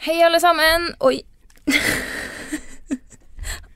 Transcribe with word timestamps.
Hei, 0.00 0.22
alle 0.24 0.40
sammen. 0.40 0.94
Oi. 1.00 1.22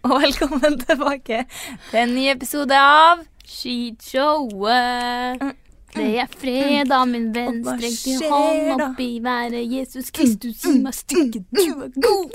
Og 0.08 0.22
velkommen 0.22 0.78
tilbake 0.80 1.44
til 1.90 1.98
en 2.00 2.14
ny 2.16 2.30
episode 2.32 2.78
av 2.80 3.18
Skishowet. 3.44 5.42
Det 5.92 6.06
er 6.22 6.26
fredag, 6.32 7.04
min 7.10 7.34
venn. 7.34 7.60
Strekk 7.66 7.98
din 8.06 8.22
hånd 8.32 8.80
opp 8.86 9.00
i 9.04 9.20
været. 9.20 9.68
Jesus 9.68 10.08
Kristus, 10.16 10.64
gi 10.64 10.72
meg 10.80 10.94
stykket, 10.96 11.44
du 11.52 11.84
er 11.84 11.92
god. 12.08 12.32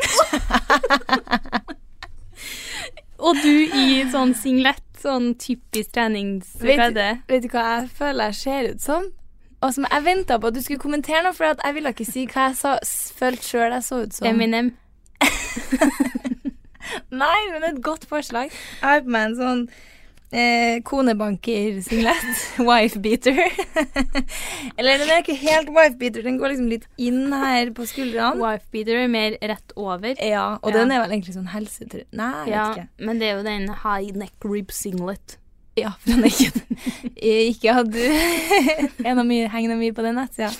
Og 3.25 3.33
du 3.41 3.55
i 3.73 4.05
sånn 4.13 4.37
singlet, 4.37 4.85
sånn 5.01 5.33
typisk 5.41 5.97
vet, 5.97 6.93
vet 7.25 7.41
du 7.41 7.49
hva 7.55 7.63
jeg 7.71 7.89
føler 7.97 8.29
jeg 8.29 8.37
ser 8.45 8.69
ut 8.69 8.81
som? 8.85 9.09
Og 9.61 9.73
som 9.75 9.85
jeg 9.91 10.03
venta 10.05 10.37
på 10.39 10.47
at 10.47 10.55
du 10.55 10.61
skulle 10.63 10.79
kommentere 10.79 11.23
noe, 11.25 11.33
for 11.35 11.49
jeg 11.51 11.75
ville 11.75 11.91
ikke 11.91 12.05
si 12.07 12.25
hva 12.31 12.47
jeg 12.49 12.55
sa, 12.61 12.77
følte 13.19 13.43
sjøl 13.43 13.73
jeg 13.75 13.83
så 13.83 14.03
ut 14.05 14.13
som. 14.15 14.27
Eminem. 14.29 14.69
Nei, 17.11 17.39
men 17.53 17.65
et 17.67 17.81
godt 17.85 18.05
forslag. 18.09 18.49
Jeg 18.51 18.85
har 18.87 19.01
på 19.05 19.11
meg 19.13 19.25
en 19.27 19.35
sånn 19.37 19.63
eh, 20.31 20.79
konebanker-singlet. 20.87 22.29
Wife-beater. 22.69 23.41
Eller 24.79 25.01
den 25.03 25.11
er 25.11 25.19
ikke 25.21 25.35
helt 25.41 25.69
wife-beater, 25.75 26.23
den 26.25 26.39
går 26.41 26.53
liksom 26.53 26.71
litt 26.71 26.87
inn 27.01 27.27
her 27.35 27.73
på 27.77 27.85
skuldrene. 27.89 28.39
Wifebeater 28.39 29.03
er 29.03 29.11
mer 29.11 29.37
rett 29.51 29.75
over. 29.75 30.15
Ja, 30.23 30.47
og 30.61 30.71
Ja. 30.71 30.77
den 30.79 30.95
er 30.95 31.03
vel 31.03 31.17
egentlig 31.17 31.35
sånn 31.35 31.51
helsetrøye 31.51 32.07
Nei, 32.15 32.31
jeg 32.47 32.55
Ja, 32.55 32.65
vet 32.71 32.83
ikke. 32.85 33.05
men 33.09 33.19
det 33.21 33.29
er 33.29 33.37
jo 33.37 33.45
den 33.51 33.69
high 33.83 34.15
neck 34.23 34.47
rib 34.47 34.71
singlet. 34.71 35.38
Ja, 35.79 35.91
den 36.05 36.23
er 36.25 37.39
ikke 37.49 37.73
hadde 37.77 38.03
Er 39.07 39.15
noe 39.17 39.25
mye, 39.27 39.47
henger 39.51 39.75
mye 39.79 39.93
på 39.95 40.03
den 40.05 40.15
nettsida. 40.19 40.51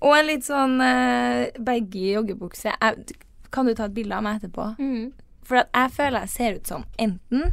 Og 0.00 0.12
en 0.14 0.28
litt 0.28 0.44
sånn 0.46 0.76
uh, 0.80 1.48
baggy 1.58 2.12
joggebukse. 2.14 2.70
Jeg, 2.70 3.16
kan 3.50 3.66
du 3.66 3.72
ta 3.74 3.88
et 3.88 3.94
bilde 3.96 4.14
av 4.14 4.22
meg 4.22 4.38
etterpå? 4.38 4.68
Mm. 4.78 5.08
For 5.48 5.62
jeg 5.64 5.90
føler 5.96 6.26
jeg 6.26 6.32
ser 6.34 6.58
ut 6.60 6.70
som 6.70 6.84
enten 7.00 7.48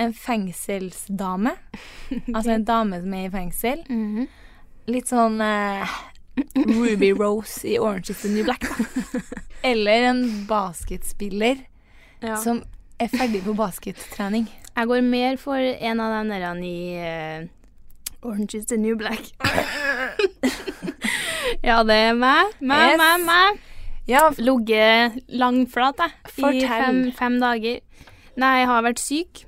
en 0.00 0.12
fengselsdame, 0.16 1.52
altså 2.34 2.54
en 2.54 2.64
dame 2.64 3.00
som 3.02 3.14
er 3.14 3.26
i 3.28 3.32
fengsel, 3.34 3.82
Mhm. 3.88 4.26
litt 4.90 5.10
sånn 5.12 5.36
uh, 5.44 5.86
Ruby 6.56 7.12
Rose 7.20 7.64
i 7.68 7.76
Orange 7.78 8.10
is 8.14 8.22
the 8.22 8.30
New 8.32 8.44
Black, 8.48 8.64
eller 9.62 10.06
en 10.10 10.22
basketspiller 10.48 11.66
Ja. 12.24 12.36
som 12.36 12.62
er 13.00 13.08
ferdig 13.12 13.42
på 13.44 13.54
baskettrening. 13.56 14.48
Jeg 14.76 14.86
går 14.88 15.00
mer 15.04 15.36
for 15.40 15.56
en 15.60 16.00
av 16.00 16.10
de 16.14 16.20
der 16.30 16.54
i 16.64 16.76
uh, 17.00 17.48
Orange 18.22 18.54
is 18.58 18.66
the 18.66 18.76
new 18.76 18.96
black. 18.96 19.20
ja, 21.68 21.82
det 21.84 21.94
er 21.96 22.14
meg. 22.16 22.46
Meg, 22.60 22.90
Yes. 22.92 22.98
meg, 23.00 23.20
meg. 23.26 23.58
Ja, 24.08 24.30
Ligget 24.38 25.12
langflat, 25.28 25.96
jeg. 26.00 26.10
I 26.54 26.66
fem, 26.66 27.12
fem 27.16 27.38
dager. 27.40 27.80
Nei, 28.40 28.58
jeg 28.60 28.68
har 28.70 28.82
vært 28.84 29.00
syk. 29.02 29.44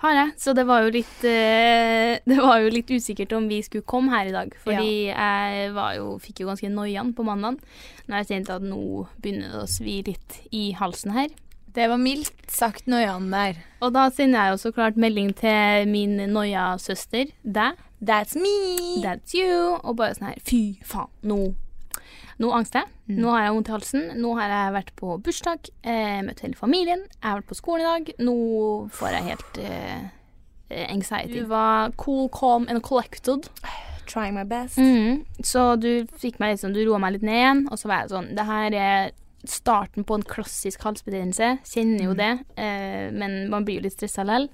Har 0.00 0.14
jeg. 0.16 0.32
Så 0.40 0.54
det 0.56 0.64
var 0.68 0.86
jo 0.86 0.92
litt 0.94 1.24
uh, 1.28 2.16
Det 2.30 2.38
var 2.40 2.62
jo 2.62 2.70
litt 2.72 2.88
usikkert 2.88 3.34
om 3.36 3.48
vi 3.50 3.58
skulle 3.66 3.84
komme 3.84 4.12
her 4.14 4.30
i 4.30 4.34
dag. 4.34 4.54
Fordi 4.64 4.92
jeg 5.10 5.72
var 5.76 5.94
jo, 5.98 6.14
fikk 6.22 6.40
jo 6.44 6.48
ganske 6.48 6.70
noiaen 6.72 7.12
på 7.16 7.26
mandag. 7.26 7.60
Når 8.08 8.22
jeg 8.22 8.30
kjente 8.32 8.56
at 8.56 8.64
nå 8.64 8.80
begynner 9.20 9.52
det 9.52 9.60
å 9.64 9.68
svi 9.70 9.98
litt 10.08 10.40
i 10.56 10.70
halsen 10.78 11.12
her. 11.16 11.28
Det 11.74 11.86
var 11.90 12.00
mildt 12.00 12.50
sagt 12.50 12.88
noiaen 12.90 13.30
der. 13.32 13.58
Og 13.80 13.94
da 13.94 14.08
sender 14.14 14.46
jeg 14.46 14.54
jo 14.54 14.60
så 14.64 14.72
klart 14.74 14.98
melding 15.00 15.32
til 15.38 15.88
min 15.90 16.16
noia-søster, 16.32 17.32
deg. 17.44 17.80
That's 18.00 18.36
me! 18.38 19.02
That's 19.04 19.34
you. 19.36 19.76
Og 19.84 19.98
bare 19.98 20.16
sånn 20.16 20.30
her 20.30 20.38
Fy 20.46 20.80
faen, 20.88 21.10
nå 21.22 21.52
Nå 22.40 22.48
angster 22.56 22.80
jeg. 22.86 22.88
Mm. 23.10 23.16
Nå 23.20 23.32
har 23.34 23.42
jeg 23.44 23.52
vondt 23.52 23.68
i 23.68 23.72
halsen. 23.74 24.04
Nå 24.16 24.30
har 24.38 24.48
jeg 24.48 24.72
vært 24.72 24.94
på 24.96 25.16
bursdag, 25.20 25.68
eh, 25.84 26.22
møtt 26.24 26.40
hele 26.40 26.56
familien. 26.56 27.02
Jeg 27.18 27.26
har 27.26 27.42
vært 27.42 27.50
på 27.50 27.58
skolen 27.58 27.84
i 27.84 27.88
dag. 27.90 28.12
Nå 28.24 28.36
får 28.96 29.12
jeg 29.12 29.26
helt 29.26 29.58
eh, 29.60 30.06
anxiety. 30.86 31.42
Du 31.42 31.50
var 31.50 31.92
cool, 32.00 32.30
calm 32.32 32.64
and 32.72 32.80
collected. 32.82 33.50
Trying 34.08 34.34
my 34.34 34.46
best. 34.48 34.80
Mhm. 34.80 35.26
Så 35.44 35.76
du 35.78 36.06
fikk 36.16 36.40
meg 36.40 36.56
liksom 36.56 36.72
Du 36.72 36.80
roa 36.80 36.98
meg 36.98 37.18
litt 37.18 37.28
ned 37.28 37.36
igjen, 37.42 37.60
og 37.70 37.78
så 37.78 37.86
var 37.92 38.00
jeg 38.00 38.10
sånn 38.10 38.32
Det 38.34 38.46
her 38.48 38.74
er 38.74 39.12
starten 39.48 40.04
på 40.04 40.14
en 40.18 40.22
klassisk 40.26 40.82
halsbetennelse. 40.84 41.58
Kjenner 41.66 42.04
jo 42.10 42.14
det, 42.18 42.32
eh, 42.56 43.10
men 43.12 43.48
man 43.50 43.64
blir 43.64 43.80
jo 43.80 43.86
litt 43.88 43.96
stressa 43.96 44.24
likevel. 44.26 44.48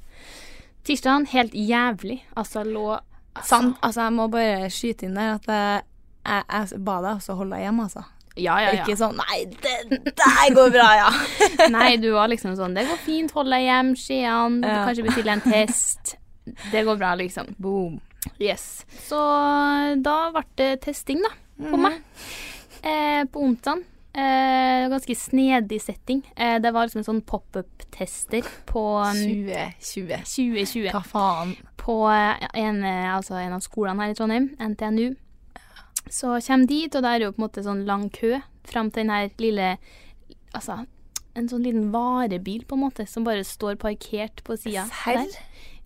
Tirsdagen, 0.86 1.26
helt 1.32 1.54
jævlig. 1.54 2.20
Altså, 2.36 2.62
lå 2.64 2.92
lå 2.94 3.44
Sant. 3.44 3.76
Altså, 3.82 4.06
jeg 4.06 4.12
må 4.16 4.28
bare 4.32 4.68
skyte 4.72 5.04
inn 5.08 5.16
der 5.18 5.34
at 5.34 5.48
jeg, 5.50 5.82
jeg, 6.24 6.44
jeg 6.48 6.78
ba 6.86 7.00
deg 7.04 7.18
også 7.18 7.34
holde 7.36 7.56
deg 7.56 7.66
hjemme, 7.66 7.82
altså. 7.88 8.04
Ja, 8.36 8.54
ja, 8.60 8.70
ja. 8.76 8.84
Ikke 8.84 8.96
sånn 9.00 9.16
Nei, 9.16 9.46
det 9.48 10.12
der 10.12 10.54
går 10.54 10.70
bra, 10.74 10.86
ja. 10.98 11.08
Nei, 11.72 11.96
du 11.96 12.10
var 12.12 12.28
liksom 12.28 12.52
sånn 12.58 12.74
Det 12.76 12.82
går 12.84 12.98
fint, 13.00 13.32
hold 13.32 13.48
deg 13.48 13.64
hjem, 13.64 13.94
Skian. 13.96 14.58
Du 14.60 14.68
Ja. 14.68 14.82
kanskje 14.84 15.06
bestille 15.06 15.32
en 15.32 15.40
test. 15.40 16.16
Det 16.70 16.84
går 16.84 16.98
bra, 17.00 17.14
liksom. 17.16 17.54
Boom. 17.58 17.96
Yes. 18.38 18.84
Så 19.08 19.18
da 20.04 20.16
ble 20.34 20.44
det 20.60 20.70
testing, 20.84 21.22
da, 21.24 21.32
på 21.70 21.80
meg. 21.80 21.96
Eh, 22.82 23.24
på 23.32 23.40
onsdag. 23.42 23.80
Eh, 24.16 24.88
ganske 24.88 25.14
snedig 25.18 25.82
setting. 25.84 26.22
Eh, 26.36 26.56
det 26.64 26.70
var 26.72 26.86
liksom 26.86 27.02
en 27.02 27.08
sånn 27.10 27.20
pop-up-tester 27.28 28.46
på 28.64 28.84
um, 29.04 29.18
2020. 29.20 30.22
2020. 30.24 30.88
Hva 30.94 31.02
faen? 31.04 31.52
På 31.76 31.98
eh, 32.08 32.46
en, 32.56 32.80
eh, 32.84 33.10
altså 33.12 33.36
en 33.42 33.52
av 33.58 33.60
skolene 33.64 34.00
her 34.06 34.14
i 34.14 34.16
Trondheim, 34.16 34.48
NTNU. 34.72 35.10
Så 36.08 36.36
kommer 36.46 36.70
dit, 36.70 36.94
og 36.96 37.02
der 37.04 37.18
er 37.18 37.26
jo 37.26 37.32
på 37.34 37.42
en 37.42 37.46
måte 37.48 37.64
sånn 37.66 37.84
lang 37.84 38.08
kø 38.14 38.38
fram 38.66 38.88
til 38.90 39.04
den 39.04 39.10
her 39.14 39.30
lille 39.42 39.72
Altså 40.56 40.84
en 41.36 41.48
sånn 41.50 41.66
liten 41.66 41.90
varebil, 41.92 42.62
på 42.64 42.78
en 42.78 42.84
måte, 42.86 43.04
som 43.10 43.26
bare 43.26 43.42
står 43.44 43.76
parkert 43.76 44.40
på 44.46 44.56
sida. 44.56 44.86
der. 45.04 45.26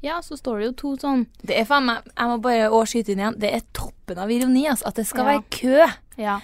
Ja, 0.05 0.21
så 0.23 0.37
står 0.39 0.61
det 0.61 0.67
jo 0.69 0.77
to 0.79 0.91
sånn 1.03 1.27
Det 1.43 1.59
er 1.59 1.67
faen 1.69 1.89
meg 1.89 2.07
Jeg 2.15 2.31
må 2.31 2.39
bare 2.41 2.71
skyte 2.87 3.13
inn 3.13 3.21
igjen. 3.25 3.39
Det 3.43 3.51
er 3.57 3.67
toppen 3.77 4.21
av 4.23 4.31
ironi, 4.31 4.69
altså. 4.71 4.87
At 4.89 4.95
det 5.01 5.07
skal 5.09 5.27
Ja. 5.27 5.33
være 5.33 5.45
kø. 5.51 5.91
Ja. 6.17 6.39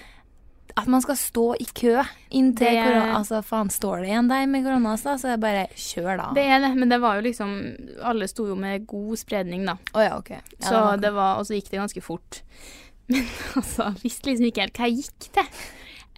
At 0.77 0.87
man 0.87 1.01
skal 1.01 1.15
stå 1.17 1.43
i 1.59 1.65
kø 1.65 1.95
inntil 2.29 2.67
Det- 2.67 2.83
korona. 2.83 3.17
Altså, 3.17 3.41
faen, 3.43 3.69
står 3.73 4.01
det 4.03 4.09
igjen 4.11 4.27
deg 4.29 4.47
med 4.49 4.63
korona, 4.63 4.95
så 4.97 5.15
er 5.15 5.23
det 5.35 5.39
bare 5.41 5.67
kjør, 5.75 6.17
da. 6.17 6.27
Det 6.37 6.43
er 6.45 6.59
det, 6.59 6.71
men 6.77 6.89
det 6.89 6.99
var 7.01 7.15
jo 7.17 7.21
liksom 7.25 7.55
Alle 8.03 8.27
sto 8.27 8.45
jo 8.47 8.55
med 8.55 8.85
god 8.87 9.17
spredning, 9.17 9.65
da. 9.65 9.77
Oh, 9.93 10.03
ja, 10.03 10.17
okay. 10.17 10.39
Ja, 10.59 10.67
Så 10.69 10.73
var- 10.85 10.97
det 10.97 11.13
var, 11.13 11.37
og 11.39 11.45
så 11.49 11.55
gikk 11.57 11.69
det 11.71 11.79
ganske 11.81 12.01
fort. 12.03 12.41
Men 13.09 13.23
altså, 13.55 13.93
visste 14.03 14.27
liksom 14.29 14.45
ikke 14.49 14.61
helt 14.65 14.73
hva 14.77 14.87
jeg 14.89 14.97
gikk 15.05 15.31
til. 15.31 15.43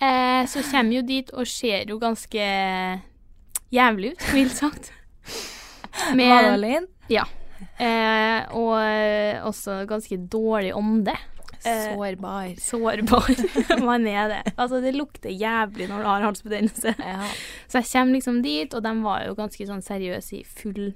Eh, 0.01 0.45
så 0.49 0.63
kommer 0.71 0.95
jo 0.95 1.01
dit 1.03 1.29
og 1.37 1.45
ser 1.47 1.85
jo 1.87 1.99
ganske 1.99 2.45
jævlig 3.71 4.13
ut, 4.15 4.23
mildt 4.33 4.55
sagt. 4.57 4.91
Var 6.15 6.41
du 6.47 6.53
alene? 6.53 6.87
Ja. 7.11 7.25
Eh, 7.79 8.45
og 8.55 8.73
eh, 8.81 9.41
også 9.45 9.85
ganske 9.89 10.17
dårlig 10.31 10.71
ånde. 10.73 11.13
Eh, 11.65 11.89
Sårbar. 11.95 12.53
Sårbar. 12.61 13.29
Man 13.89 14.07
er 14.07 14.27
det. 14.31 14.53
Altså, 14.57 14.79
det 14.83 14.93
lukter 14.95 15.29
jævlig 15.33 15.89
når 15.89 16.03
du 16.03 16.07
har 16.07 16.21
halsbetennelse. 16.27 16.93
Ja. 16.99 17.27
Så 17.67 17.81
jeg 17.81 17.89
kommer 17.91 18.13
liksom 18.15 18.41
dit, 18.45 18.73
og 18.73 18.83
de 18.85 18.93
var 19.03 19.25
jo 19.27 19.35
ganske 19.35 19.67
sånn 19.67 19.81
seriøse 19.83 20.39
i 20.39 20.43
full 20.47 20.93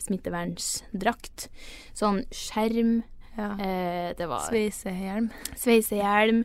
smittevernsdrakt. 0.00 1.48
Sånn 1.96 2.22
skjerm, 2.34 3.02
ja. 3.36 3.50
eh, 3.60 4.10
det 4.18 4.26
var 4.30 4.46
Sveisehjelm. 4.48 5.30
sveisehjelm, 5.56 6.44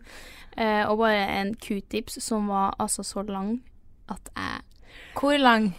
eh, 0.57 0.83
og 0.89 0.99
bare 1.01 1.23
en 1.39 1.53
q-tips 1.55 2.19
som 2.23 2.47
var 2.51 2.75
altså 2.79 3.03
så 3.03 3.23
lang 3.27 3.57
at 4.09 4.29
jeg 4.35 4.61
Hvor 5.17 5.37
lang? 5.39 5.71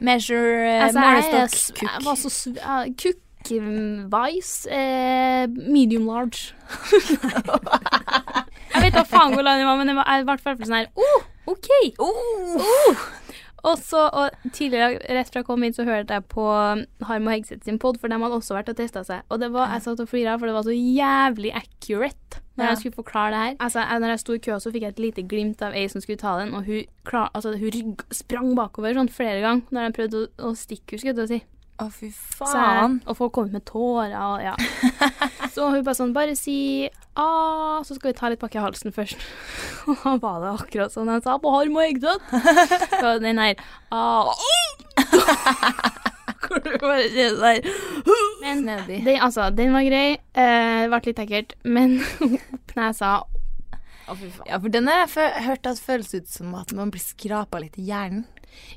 Measure 0.00 0.64
uh, 0.64 0.84
Altså, 0.86 1.00
jeg, 1.00 1.24
målestokk. 1.24 1.54
s- 1.54 1.82
jeg 1.82 2.04
var 2.06 2.14
så 2.16 2.30
s- 2.30 2.60
Kukk-wise 3.44 4.70
eh, 4.70 5.46
medium 5.48 6.06
large. 6.06 6.54
jeg 8.74 8.82
vet 8.84 8.94
da 8.94 9.02
faen 9.08 9.32
hvor 9.34 9.42
lang 9.46 9.58
den 9.60 9.66
var, 9.68 9.78
men 9.80 9.88
den 9.90 9.98
var, 9.98 10.06
i 10.20 10.26
hvert 10.28 10.42
fall 10.44 10.58
sånn 10.60 10.76
her 10.82 10.90
oh, 11.00 11.24
OK! 11.50 11.68
Oh! 11.98 13.00
Og 13.60 13.76
så, 13.76 14.06
og 14.16 14.32
tidligere, 14.56 14.96
rett 15.12 15.28
fra 15.28 15.42
jeg 15.42 15.46
kom 15.50 15.60
inn, 15.66 15.74
så 15.76 15.84
hørte 15.84 16.16
jeg 16.16 16.24
på 16.32 16.44
Harm 16.48 17.26
og 17.28 17.32
Hegseth 17.34 17.66
sin 17.68 17.76
pod, 17.82 17.98
for 18.00 18.08
de 18.08 18.16
hadde 18.16 18.38
også 18.38 18.54
vært 18.56 18.70
og 18.72 18.76
testa 18.78 19.02
seg. 19.04 19.20
Og 19.28 19.36
det 19.42 19.50
var, 19.52 19.68
jeg 19.74 19.82
satt 19.84 20.00
og 20.00 20.08
flira, 20.08 20.38
for 20.40 20.48
det 20.48 20.54
var 20.56 20.64
så 20.64 20.72
jævlig 20.76 21.50
accurate 21.58 22.40
når 22.56 22.64
Ja. 22.64 22.70
jeg 22.70 22.78
skulle 22.80 22.96
forklare 22.96 23.30
det 23.34 23.40
her. 23.42 23.52
Altså, 23.60 23.78
jeg, 23.84 24.00
når 24.00 24.08
jeg 24.14 24.20
sto 24.22 24.32
i 24.32 24.40
kø, 24.46 24.56
så 24.60 24.72
fikk 24.72 24.82
jeg 24.86 24.92
et 24.94 25.02
lite 25.04 25.22
glimt 25.28 25.60
av 25.64 25.76
ei 25.76 25.84
som 25.92 26.00
skulle 26.00 26.16
ta 26.20 26.38
den, 26.40 26.54
og 26.56 26.64
hun, 26.64 26.84
klar, 27.04 27.28
altså, 27.34 27.52
hun 27.60 27.72
rygg, 27.76 28.00
sprang 28.16 28.54
bakover 28.56 28.96
sånn 28.96 29.12
flere 29.12 29.40
ganger 29.44 29.62
når 29.76 29.86
de 29.86 29.96
prøvde 29.98 30.16
å, 30.24 30.26
å 30.48 30.50
stikke 30.56 30.96
henne, 30.96 31.00
skulle 31.04 31.12
jeg 31.12 31.20
til 31.20 31.28
å 31.28 31.32
si. 31.34 31.40
Å, 31.80 31.88
fy 31.92 32.10
Så 32.12 32.46
faen. 32.46 32.98
og 33.06 33.16
folk 33.18 33.32
kom 33.36 33.50
med 33.52 33.64
tårer 33.68 34.14
og 34.20 34.42
ja. 34.44 34.54
Så 35.54 35.70
hun 35.72 35.82
bare 35.84 35.96
sånn 35.98 36.12
Bare 36.14 36.36
si 36.38 36.88
A, 37.18 37.80
så 37.84 37.96
skal 37.96 38.12
vi 38.12 38.16
ta 38.18 38.28
litt 38.30 38.40
bak 38.40 38.54
i 38.54 38.60
halsen 38.62 38.92
først. 38.94 39.18
Og 39.90 39.96
da 40.04 40.12
var 40.22 40.36
det 40.44 40.52
akkurat 40.62 40.92
sånn 40.94 41.10
han 41.10 41.20
sa 41.24 41.34
på 41.42 41.50
Harm 41.52 41.74
og 41.76 41.82
Egdød. 41.82 42.22
Så 43.02 43.16
den 43.24 43.40
her 43.42 43.58
A 43.90 44.30
Hvor 46.40 46.62
du 46.64 46.70
bare 46.80 47.02
kjenner 47.12 47.42
der 47.42 47.66
Men 48.40 48.64
den, 48.66 49.20
altså, 49.20 49.50
den 49.54 49.74
var 49.74 49.84
grei. 49.86 50.16
Eh, 50.38 50.86
ble 50.90 51.00
litt 51.10 51.20
ekkelt. 51.26 51.54
Men 51.66 51.98
opp 52.24 52.74
nesa 52.78 53.10
Å, 53.20 54.14
fy 54.16 54.30
faen. 54.30 54.46
Ja, 54.48 54.58
for 54.62 54.72
den 54.72 54.88
har 54.90 55.04
jeg 55.04 55.44
hørt 55.46 55.68
at 55.70 55.82
føles 55.82 56.14
ut 56.16 56.30
som 56.30 56.54
at 56.58 56.72
man 56.74 56.90
blir 56.94 57.02
skrapa 57.04 57.60
litt 57.62 57.76
i 57.78 57.84
hjernen. 57.90 58.24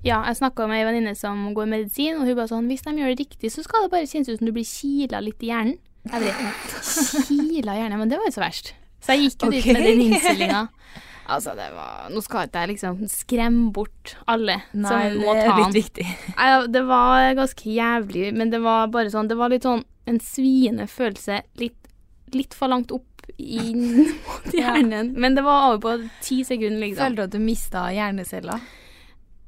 Ja, 0.04 0.22
jeg 0.28 0.36
snakka 0.42 0.68
med 0.68 0.82
ei 0.82 0.86
venninne 0.88 1.16
som 1.16 1.54
går 1.56 1.70
medisin, 1.72 2.18
og 2.20 2.28
hun 2.28 2.36
bare 2.36 2.50
sånn 2.52 2.68
Hvis 2.72 2.84
de 2.86 2.92
gjør 3.00 3.14
det 3.16 3.20
riktig, 3.26 3.52
så 3.54 3.64
skal 3.66 3.86
det 3.88 3.92
bare 3.96 4.08
kjennes 4.10 4.30
ut 4.30 4.38
som 4.40 4.48
du 4.50 4.54
blir 4.56 4.68
kila 4.68 5.22
litt 5.24 5.42
i 5.44 5.52
hjernen. 5.52 5.78
Jeg 6.04 6.34
Kila 7.28 7.76
i 7.76 7.80
hjernen? 7.82 8.00
Men 8.00 8.10
det 8.12 8.18
var 8.20 8.28
jo 8.28 8.36
så 8.36 8.44
verst. 8.44 8.74
Så 9.04 9.16
jeg 9.16 9.30
gikk 9.30 9.46
jo 9.48 9.52
dit 9.54 9.66
med 9.72 9.84
den 9.90 10.02
innstillinga. 10.10 10.68
Altså, 11.24 11.54
det 11.56 11.70
var 11.72 12.10
Nå 12.12 12.20
skal 12.20 12.50
ikke 12.50 12.60
jeg 12.66 12.70
liksom 12.74 12.98
skremme 13.08 13.70
bort 13.72 14.18
alle 14.28 14.58
Nei, 14.76 14.90
som 14.90 15.14
det 15.14 15.22
må 15.22 15.32
er 15.32 15.46
ta 15.48 15.54
litt 15.56 15.70
den. 15.70 15.76
viktig. 15.78 16.08
Nei, 16.36 16.48
Det 16.68 16.82
var 16.90 17.28
ganske 17.40 17.70
jævlig, 17.78 18.26
men 18.36 18.52
det 18.52 18.60
var 18.60 18.90
bare 18.92 19.08
sånn 19.14 19.30
Det 19.32 19.38
var 19.40 19.54
litt 19.54 19.64
sånn 19.64 19.86
en 20.12 20.20
sviende 20.20 20.84
følelse 20.92 21.38
litt, 21.62 21.78
litt 22.36 22.52
for 22.60 22.68
langt 22.68 22.92
opp 22.92 23.24
inn 23.40 24.02
mot 24.28 24.50
Ja. 24.52 24.74
hjernen. 24.76 25.14
Men 25.16 25.40
det 25.40 25.46
var 25.48 25.70
over 25.70 25.80
på 25.86 26.10
ti 26.28 26.42
sekunder, 26.44 26.82
liksom. 26.90 27.06
Føler 27.06 27.16
du 27.16 27.24
at 27.24 27.38
du 27.38 27.40
mista 27.40 27.86
hjerneceller? 27.96 28.60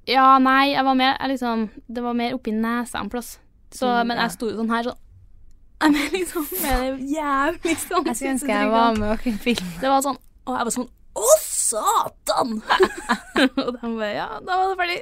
Ja, 0.07 0.37
nei, 0.39 0.71
jeg 0.73 0.83
var 0.85 0.93
mer 0.99 1.15
jeg 1.19 1.31
liksom 1.33 1.69
Det 1.87 2.03
var 2.05 2.13
mer 2.13 2.35
oppi 2.37 2.51
nesa 2.53 2.99
en 3.01 3.09
plass. 3.09 3.39
Så, 3.73 3.87
Mm, 3.89 4.07
men 4.11 4.17
jeg 4.21 4.31
sto 4.35 4.49
jo 4.51 4.57
sånn 4.59 4.69
her, 4.69 4.83
sånn 4.83 5.01
Jeg 5.81 5.91
mener 5.91 6.11
liksom 6.13 6.45
med 6.61 6.83
det 6.83 7.07
jævlig 7.15 7.73
sånn 7.81 8.05
Jeg 8.05 8.15
skulle 8.15 8.33
ønske 8.35 8.53
jeg 8.53 8.69
var 8.71 8.93
med 8.99 9.09
og 9.15 9.23
kunne 9.25 9.41
filme. 9.43 9.71
Det 9.81 9.89
var 9.91 10.01
sånn 10.05 10.19
Og 10.45 10.53
jeg 10.59 10.67
var 10.69 10.75
sånn 10.77 10.87
Å, 11.15 11.25
satan! 11.41 12.55
og 13.65 13.69
de 13.81 13.91
bare 13.97 14.13
Ja, 14.13 14.29
da 14.45 14.57
var 14.61 14.71
det 14.71 14.77
ferdig. 14.81 15.01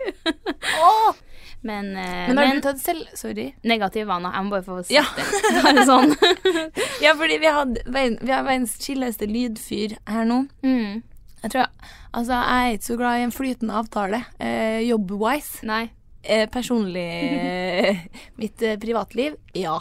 Men, 1.64 1.96
eh, 1.98 2.28
Men 2.28 2.38
har 2.38 2.46
men 2.48 2.56
du 2.60 2.62
tatt 2.66 2.80
selv... 2.84 3.08
Sorry. 3.16 3.54
negativ 3.64 4.08
vaner. 4.10 4.34
Jeg 4.36 4.44
må 4.44 4.50
bare 4.52 4.66
få 4.68 4.82
si 4.84 4.98
Ja. 4.98 5.04
det. 5.16 5.26
Bare 5.64 5.86
sånn. 5.88 6.12
Ja, 7.04 7.14
fordi 7.16 7.38
vi, 7.40 7.48
hadde, 7.56 7.84
vi 7.88 8.32
har 8.34 8.44
verdens 8.44 8.76
chilleste 8.84 9.28
lydfyr 9.30 9.96
her 10.08 10.26
nå. 10.28 10.42
mm. 10.64 11.02
Jeg 11.44 11.52
tror 11.52 11.68
Altså, 12.14 12.38
jeg 12.38 12.68
er 12.70 12.76
ikke 12.78 12.86
så 12.86 12.98
glad 13.00 13.20
i 13.20 13.26
en 13.26 13.34
flytende 13.34 13.78
avtale, 13.78 14.20
eh, 14.40 14.84
jobb-wise. 14.86 15.66
Nei. 15.66 15.88
Eh, 16.24 16.46
personlig 16.48 17.04
eh, 17.04 18.04
Mitt 18.40 18.62
eh, 18.62 18.78
privatliv, 18.80 19.36
ja. 19.58 19.80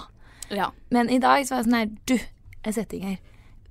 Ja. 0.51 0.73
Men 0.91 1.11
i 1.11 1.21
dag 1.23 1.45
så 1.47 1.55
var 1.55 1.61
jeg 1.61 1.69
sånn 1.69 1.77
her 1.79 1.93
Du, 2.09 2.17
jeg 2.17 2.75
sitter 2.75 2.97
ikke 2.97 3.13
her. 3.13 3.21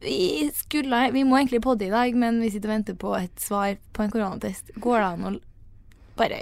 Vi 0.02 0.46
skulle 0.56 1.02
Vi 1.12 1.26
må 1.28 1.38
egentlig 1.38 1.60
podde 1.66 1.90
i 1.90 1.92
dag, 1.92 2.16
men 2.16 2.40
vi 2.42 2.50
sitter 2.54 2.72
og 2.72 2.76
venter 2.78 2.98
på 3.02 3.12
et 3.18 3.44
svar 3.44 3.76
på 3.94 4.06
en 4.06 4.14
koronatest. 4.14 4.72
Går 4.82 4.98
det 4.98 5.10
an 5.10 5.28
å 5.28 5.34
bare 6.18 6.40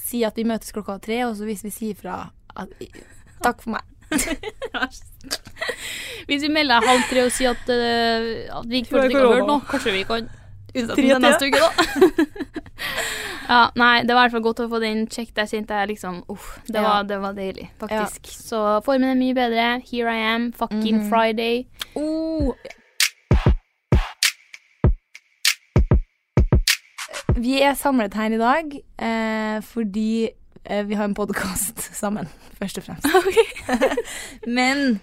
si 0.00 0.24
at 0.26 0.36
vi 0.36 0.48
møtes 0.48 0.74
klokka 0.74 0.98
tre, 1.02 1.22
og 1.28 1.36
så 1.38 1.46
hvis 1.46 1.62
vi 1.68 1.72
sier 1.74 1.96
fra 1.96 2.18
at 2.58 2.74
Takk 3.40 3.62
for 3.62 3.76
meg. 3.76 3.86
Hvis 6.28 6.42
vi 6.42 6.50
melder 6.52 6.82
halv 6.84 7.06
tre 7.08 7.22
og 7.24 7.30
sier 7.32 7.54
at, 7.54 7.70
uh, 7.70 8.58
at 8.58 8.66
vi 8.68 8.82
ikke 8.82 8.98
har 8.98 9.14
hørt 9.14 9.46
noe, 9.48 9.62
kanskje 9.70 9.94
vi 9.94 10.02
kan 10.08 10.26
utsette 10.74 10.96
den 11.02 11.22
neste 11.22 11.46
uke, 11.50 11.60
da. 11.60 11.70
ja, 13.50 13.60
nei, 13.76 14.02
det 14.06 14.14
var 14.14 14.24
i 14.24 14.28
hvert 14.28 14.36
fall 14.36 14.44
godt 14.46 14.62
å 14.64 14.68
få 14.70 14.80
den 14.82 15.06
sjekk. 15.10 15.32
Der 15.36 15.48
kjente 15.50 15.78
jeg 15.80 15.92
liksom 15.94 16.20
Uff, 16.30 16.58
det, 16.68 16.78
Ja. 16.78 16.82
var, 16.88 17.04
det 17.10 17.18
var 17.22 17.32
deilig, 17.38 17.70
faktisk. 17.80 18.30
Så 18.30 18.60
formen 18.86 19.10
er 19.12 19.18
mye 19.20 19.34
bedre. 19.34 19.68
Here 19.90 20.10
I 20.14 20.20
am, 20.34 20.50
fucking 20.52 21.02
Mhm. 21.02 21.08
Friday. 21.10 21.66
Oh. 21.96 22.54
Vi 27.40 27.60
er 27.62 27.74
samlet 27.78 28.14
her 28.18 28.34
i 28.34 28.40
dag 28.40 28.72
eh, 29.00 29.60
fordi 29.64 30.28
eh, 30.64 30.82
vi 30.88 30.94
har 30.98 31.06
en 31.08 31.14
podkast 31.16 31.80
sammen, 32.02 32.28
først 32.58 32.80
og 32.82 32.84
fremst. 32.88 33.06
Men 34.58 35.00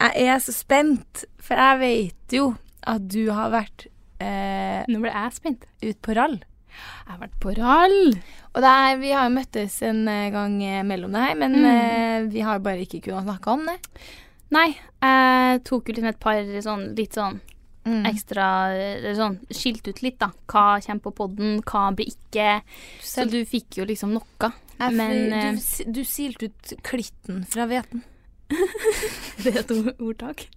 jeg 0.00 0.26
er 0.28 0.38
så 0.42 0.52
spent, 0.52 1.24
for 1.40 1.54
jeg 1.60 1.78
vet 1.80 2.36
jo 2.36 2.48
at 2.86 3.06
du 3.12 3.30
har 3.34 3.52
vært 3.54 3.86
eh, 4.20 4.84
Nå 4.88 5.00
ble 5.02 5.10
jeg 5.12 5.32
spent. 5.36 5.64
ut 5.82 6.00
på 6.02 6.14
rall. 6.16 6.36
Jeg 6.36 7.08
har 7.12 7.18
vært 7.22 7.38
på 7.40 7.54
rall. 7.56 7.98
Og 8.54 8.60
det 8.62 8.70
er, 8.70 8.96
vi 9.00 9.10
har 9.16 9.28
jo 9.28 9.34
møttes 9.36 9.82
en 9.82 10.06
eh, 10.08 10.30
gang 10.30 10.62
eh, 10.62 10.82
mellom 10.84 11.12
det 11.12 11.20
her, 11.24 11.34
men 11.40 11.52
Mm. 11.56 11.64
eh, 11.72 12.30
vi 12.32 12.40
har 12.40 12.58
bare 12.60 12.84
ikke 12.84 13.02
kunnet 13.04 13.24
snakke 13.24 13.52
om 13.52 13.66
det. 13.66 13.78
Nei, 14.50 14.76
jeg 15.02 15.64
tok 15.64 15.88
jo 15.88 15.94
liksom 15.94 16.08
et 16.08 16.20
par 16.20 16.34
sånn 16.62 16.94
litt 16.96 17.12
sånn 17.14 17.40
Mm. 17.86 18.02
ekstra 18.04 18.46
sånn 19.14 19.36
skilt 19.54 19.86
ut 19.86 20.00
litt, 20.02 20.18
da. 20.18 20.32
Hva 20.50 20.80
kommer 20.82 21.02
på 21.04 21.12
podden, 21.14 21.60
hva 21.62 21.94
blir 21.94 22.08
ikke. 22.10 22.62
Så 23.00 23.28
du 23.30 23.44
fikk 23.46 23.76
jo 23.78 23.84
liksom 23.86 24.10
noe. 24.12 24.52
Jeg- 24.80 24.92
men, 24.92 25.32
eh, 25.32 25.52
du, 25.86 25.92
du 25.92 26.00
silte 26.04 26.46
ut 26.50 26.72
klitten 26.82 27.46
fra 27.46 27.64
hveten. 27.70 28.02
Det 29.42 29.54
er 29.54 29.60
et 29.60 29.70
ordtak. 30.00 30.48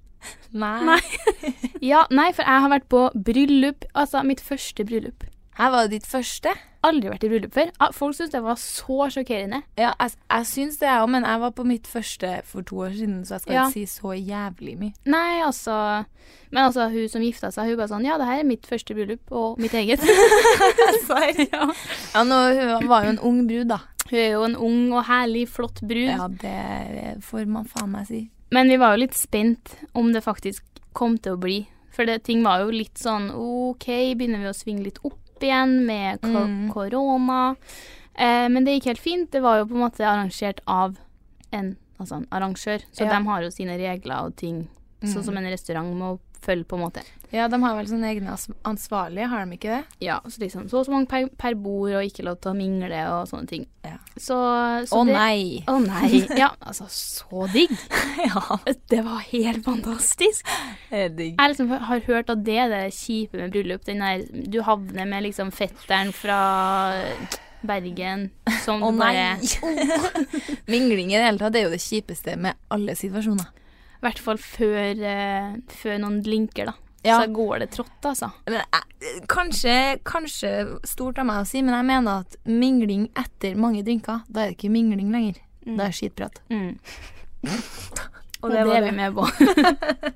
Nei. 0.52 0.78
Nei. 0.86 1.02
Ja, 1.92 2.02
nei, 2.12 2.32
for 2.36 2.44
jeg 2.44 2.60
har 2.66 2.72
vært 2.74 2.90
på 2.92 3.06
bryllup. 3.16 3.86
Altså 3.96 4.20
mitt 4.28 4.42
første 4.44 4.84
bryllup. 4.86 5.24
Her 5.60 5.70
var 5.72 5.88
det 5.88 5.98
ditt 6.00 6.08
første. 6.08 6.52
Aldri 6.88 7.10
vært 7.12 7.24
i 7.24 7.30
bryllup 7.32 7.54
før. 7.56 7.70
Ah, 7.84 7.90
Folk 7.96 8.16
syntes 8.16 8.32
det 8.32 8.40
var 8.44 8.56
så 8.60 9.08
sjokkerende. 9.12 9.62
Ja, 9.80 9.90
jeg, 10.00 10.14
jeg 10.32 10.48
syns 10.48 10.78
det, 10.80 10.88
jeg 10.88 11.04
òg, 11.04 11.10
men 11.12 11.26
jeg 11.28 11.42
var 11.42 11.52
på 11.56 11.66
mitt 11.68 11.88
første 11.92 12.30
for 12.48 12.64
to 12.68 12.78
år 12.86 12.94
siden, 12.96 13.18
så 13.28 13.36
jeg 13.38 13.44
skal 13.46 13.56
Ja. 13.56 13.66
ikke 13.68 13.74
si 13.76 13.86
så 14.00 14.14
jævlig 14.16 14.76
mye. 14.80 14.94
Nei, 15.12 15.40
altså 15.44 15.76
Men 16.52 16.64
altså, 16.66 16.88
hun 16.92 17.10
som 17.12 17.22
gifta 17.24 17.52
seg, 17.52 17.68
hun 17.72 17.78
bare 17.80 17.92
sånn 17.92 18.08
Ja, 18.08 18.18
det 18.20 18.28
her 18.30 18.40
er 18.44 18.48
mitt 18.48 18.68
første 18.68 18.96
bryllup, 18.96 19.32
og 19.32 19.60
mitt 19.60 19.76
eget. 19.76 20.04
ja. 21.52 21.64
Ja, 22.16 22.24
nå, 22.24 22.40
hun 22.80 22.90
var 22.92 23.06
jo 23.08 23.14
en 23.16 23.20
ung 23.24 23.44
brud, 23.48 23.68
da. 23.72 23.80
Hun 24.10 24.20
er 24.20 24.32
jo 24.34 24.44
en 24.48 24.56
ung 24.58 24.92
og 24.96 25.04
herlig, 25.08 25.46
flott 25.52 25.80
brud. 25.84 26.10
Ja, 26.10 26.28
det 26.28 27.20
får 27.28 27.46
man 27.52 27.68
faen 27.70 27.92
meg 27.94 28.08
si. 28.10 28.24
Men 28.52 28.70
vi 28.70 28.78
var 28.82 28.96
jo 28.96 29.04
litt 29.06 29.14
spent 29.18 29.76
om 29.94 30.12
det 30.14 30.24
faktisk 30.26 30.64
kom 30.98 31.18
til 31.22 31.36
å 31.38 31.42
bli. 31.42 31.58
For 31.94 32.06
det, 32.06 32.24
ting 32.24 32.44
var 32.46 32.64
jo 32.64 32.72
litt 32.74 32.98
sånn 32.98 33.30
OK, 33.36 33.86
begynner 34.18 34.40
vi 34.46 34.50
å 34.50 34.56
svinge 34.58 34.84
litt 34.88 35.00
opp 35.06 35.44
igjen 35.44 35.86
med 35.86 36.22
ko 36.22 36.46
Mm. 36.48 36.72
korona? 36.74 37.56
Eh, 38.16 38.48
men 38.50 38.66
det 38.66 38.80
gikk 38.80 38.86
helt 38.86 39.00
fint. 39.04 39.32
Det 39.32 39.42
var 39.42 39.60
jo 39.60 39.66
på 39.66 39.76
en 39.76 39.84
måte 39.86 40.04
arrangert 40.06 40.60
av 40.68 40.98
en, 41.52 41.78
altså 42.00 42.16
en 42.18 42.28
arrangør, 42.32 42.82
så 42.92 43.06
Ja. 43.06 43.20
de 43.20 43.26
har 43.26 43.42
jo 43.44 43.50
sine 43.52 43.78
regler 43.78 44.26
og 44.26 44.36
ting. 44.36 44.68
Sånn 45.02 45.24
som 45.24 45.38
en 45.38 45.46
restaurant 45.46 45.94
må 45.96 46.20
følge, 46.44 46.68
på 46.70 46.78
en 46.78 46.84
måte. 46.88 47.04
Ja, 47.30 47.46
de 47.52 47.60
har 47.62 47.76
vel 47.78 47.86
sånne 47.86 48.08
egne 48.10 48.34
ansvarlige, 48.66 49.28
har 49.30 49.44
de 49.46 49.58
ikke 49.58 49.74
det? 49.76 49.82
Ja, 50.02 50.16
så 50.26 50.42
liksom 50.42 50.64
så 50.72 50.80
og 50.80 50.88
så 50.88 50.94
mange 50.94 51.06
per, 51.12 51.28
per 51.38 51.54
bord, 51.62 51.92
og 52.00 52.08
ikke 52.08 52.26
lov 52.26 52.40
til 52.42 52.52
å 52.52 52.58
mingle 52.58 53.02
og 53.14 53.28
sånne 53.30 53.52
ting. 53.52 53.68
Ja. 53.86 53.98
Så, 54.18 54.38
Å 54.38 55.02
det, 55.06 55.14
nei! 55.14 55.42
Å 55.70 55.76
nei. 55.84 56.24
Ja, 56.42 56.50
altså, 56.60 56.88
så 56.90 57.46
digg. 57.54 57.76
ja, 58.30 58.58
Det 58.90 59.04
var 59.06 59.22
helt 59.30 59.62
fantastisk. 59.68 60.50
det 60.90 61.04
er 61.04 61.14
digg. 61.20 61.36
Jeg 61.38 61.54
liksom 61.54 61.76
har 61.92 62.02
hørt 62.08 62.34
at 62.34 62.42
det 62.48 62.58
er 62.66 62.74
det 62.74 62.82
kjipe 62.98 63.38
med 63.44 63.54
bryllup. 63.54 63.86
Den 63.86 64.02
der, 64.04 64.26
du 64.50 64.64
havner 64.66 65.06
med 65.10 65.28
liksom 65.30 65.54
fetteren 65.54 66.10
fra 66.16 66.40
Bergen 67.62 68.30
som 68.64 68.82
Å 68.88 68.92
nei! 68.96 69.14
bare 69.14 70.04
Mingling 70.72 71.12
i 71.12 71.18
det 71.18 71.26
hele 71.26 71.42
tatt 71.42 71.58
er 71.60 71.68
jo 71.68 71.74
det 71.74 71.82
kjipeste 71.84 72.38
med 72.40 72.58
alle 72.72 72.96
situasjoner. 72.98 73.50
I 74.00 74.06
hvert 74.08 74.20
fall 74.24 74.38
før, 74.40 75.02
eh, 75.04 75.56
før 75.82 75.98
noen 76.00 76.22
linker, 76.24 76.66
da. 76.72 76.74
Ja. 77.04 77.18
Så 77.22 77.32
går 77.32 77.60
det 77.60 77.70
trått, 77.72 78.02
altså. 78.04 78.32
Men, 78.48 78.62
jeg- 78.62 79.22
kanskje, 79.28 79.76
kanskje 80.04 80.80
stort 80.88 81.18
av 81.20 81.26
meg 81.30 81.44
å 81.44 81.48
si, 81.48 81.62
men 81.62 81.74
jeg 81.76 81.86
mener 81.88 82.20
at 82.26 82.36
mingling 82.46 83.10
etter 83.16 83.56
mange 83.56 83.84
drinker, 83.84 84.22
da 84.30 84.42
er 84.42 84.50
det 84.52 84.58
ikke 84.58 84.72
mingling 84.72 85.12
lenger. 85.12 85.36
Da 85.66 85.86
er 85.86 85.92
det 85.92 85.96
skitprat. 86.00 86.40
Mm. 86.50 86.78
Og 88.42 88.48
Og 88.48 88.52
det 88.52 88.58
det, 88.60 88.68
var 88.68 88.76
er 88.76 88.86
vi 88.88 88.92
med 88.96 89.16
på. 89.16 89.24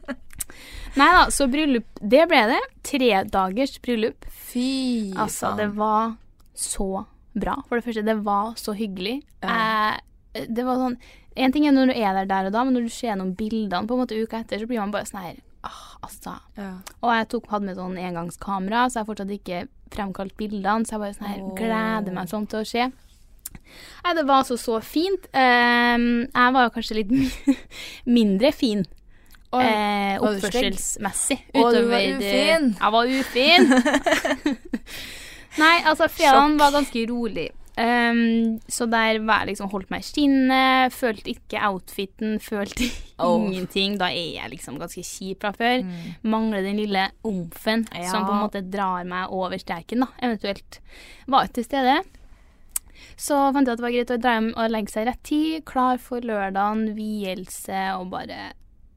Nei 1.00 1.08
da, 1.16 1.24
så 1.34 1.48
bryllup, 1.50 1.88
det 2.00 2.26
ble 2.30 2.42
det. 2.52 2.60
Tre 2.86 3.10
dagers 3.34 3.74
bryllup. 3.84 4.28
Fy 4.52 5.14
Altså, 5.18 5.50
faen. 5.50 5.58
det 5.58 5.70
var 5.76 6.14
så 6.56 6.88
bra. 7.34 7.56
For 7.68 7.80
det 7.80 7.86
første, 7.88 8.04
det 8.06 8.16
var 8.24 8.54
så 8.62 8.76
hyggelig. 8.78 9.16
Ja. 9.42 9.56
Eh, 10.36 10.46
det 10.54 10.66
var 10.68 10.78
sånn 10.84 10.98
En 11.36 11.54
ting 11.54 11.66
er 11.68 11.74
når 11.76 11.92
du 11.92 11.96
er 11.98 12.20
der 12.20 12.30
der 12.30 12.50
og 12.50 12.56
da, 12.56 12.64
men 12.64 12.78
når 12.78 12.88
du 12.88 12.94
ser 12.94 13.12
gjennom 13.12 13.34
bildene 13.38 13.88
på 13.90 13.96
en 13.96 14.04
måte 14.04 14.18
uka 14.20 14.44
etter, 14.44 14.62
så 14.62 14.70
blir 14.70 14.82
man 14.82 14.94
bare 14.94 15.10
sånn 15.10 15.24
her 15.24 15.38
ah, 15.66 15.86
altså. 16.06 16.36
ja. 16.60 16.74
Og 17.02 17.14
jeg 17.16 17.30
tok, 17.34 17.48
hadde 17.54 17.70
med 17.70 17.80
sånn 17.80 17.98
engangskamera, 17.98 18.88
så 18.88 19.00
jeg 19.00 19.06
har 19.06 19.10
fortsatt 19.10 19.34
ikke 19.38 19.64
fremkalt 19.94 20.36
bildene, 20.40 20.86
så 20.86 20.98
jeg 20.98 21.04
bare 21.06 21.18
sånn 21.18 21.32
her 21.32 21.42
oh. 21.46 21.56
gleder 21.58 22.16
meg 22.16 22.30
sånn 22.32 22.50
til 22.52 22.62
å 22.62 22.68
se. 22.68 22.90
Nei, 24.04 24.14
det 24.18 24.26
var 24.26 24.42
altså 24.42 24.58
så 24.58 24.80
fint. 24.84 25.28
Eh, 25.30 25.98
jeg 26.26 26.56
var 26.58 26.68
jo 26.68 26.74
kanskje 26.74 27.00
litt 27.02 27.14
mindre 28.18 28.54
fin. 28.56 28.86
Oi, 29.54 29.64
Eh, 29.64 30.16
oppførselsmessig. 30.18 31.38
Å, 31.54 31.66
du 31.74 31.84
var 31.92 32.02
ufin. 32.02 32.72
Jeg 32.74 32.94
var 32.96 33.12
ufin. 33.20 33.68
Nei, 35.62 35.76
altså 35.86 36.08
fredagen 36.10 36.58
var 36.58 36.74
ganske 36.74 37.04
rolig. 37.10 37.52
Ehm, 37.78 38.60
så 38.70 38.86
der 38.86 39.18
var 39.26 39.40
jeg 39.42 39.54
liksom 39.56 39.72
holdt 39.72 39.90
meg 39.90 40.04
i 40.04 40.06
skinnet, 40.06 40.94
følte 40.94 41.32
ikke 41.34 41.62
outfiten, 41.72 42.36
følte 42.50 42.90
Oh. 43.24 43.40
ingenting. 43.48 43.98
Da 43.98 44.10
er 44.14 44.34
jeg 44.42 44.52
liksom 44.52 44.78
ganske 44.82 45.02
kjip 45.06 45.42
fra 45.42 45.52
før. 45.58 45.82
Mm. 45.86 46.16
Mangler 46.30 46.62
den 46.66 46.78
lille 46.78 47.08
omfen 47.26 47.88
Ja. 47.96 48.10
som 48.12 48.26
på 48.28 48.34
en 48.36 48.44
måte 48.44 48.62
drar 48.70 49.04
meg 49.06 49.32
over 49.32 49.58
streken, 49.58 50.04
da, 50.06 50.08
eventuelt. 50.22 50.80
Var 51.28 51.46
ikke 51.48 51.54
til 51.62 51.64
stede. 51.70 51.96
Så 53.18 53.38
fant 53.54 53.66
jeg 53.68 53.74
at 53.74 53.80
det 53.82 53.86
var 53.86 53.94
greit 53.96 54.12
å 54.14 54.22
dra 54.22 54.34
hjem 54.38 54.52
og 54.58 54.70
legge 54.72 54.92
seg 54.94 55.08
rett 55.08 55.24
tid, 55.24 55.66
klar 55.66 55.98
for 56.02 56.22
lørdagen, 56.22 56.94
vielse 56.96 57.82
og 57.98 58.10
bare 58.14 58.54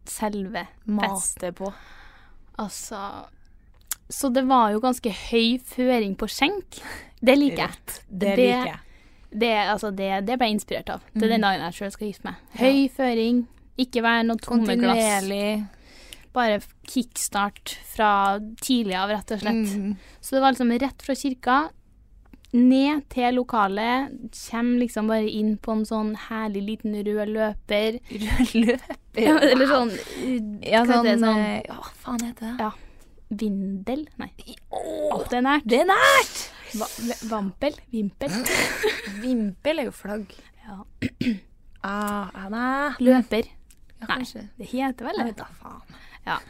selve 0.07 0.67
fest. 0.87 1.41
På. 1.57 1.73
Altså 2.59 3.01
så 4.09 4.29
det 4.33 4.45
var 4.47 4.71
jo 4.71 4.79
ganske 4.79 5.11
høy 5.11 5.57
føring 5.67 6.13
på 6.17 6.29
skjenk. 6.31 6.77
Det 7.27 7.37
liker 7.39 7.63
jeg. 7.67 7.77
Det 8.09 8.21
Det- 8.31 8.37
liker 8.41 8.73
jeg. 8.73 8.81
Det, 9.37 9.53
altså, 9.69 9.91
det, 9.93 10.11
det 10.25 10.37
ble 10.39 10.47
jeg 10.49 10.55
inspirert 10.57 10.89
av. 10.95 11.03
Det 11.13 11.27
er 11.27 11.33
den 11.35 11.43
dagen 11.45 11.61
jeg 11.67 11.75
sjøl 11.77 11.91
skal 11.93 12.07
gifte 12.09 12.25
meg. 12.31 12.37
Ja. 12.55 12.61
Høy 12.63 12.89
føring, 12.95 13.41
ikke 13.77 14.03
være 14.07 14.23
noe 14.29 14.41
tomme 14.41 14.77
glass. 14.81 15.27
Bare 16.37 16.61
kickstart 16.89 17.75
fra 17.97 18.39
tidlig 18.63 18.95
av, 18.97 19.11
rett 19.13 19.31
og 19.35 19.41
slett. 19.43 19.75
Mm. 19.77 19.97
Så 20.21 20.37
det 20.37 20.43
var 20.45 20.53
liksom 20.55 20.73
rett 20.81 21.03
fra 21.05 21.15
kirka, 21.17 21.57
ned 22.57 23.03
til 23.13 23.35
lokalet. 23.37 24.15
Kjem 24.33 24.75
liksom 24.81 25.09
bare 25.11 25.29
inn 25.29 25.57
på 25.61 25.75
en 25.77 25.85
sånn 25.89 26.15
herlig 26.29 26.63
liten 26.71 26.97
rød 27.05 27.33
løper. 27.35 27.99
Rød 28.25 28.55
løper. 28.55 28.97
Ja, 29.17 29.37
eller 29.41 29.67
sånn 29.71 29.93
Ja, 30.65 30.83
sånn 30.89 31.05
det, 31.09 31.17
sånn 31.21 31.41
eh, 31.41 31.63
hva 31.73 31.93
faen 32.05 32.21
heter 32.25 32.53
det? 32.53 32.57
Ja. 32.61 32.71
vindel? 33.33 34.07
Nei, 34.21 34.31
Åh, 34.71 35.25
det 35.31 35.41
er 35.41 35.45
nært. 35.45 35.65
det 35.67 35.81
er 35.83 35.89
nært! 35.89 36.37
Va 36.77 36.87
vampel? 37.31 37.77
Vimpel? 37.93 38.33
Vimpel 39.23 39.83
er 39.83 39.89
jo 39.89 39.95
flagg. 39.97 40.33
Ja. 40.67 40.81
Ah, 41.83 42.29
ah, 42.39 42.49
nei. 42.53 42.95
Løper. 43.01 43.49
Ja, 44.03 44.11
Nei. 44.11 44.25
Det 44.59 44.67
heter 44.75 45.09
vel 45.09 45.23
det. 45.25 45.37
da 45.39 45.47
faen. 45.61 46.43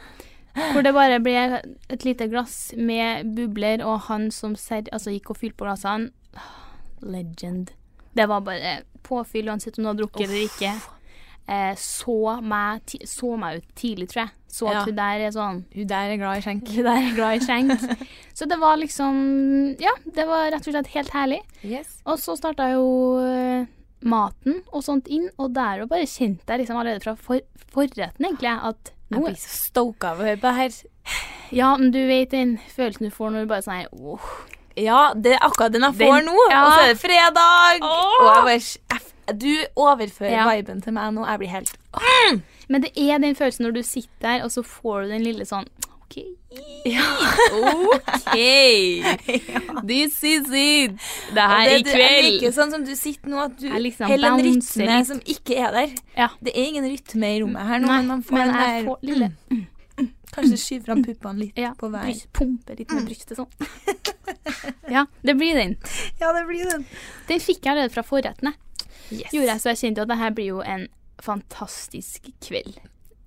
Hvor 0.73 0.81
det 0.83 0.91
bare 0.95 1.19
ble 1.21 1.61
et 1.61 2.03
lite 2.03 2.27
glass 2.31 2.73
med 2.75 3.29
bubler, 3.37 3.83
og 3.85 4.07
han 4.09 4.31
som 4.33 4.55
ser, 4.57 4.89
altså 4.91 5.13
gikk 5.13 5.31
og 5.31 5.37
fylte 5.39 5.59
på 5.59 5.67
glassene 5.67 6.09
Legend. 7.05 7.71
Det 8.17 8.25
var 8.25 8.41
bare 8.41 8.79
påfyll 9.05 9.51
uansett 9.53 9.77
om 9.77 9.85
du 9.85 9.89
har 9.91 9.99
drukket 9.99 10.25
eller 10.25 10.47
ikke. 10.47 10.71
Eh, 11.47 11.75
så, 11.79 12.41
meg, 12.43 12.81
så 13.07 13.37
meg 13.39 13.61
ut 13.61 13.67
tidlig, 13.79 14.09
tror 14.11 14.25
jeg. 14.25 14.31
Så 14.51 14.67
at 14.67 14.73
Ja. 14.73 14.81
hun 14.85 14.95
der 14.95 15.21
er 15.27 15.31
sånn 15.31 15.63
Hun 15.75 15.87
der 15.87 16.09
er 16.11 16.17
glad 16.17 16.37
i 16.37 16.41
skjenk. 16.41 16.67
Hun 16.75 16.83
der 16.83 16.97
er 16.97 17.15
glad 17.15 17.35
i 17.37 17.45
skjenk. 17.45 18.07
så 18.37 18.47
det 18.49 18.57
var 18.59 18.75
liksom 18.77 19.75
Ja, 19.79 19.91
det 20.15 20.25
var 20.27 20.51
rett 20.51 20.67
og 20.67 20.73
slett 20.73 20.87
helt 20.95 21.09
herlig. 21.15 21.39
Yes. 21.63 22.01
Og 22.05 22.17
så 22.19 22.35
starta 22.39 22.67
jo 22.73 22.85
eh, 23.23 23.65
maten 24.03 24.61
og 24.73 24.83
sånt 24.83 25.07
inn, 25.07 25.29
og 25.39 25.53
der 25.55 25.81
og 25.85 25.89
bare 25.89 26.05
kjente 26.05 26.43
jeg 26.51 26.59
liksom 26.65 26.77
allerede 26.81 27.01
fra 27.03 27.15
for, 27.15 27.39
forretten, 27.73 28.25
egentlig, 28.27 28.51
at 28.63 28.91
Jeg 29.09 29.23
blir 29.23 29.39
så 29.39 29.55
stoka 29.71 30.11
av 30.11 30.19
å 30.19 30.27
høre 30.27 30.37
på 30.41 30.51
det 30.51 30.57
her. 30.59 30.77
Ja, 31.55 31.71
men 31.79 31.91
du 31.95 32.01
vet 32.09 32.31
den 32.35 32.57
følelsen 32.75 33.07
du 33.07 33.11
får 33.15 33.31
når 33.31 33.45
du 33.47 33.51
bare 33.53 33.63
sånn 33.63 33.79
her 33.79 33.87
åh. 33.95 34.27
Ja, 34.77 35.13
det 35.15 35.37
er 35.37 35.45
akkurat 35.47 35.71
den 35.71 35.81
jeg 35.87 35.95
Den- 35.97 36.07
får 36.11 36.25
nå. 36.27 36.35
ja. 36.51 36.63
Og 36.65 36.71
så 36.73 36.81
er 36.83 36.93
det 36.93 36.99
fredag. 37.01 37.79
Åh. 37.81 38.17
Og 38.19 38.27
jeg 38.27 38.43
bare 38.43 38.59
jeg- 38.59 39.06
Du 39.35 39.51
overfører 39.75 40.31
Ja. 40.31 40.45
viben 40.55 40.81
til 40.81 40.93
meg 40.95 41.13
nå. 41.13 41.25
Jeg 41.27 41.39
blir 41.39 41.49
helt 41.51 41.73
Men 42.71 42.81
det 42.83 42.91
er 42.95 43.17
den 43.23 43.35
følelsen 43.35 43.65
når 43.65 43.71
du 43.79 43.83
sitter 43.83 44.21
der, 44.21 44.43
og 44.43 44.51
så 44.51 44.63
får 44.63 45.01
du 45.03 45.09
den 45.15 45.23
lille 45.23 45.45
sånn 45.47 45.67
OK. 46.07 46.17
OK. 47.51 48.35
This 49.87 50.23
is 50.23 50.47
it. 50.51 50.91
Det 51.35 51.41
her 51.51 51.71
i 51.73 51.81
kveld. 51.83 52.27
liker 52.27 52.53
sånn 52.55 52.71
som 52.71 52.85
du 52.87 52.93
sitter 52.95 53.31
nå, 53.31 53.41
at 53.43 53.57
du 53.59 53.67
liksom 53.67 54.07
holder 54.11 54.29
en 54.31 54.43
rytme 54.45 54.99
som 55.09 55.19
ikke 55.27 55.57
er 55.65 55.75
der. 55.75 55.95
Ja. 56.15 56.29
Det 56.39 56.53
er 56.55 56.69
ingen 56.71 56.87
rytme 56.87 57.33
i 57.35 57.41
rommet 57.43 57.67
her 57.67 57.81
nå, 57.83 57.89
Nei, 57.91 57.97
men 57.97 58.07
man 58.13 58.23
får 58.23 58.37
men 58.37 58.53
den 58.53 58.61
der 58.61 58.87
får 58.87 58.97
lille 59.09 59.31
Kanskje 60.37 60.57
skyve 60.61 60.83
fram 60.85 61.01
puppene 61.03 61.39
litt 61.41 61.57
ja, 61.57 61.71
på 61.79 61.87
vei. 61.89 62.03
bryst, 62.11 62.27
Pumpe 62.35 62.75
litt 62.77 62.91
med 62.93 63.07
brystet 63.07 63.39
sånn. 63.39 63.49
ja, 64.95 65.05
det 65.25 65.33
blir 65.39 65.55
den. 65.57 65.73
Ja, 66.21 66.29
det 66.35 66.43
blir 66.49 66.67
den. 66.69 66.83
Den 67.29 67.41
fikk 67.41 67.63
jeg 67.63 67.71
allerede 67.73 67.93
fra 67.95 68.03
forrettene. 68.05 68.53
Yes. 69.11 69.31
Gjorde 69.31 69.51
jeg, 69.51 69.61
så 69.61 69.69
jeg 69.71 69.81
kjente 69.83 70.03
at 70.03 70.11
det 70.11 70.17
her 70.19 70.35
blir 70.35 70.51
jo 70.51 70.61
en 70.61 70.87
fantastisk 71.23 72.29
kveld. 72.43 72.77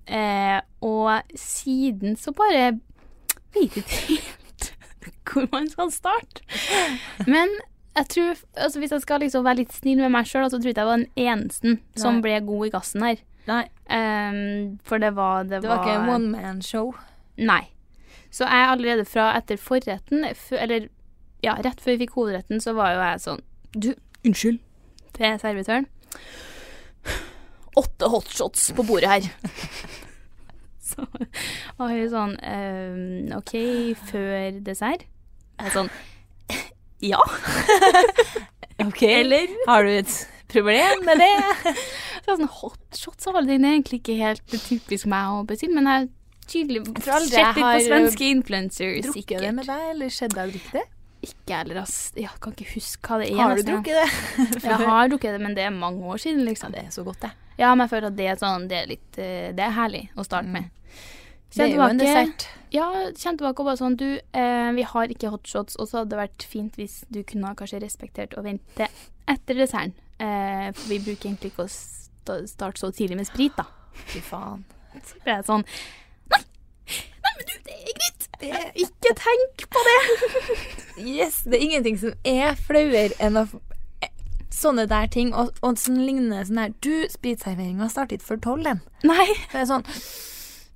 Eh, 0.07 0.59
og 0.81 1.21
siden 1.37 2.15
så 2.19 2.33
bare 2.35 2.79
vet 3.55 3.77
ikke 3.79 3.83
helt 4.07 4.71
hvor 5.31 5.47
man 5.51 5.69
skal 5.71 5.91
starte. 5.93 6.43
Men 7.27 7.49
jeg 7.95 8.07
tror, 8.13 8.39
altså 8.55 8.79
hvis 8.79 8.91
jeg 8.91 9.01
skal 9.01 9.19
liksom 9.23 9.45
være 9.45 9.63
litt 9.63 9.73
snill 9.75 9.99
med 10.03 10.13
meg 10.13 10.27
sjøl, 10.29 10.47
så 10.51 10.59
tror 10.59 10.71
jeg 10.71 10.77
jeg 10.77 10.87
var 10.87 11.01
den 11.01 11.11
eneste 11.19 11.75
som 11.99 12.19
Nei. 12.19 12.23
ble 12.27 12.39
god 12.47 12.67
i 12.67 12.71
gassen 12.75 13.05
her. 13.07 13.23
Ehm, 13.91 14.77
for 14.85 15.01
det 15.01 15.15
var 15.15 15.43
Det, 15.43 15.61
det 15.63 15.69
var 15.69 15.81
ikke 15.81 15.97
en 16.03 16.09
one 16.09 16.31
man 16.31 16.61
show. 16.61 16.93
Nei. 17.37 17.65
Så 18.31 18.45
jeg 18.47 18.69
allerede 18.69 19.05
fra 19.05 19.31
etter 19.35 19.57
forretten, 19.59 20.23
eller 20.51 20.87
ja, 21.43 21.57
rett 21.59 21.81
før 21.81 21.95
vi 21.97 22.05
fikk 22.05 22.15
hovedretten, 22.15 22.61
så 22.61 22.73
var 22.77 22.93
jo 22.93 23.01
jeg 23.01 23.23
sånn 23.25 23.41
Du, 23.71 23.89
unnskyld, 24.27 24.59
til 25.17 25.37
servitøren. 25.41 25.87
Åtte 27.79 28.09
hotshots 28.11 28.71
på 28.75 28.85
bordet 28.87 29.09
her. 29.09 29.29
så 30.91 31.05
var 31.77 31.93
hun 31.93 32.07
sånn 32.11 32.33
ehm, 32.43 33.31
OK, 33.37 33.53
før 34.09 34.57
dessert? 34.65 35.05
Jeg 35.59 35.69
er 35.69 35.75
sånn 35.75 35.91
Ja. 37.13 37.21
Ok. 38.81 39.03
Eller 39.05 39.51
Har 39.67 39.85
du 39.85 39.91
et 39.93 40.13
problem 40.49 41.03
med 41.05 41.19
det? 41.21 41.75
så 42.25 42.33
sånn 42.33 42.49
Hotshots 42.49 43.29
av 43.29 43.37
alle 43.37 43.53
ting 43.53 43.65
er 43.65 43.75
egentlig 43.75 43.99
ikke 44.01 44.15
helt 44.17 44.55
typisk 44.65 45.05
meg 45.11 45.35
å 45.35 45.43
bestille, 45.45 45.75
men 45.77 45.89
jeg 45.89 46.01
er 46.01 46.09
tydelig 46.51 46.81
sett 47.05 47.27
litt 47.29 47.59
på 47.59 47.83
svenske 47.85 48.31
influencers. 48.35 49.11
Drukket 49.11 49.45
det 49.45 49.53
med 49.59 49.69
deg, 49.69 49.83
eller 49.93 50.11
skjedde 50.13 50.39
det 50.39 50.57
riktig? 50.57 50.83
Ikke 51.21 51.53
heller, 51.53 51.81
ass. 51.83 52.11
Jeg 52.17 52.31
kan 52.41 52.53
ikke 52.55 52.71
huske 52.73 53.05
hva 53.11 53.19
det 53.21 53.29
er. 53.29 53.37
Har 53.37 53.55
du 53.59 53.63
drukket 53.67 53.97
det? 53.99 54.09
Jeg 54.65 54.77
har 54.81 55.09
drukket 55.11 55.35
det, 55.37 55.41
men 55.43 55.55
det 55.57 55.65
er 55.67 55.73
mange 55.75 56.01
år 56.09 56.17
siden, 56.23 56.41
Ja, 56.41 56.49
liksom. 56.49 56.71
det 56.73 56.85
er 56.87 56.89
så 56.93 57.03
godt, 57.05 57.21
det. 57.21 57.31
Ja, 57.59 57.75
men 57.75 57.83
jeg 57.85 57.91
føler 57.91 58.07
at 58.09 58.15
det 58.17 58.25
er 58.31 58.37
sånn 58.39 58.63
Det 58.71 58.77
er 58.79 58.87
litt 58.89 59.17
eh, 59.21 59.49
Det 59.53 59.61
er 59.61 59.73
herlig 59.75 60.05
å 60.17 60.23
starte 60.25 60.49
med. 60.49 60.69
Mm. 60.71 61.01
Det 61.51 61.65
er 61.65 61.73
jo 61.75 61.83
en 61.83 61.99
dessert. 61.99 62.45
Ja, 62.71 62.85
kjent 63.11 63.41
tilbake 63.41 63.59
og 63.61 63.67
bare 63.67 63.77
sånn 63.77 63.97
Du, 63.99 64.07
eh, 64.17 64.69
vi 64.77 64.85
har 64.87 65.11
ikke 65.13 65.29
hotshots, 65.33 65.75
og 65.77 65.89
så 65.89 65.99
hadde 66.01 66.13
det 66.15 66.21
vært 66.23 66.45
fint 66.47 66.79
hvis 66.79 67.01
du 67.11 67.21
kunne 67.27 67.51
ha 67.51 67.57
kanskje 67.59 67.81
respektert 67.83 68.33
å 68.39 68.43
vente 68.45 68.87
etter 69.29 69.59
desserten. 69.59 69.93
Eh, 70.21 70.71
for 70.73 70.87
vi 70.89 70.99
bruker 71.03 71.29
egentlig 71.29 71.51
ikke 71.51 71.67
å 71.67 72.45
starte 72.47 72.79
så 72.81 72.89
tidlig 72.95 73.19
med 73.19 73.27
sprit, 73.29 73.53
da. 73.59 73.67
Fy 74.07 74.23
faen. 74.23 74.63
Så 75.05 75.19
ble 75.23 75.37
jeg 75.37 75.45
sånn 75.47 75.63
Nei! 76.31 76.41
Nei, 76.87 77.31
men 77.37 77.45
du, 77.47 77.53
det 77.67 77.77
er 77.77 77.95
greit! 77.99 78.20
Ikke 78.41 79.13
tenk 79.17 79.65
på 79.71 79.83
det! 79.87 79.99
Yes, 81.01 81.41
det 81.45 81.57
er 81.59 81.65
ingenting 81.67 81.99
som 82.01 82.13
er 82.27 82.57
flauere 82.59 83.13
enn 83.23 83.39
å 83.39 83.45
eh, 84.03 84.11
Sånne 84.51 84.85
der 84.89 85.07
ting, 85.13 85.31
og, 85.33 85.53
og 85.63 85.79
sånn 85.79 86.01
lignende 86.03 86.43
sånn 86.47 86.59
her 86.61 86.73
Du, 86.83 86.91
spritserveringa 87.11 87.87
startet 87.91 88.25
før 88.25 88.41
tolv, 88.43 88.67
den. 88.67 88.81
Nei. 89.07 89.29
Det 89.53 89.63
er 89.63 89.69
sånn 89.69 89.85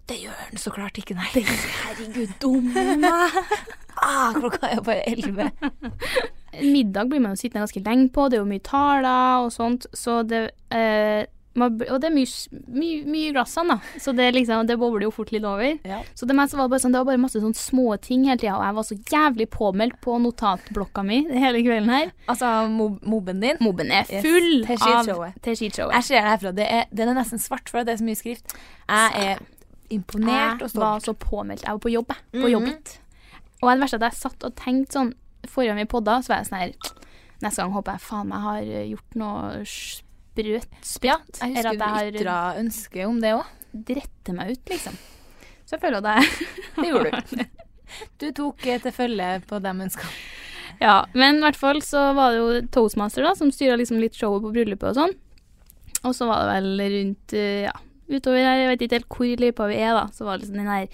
Det 0.09 0.19
gjør 0.21 0.39
den 0.51 0.61
så 0.61 0.73
klart 0.73 0.97
ikke, 1.01 1.17
nei. 1.17 1.29
Herregud, 1.33 2.35
dumme 2.43 2.85
meg. 3.01 3.39
Ah, 3.95 4.33
klokka 4.35 4.67
er 4.69 4.75
jo 4.77 4.83
bare 4.85 5.05
elleve. 5.07 5.45
Middag 6.61 7.09
blir 7.09 7.21
man 7.23 7.33
jo 7.33 7.39
sittende 7.39 7.63
ganske 7.63 7.81
lenge 7.85 8.09
på, 8.13 8.27
det 8.29 8.37
er 8.37 8.43
jo 8.43 8.49
mye 8.49 8.63
taler 8.63 9.45
og 9.45 9.53
sånt, 9.55 9.87
så 9.95 10.19
det 10.27 10.41
eh, 10.69 11.23
man, 11.55 11.75
Og 11.89 12.01
det 12.01 12.09
er 12.09 12.13
mye, 12.15 12.59
mye, 12.67 13.01
mye 13.07 13.31
glassene, 13.35 13.75
da, 13.77 13.99
så 14.03 14.13
det, 14.15 14.27
liksom, 14.35 14.67
det 14.67 14.77
bobler 14.79 15.05
jo 15.07 15.11
fort 15.15 15.31
litt 15.31 15.45
over. 15.47 15.77
Ja. 15.87 16.01
Så 16.13 16.27
det, 16.27 16.35
var 16.35 16.67
bare 16.67 16.79
sånn, 16.83 16.91
det 16.95 16.99
var 16.99 17.09
bare 17.09 17.21
masse 17.21 17.39
sånne 17.39 17.55
små 17.55 17.95
ting 18.03 18.25
hele 18.27 18.37
tida, 18.41 18.57
og 18.57 18.65
jeg 18.65 18.75
var 18.79 18.87
så 18.89 18.97
jævlig 19.13 19.47
påmeldt 19.55 19.99
på 20.03 20.17
notatblokka 20.19 21.03
mi 21.07 21.21
hele 21.31 21.63
kvelden 21.63 21.89
her. 21.93 22.11
Altså 22.31 22.67
mob 22.69 22.99
mobben 23.07 23.39
din. 23.43 23.57
Mobben 23.63 23.91
er 23.91 24.03
full 24.09 24.65
yes. 24.67 24.83
av 24.83 25.09
Teshit-showet. 25.45 25.95
Jeg 25.95 26.03
ser 26.03 26.21
det 26.21 26.29
herfra. 26.33 26.51
Det 26.55 26.67
er, 26.67 26.85
den 26.91 27.09
er 27.13 27.19
nesten 27.21 27.39
svart, 27.41 27.69
for 27.71 27.83
det 27.87 27.95
er 27.95 28.01
så 28.03 28.07
mye 28.07 28.19
skrift. 28.19 28.55
Jeg 28.89 29.25
er 29.31 29.43
imponert 29.93 30.61
og 30.61 30.69
Jeg 30.73 30.81
var 30.81 30.99
så 31.05 31.13
påmeldt. 31.13 31.63
Jeg 31.63 31.71
var 31.71 31.79
på 31.83 31.91
jobb, 31.93 32.09
jeg. 32.09 32.41
På 32.41 32.47
Mhm. 32.47 32.51
jobbet. 32.51 32.99
Og 33.61 33.71
det 33.71 33.81
verste 33.81 33.95
er 33.95 34.05
at 34.05 34.13
jeg 34.13 34.21
satt 34.21 34.43
og 34.43 34.55
tenkte 34.55 34.93
sånn 34.99 35.13
Forrige 35.47 35.67
gang 35.69 35.77
vi 35.77 35.85
podda, 35.85 36.19
så 36.23 36.27
var 36.33 36.37
jeg 36.41 36.47
sånn 36.49 36.59
her 36.59 36.71
Neste 37.43 37.61
gang 37.61 37.71
håper 37.71 37.91
jeg 37.91 38.01
faen 38.01 38.27
meg 38.27 38.39
har 38.41 38.61
gjort 38.63 39.15
noe 39.15 39.65
sprøt 40.35 41.03
Ja, 41.05 41.17
jeg 41.41 41.55
husker 41.55 42.11
du 42.11 42.19
ytra 42.19 42.37
ønske 42.59 43.05
om 43.07 43.19
det 43.23 43.33
òg. 43.37 43.45
drette 43.75 44.33
meg 44.35 44.55
ut, 44.55 44.63
liksom. 44.71 44.97
Så 45.65 45.75
jeg 45.75 45.81
føler 45.81 46.05
jeg 46.05 46.29
Det 46.81 46.89
gjorde 46.91 47.21
du. 47.31 47.45
Du 48.19 48.25
tok 48.35 48.65
eh, 48.67 48.81
til 48.81 48.93
følge 48.95 49.29
på 49.47 49.59
de 49.63 49.71
ønskene. 49.71 50.11
Ja, 50.81 51.05
men 51.15 51.37
i 51.39 51.43
hvert 51.45 51.55
fall 51.59 51.79
så 51.85 52.09
var 52.17 52.33
det 52.33 52.39
jo 52.41 52.61
Toastmaster 52.75 53.23
da, 53.23 53.31
som 53.37 53.51
styra 53.53 53.77
liksom 53.79 53.99
litt 54.01 54.17
showet 54.19 54.43
på 54.43 54.51
bryllupet 54.51 54.89
og 54.91 54.97
sånn. 54.97 55.13
Og 56.05 56.15
så 56.17 56.27
var 56.29 56.43
det 56.43 56.55
vel 56.57 56.81
rundt, 56.95 57.35
eh, 57.37 57.67
ja, 57.69 57.75
utover 58.11 58.43
her, 58.43 58.59
jeg 58.59 58.71
vet 58.73 58.83
ikke 58.85 58.99
helt 58.99 59.15
hvor 59.15 59.29
i 59.29 59.37
løypa 59.39 59.69
vi 59.71 59.77
er 59.81 59.95
da, 59.95 60.03
så 60.13 60.27
var 60.27 60.35
det 60.37 60.45
liksom 60.45 60.59
den 60.59 60.67
her 60.69 60.89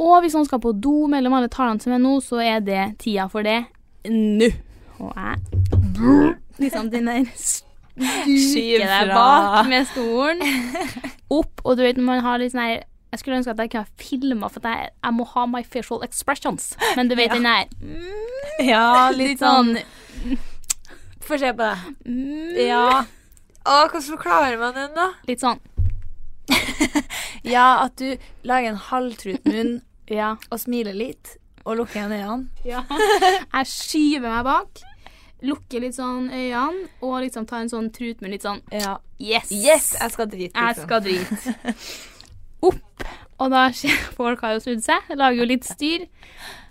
Og 0.00 0.14
hvis 0.22 0.34
noen 0.34 0.46
skal 0.48 0.62
på 0.62 0.72
do 0.72 0.94
mellom 1.10 1.34
alle 1.36 1.50
talene 1.52 1.82
som 1.82 1.92
er 1.94 2.00
nå, 2.02 2.14
så 2.24 2.40
er 2.42 2.62
det 2.64 2.84
tida 3.02 3.26
for 3.30 3.46
det 3.46 3.60
nå. 4.08 4.48
Og 5.02 5.12
jeg 5.18 6.34
Liksom 6.62 6.88
den 6.90 7.10
der 7.10 7.26
Skyver 7.94 8.88
deg 8.90 9.12
bak 9.14 9.68
med 9.70 9.86
stolen. 9.92 10.42
Opp, 11.38 11.60
og 11.64 11.76
du 11.78 11.82
vet 11.86 11.96
når 12.00 12.04
man 12.08 12.20
har 12.26 12.38
litt 12.42 12.52
sånn 12.54 12.64
her 12.66 12.82
Jeg 13.14 13.20
skulle 13.20 13.36
ønske 13.38 13.52
at 13.54 13.60
jeg 13.62 13.70
kunne 13.70 14.00
filma, 14.02 14.48
for 14.50 14.66
jeg, 14.66 14.88
jeg 15.04 15.14
må 15.14 15.24
ha 15.30 15.44
my 15.46 15.62
facial 15.62 16.02
expressions. 16.02 16.72
Men 16.98 17.08
du 17.08 17.14
vet 17.14 17.30
Ja. 17.30 17.34
den 17.38 17.46
der 17.46 17.64
mm, 17.80 18.66
Ja, 18.72 18.86
litt 19.14 19.38
sånn 19.42 19.76
Få 21.24 21.38
se 21.40 21.52
på 21.56 21.62
det. 21.62 21.94
mm, 22.10 22.58
Ja. 22.66 23.04
Å, 23.64 23.76
hvordan 23.88 24.02
forklarer 24.10 24.58
man 24.60 24.74
den, 24.76 24.90
da? 24.98 25.06
Litt 25.30 25.40
sånn 25.40 25.62
Ja, 27.44 27.84
at 27.86 27.96
du 28.00 28.16
lager 28.44 28.70
en 28.74 28.80
halvtrut 28.90 29.44
munn 29.48 29.78
Ja. 30.10 30.34
og 30.50 30.58
smiler 30.60 30.92
litt. 30.96 31.36
Og 31.64 31.78
lukker 31.78 31.96
igjen 32.02 32.12
øynene. 32.12 32.48
Ja. 32.68 32.82
Jeg 32.90 33.68
skyver 33.70 34.28
meg 34.28 34.44
bak, 34.44 34.82
lukker 35.44 35.84
litt 35.84 35.96
sånn 35.96 36.30
øynene 36.32 36.88
og 37.04 37.18
liksom 37.24 37.46
tar 37.48 37.64
en 37.64 37.72
sånn 37.72 37.90
trut 37.94 38.22
med 38.24 38.34
litt 38.34 38.46
sånn 38.46 38.62
Ja. 38.72 38.96
Yes! 39.20 39.52
Yes, 39.52 39.92
jeg 40.00 40.14
skal 40.14 40.28
drite. 40.30 40.52
Jeg 40.52 40.74
liksom. 40.74 40.86
skal 40.88 41.04
drite. 41.04 41.74
Opp. 42.68 43.06
Og 43.42 43.50
da 43.52 43.66
skjer 43.76 43.98
folk 44.16 44.44
har 44.44 44.56
jo 44.56 44.64
snudd 44.64 44.84
seg, 44.86 45.10
lager 45.18 45.42
jo 45.42 45.50
litt 45.50 45.68
styr. 45.68 46.06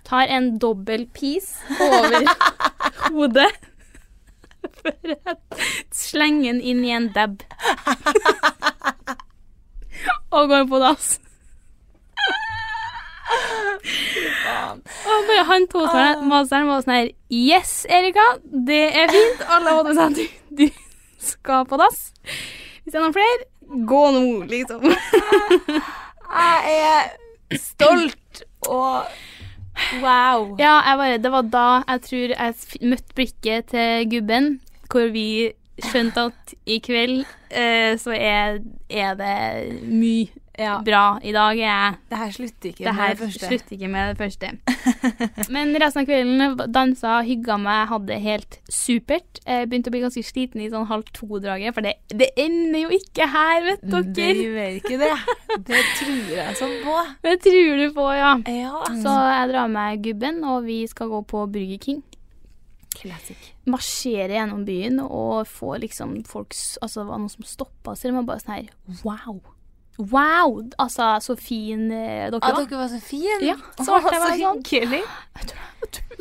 Tar 0.08 0.32
en 0.32 0.58
dobbel 0.60 1.08
piece 1.15 1.62
over 1.80 2.27
hodet. 3.13 3.51
For 4.84 5.13
å 5.15 5.36
slenger 5.96 6.53
den 6.53 6.62
inn 6.63 6.84
i 6.84 6.92
en 6.96 7.10
dab. 7.15 7.44
Og 10.34 10.50
går 10.51 10.65
på 10.72 10.80
dass. 10.84 11.18
Og 15.04 15.28
bare 15.28 15.44
han 15.50 15.66
tok 15.72 15.90
meg 15.94 16.24
var 16.30 16.48
sånn 16.52 16.94
her 16.94 17.10
Yes, 17.34 17.84
Erika, 17.90 18.25
det 18.46 18.84
er 18.94 19.12
fint. 19.12 19.44
Alle 19.50 19.75
hadde 19.80 19.96
sagt 19.98 20.20
du, 20.20 20.25
du 20.63 20.68
skal 21.24 21.66
på 21.70 21.80
dass. 21.82 22.06
Hvis 22.84 22.94
det 22.94 23.00
er 23.00 23.06
noen 23.06 23.16
flere, 23.16 23.48
gå 23.90 24.04
nå, 24.16 24.24
liksom. 24.52 24.86
Jeg 26.34 26.80
er 26.80 27.60
stolt 27.62 28.44
og 28.66 29.04
wow. 30.02 30.56
Ja, 30.58 30.80
jeg 30.82 30.98
bare, 30.98 31.18
det 31.22 31.32
var 31.32 31.50
da 31.54 31.66
jeg 31.88 32.02
tror 32.08 32.34
jeg 32.34 32.88
møtte 32.90 33.18
blikket 33.18 33.68
til 33.74 34.08
gubben, 34.10 34.48
hvor 34.90 35.12
vi 35.13 35.52
skjønte 35.84 36.28
at 36.30 36.54
i 36.70 36.80
kveld 36.84 37.24
eh, 37.50 37.94
så 38.02 38.16
er, 38.18 38.62
er 38.90 39.13
det 39.20 39.38
mye 39.90 40.43
Ja. 40.60 40.76
bra. 40.86 41.18
I 41.26 41.32
dag 41.34 41.58
er 41.58 41.96
Det 42.12 42.18
her 42.20 42.32
slutter 42.36 42.70
ikke 42.70 42.84
Det 42.86 42.94
med 42.94 43.10
det 43.10 43.18
første. 43.24 43.48
slutter 43.50 43.74
ikke 43.76 43.90
med 43.90 44.12
det 44.12 44.18
første. 44.22 44.52
Men 45.56 45.72
resten 45.82 46.02
av 46.04 46.06
kvelden 46.06 46.72
dansa, 46.76 47.14
hygga 47.26 47.58
meg, 47.58 47.88
hadde 47.90 48.08
det 48.12 48.20
helt 48.22 48.60
supert. 48.70 49.40
Jeg 49.48 49.70
begynte 49.72 49.90
å 49.90 49.96
bli 49.96 50.04
ganske 50.04 50.24
sliten 50.28 50.62
i 50.62 50.70
sånn 50.70 50.86
halv 50.92 51.08
to-draget, 51.16 51.74
for 51.74 51.82
det, 51.82 51.96
det 52.14 52.30
ender 52.38 52.84
jo 52.86 52.94
ikke 53.00 53.26
her, 53.34 53.66
vet 53.72 53.82
Det 53.82 54.04
dere. 54.14 54.46
gjør 54.46 54.78
ikke 54.78 55.00
det. 55.02 55.12
Det 55.72 55.82
tror 55.98 56.34
jeg 56.38 56.58
sånn 56.62 56.76
på. 56.86 56.98
Det 57.26 57.36
tror 57.48 57.82
du 57.82 57.88
på, 57.98 58.08
ja. 58.14 58.34
Ja. 58.46 58.84
Så 59.02 59.14
jeg 59.34 59.50
drar 59.56 59.68
med 59.74 60.04
gubben, 60.06 60.44
og 60.44 60.66
vi 60.70 60.84
skal 60.88 61.10
gå 61.10 61.24
på 61.34 61.48
Burger 61.50 61.82
King. 61.82 62.04
Classic. 62.94 63.38
Marsjere 63.66 64.36
gjennom 64.38 64.66
byen 64.68 65.00
og 65.02 65.48
få 65.50 65.80
liksom 65.82 66.12
folks 66.30 66.78
Altså, 66.78 67.02
det 67.02 67.10
var 67.10 67.18
noen 67.24 67.32
som 67.34 67.48
stoppa 67.48 67.96
oss, 67.96 68.04
og 68.06 68.14
var 68.20 68.28
bare 68.30 68.44
sånn 68.44 68.54
her 68.54 68.68
Wow! 69.02 69.40
Wow! 70.00 70.64
Altså, 70.82 71.12
så 71.22 71.36
fin 71.38 71.92
eh, 71.92 72.30
dere 72.32 72.40
At 72.42 72.56
var. 72.56 72.64
dere 72.66 72.80
var 72.80 72.88
så 72.90 73.00
fine. 73.04 73.36
Ja, 73.46 73.56
så 73.78 74.00
ble 74.02 74.14
jeg 74.16 74.40
sånn. 74.42 74.64
hyggelig. 74.66 75.04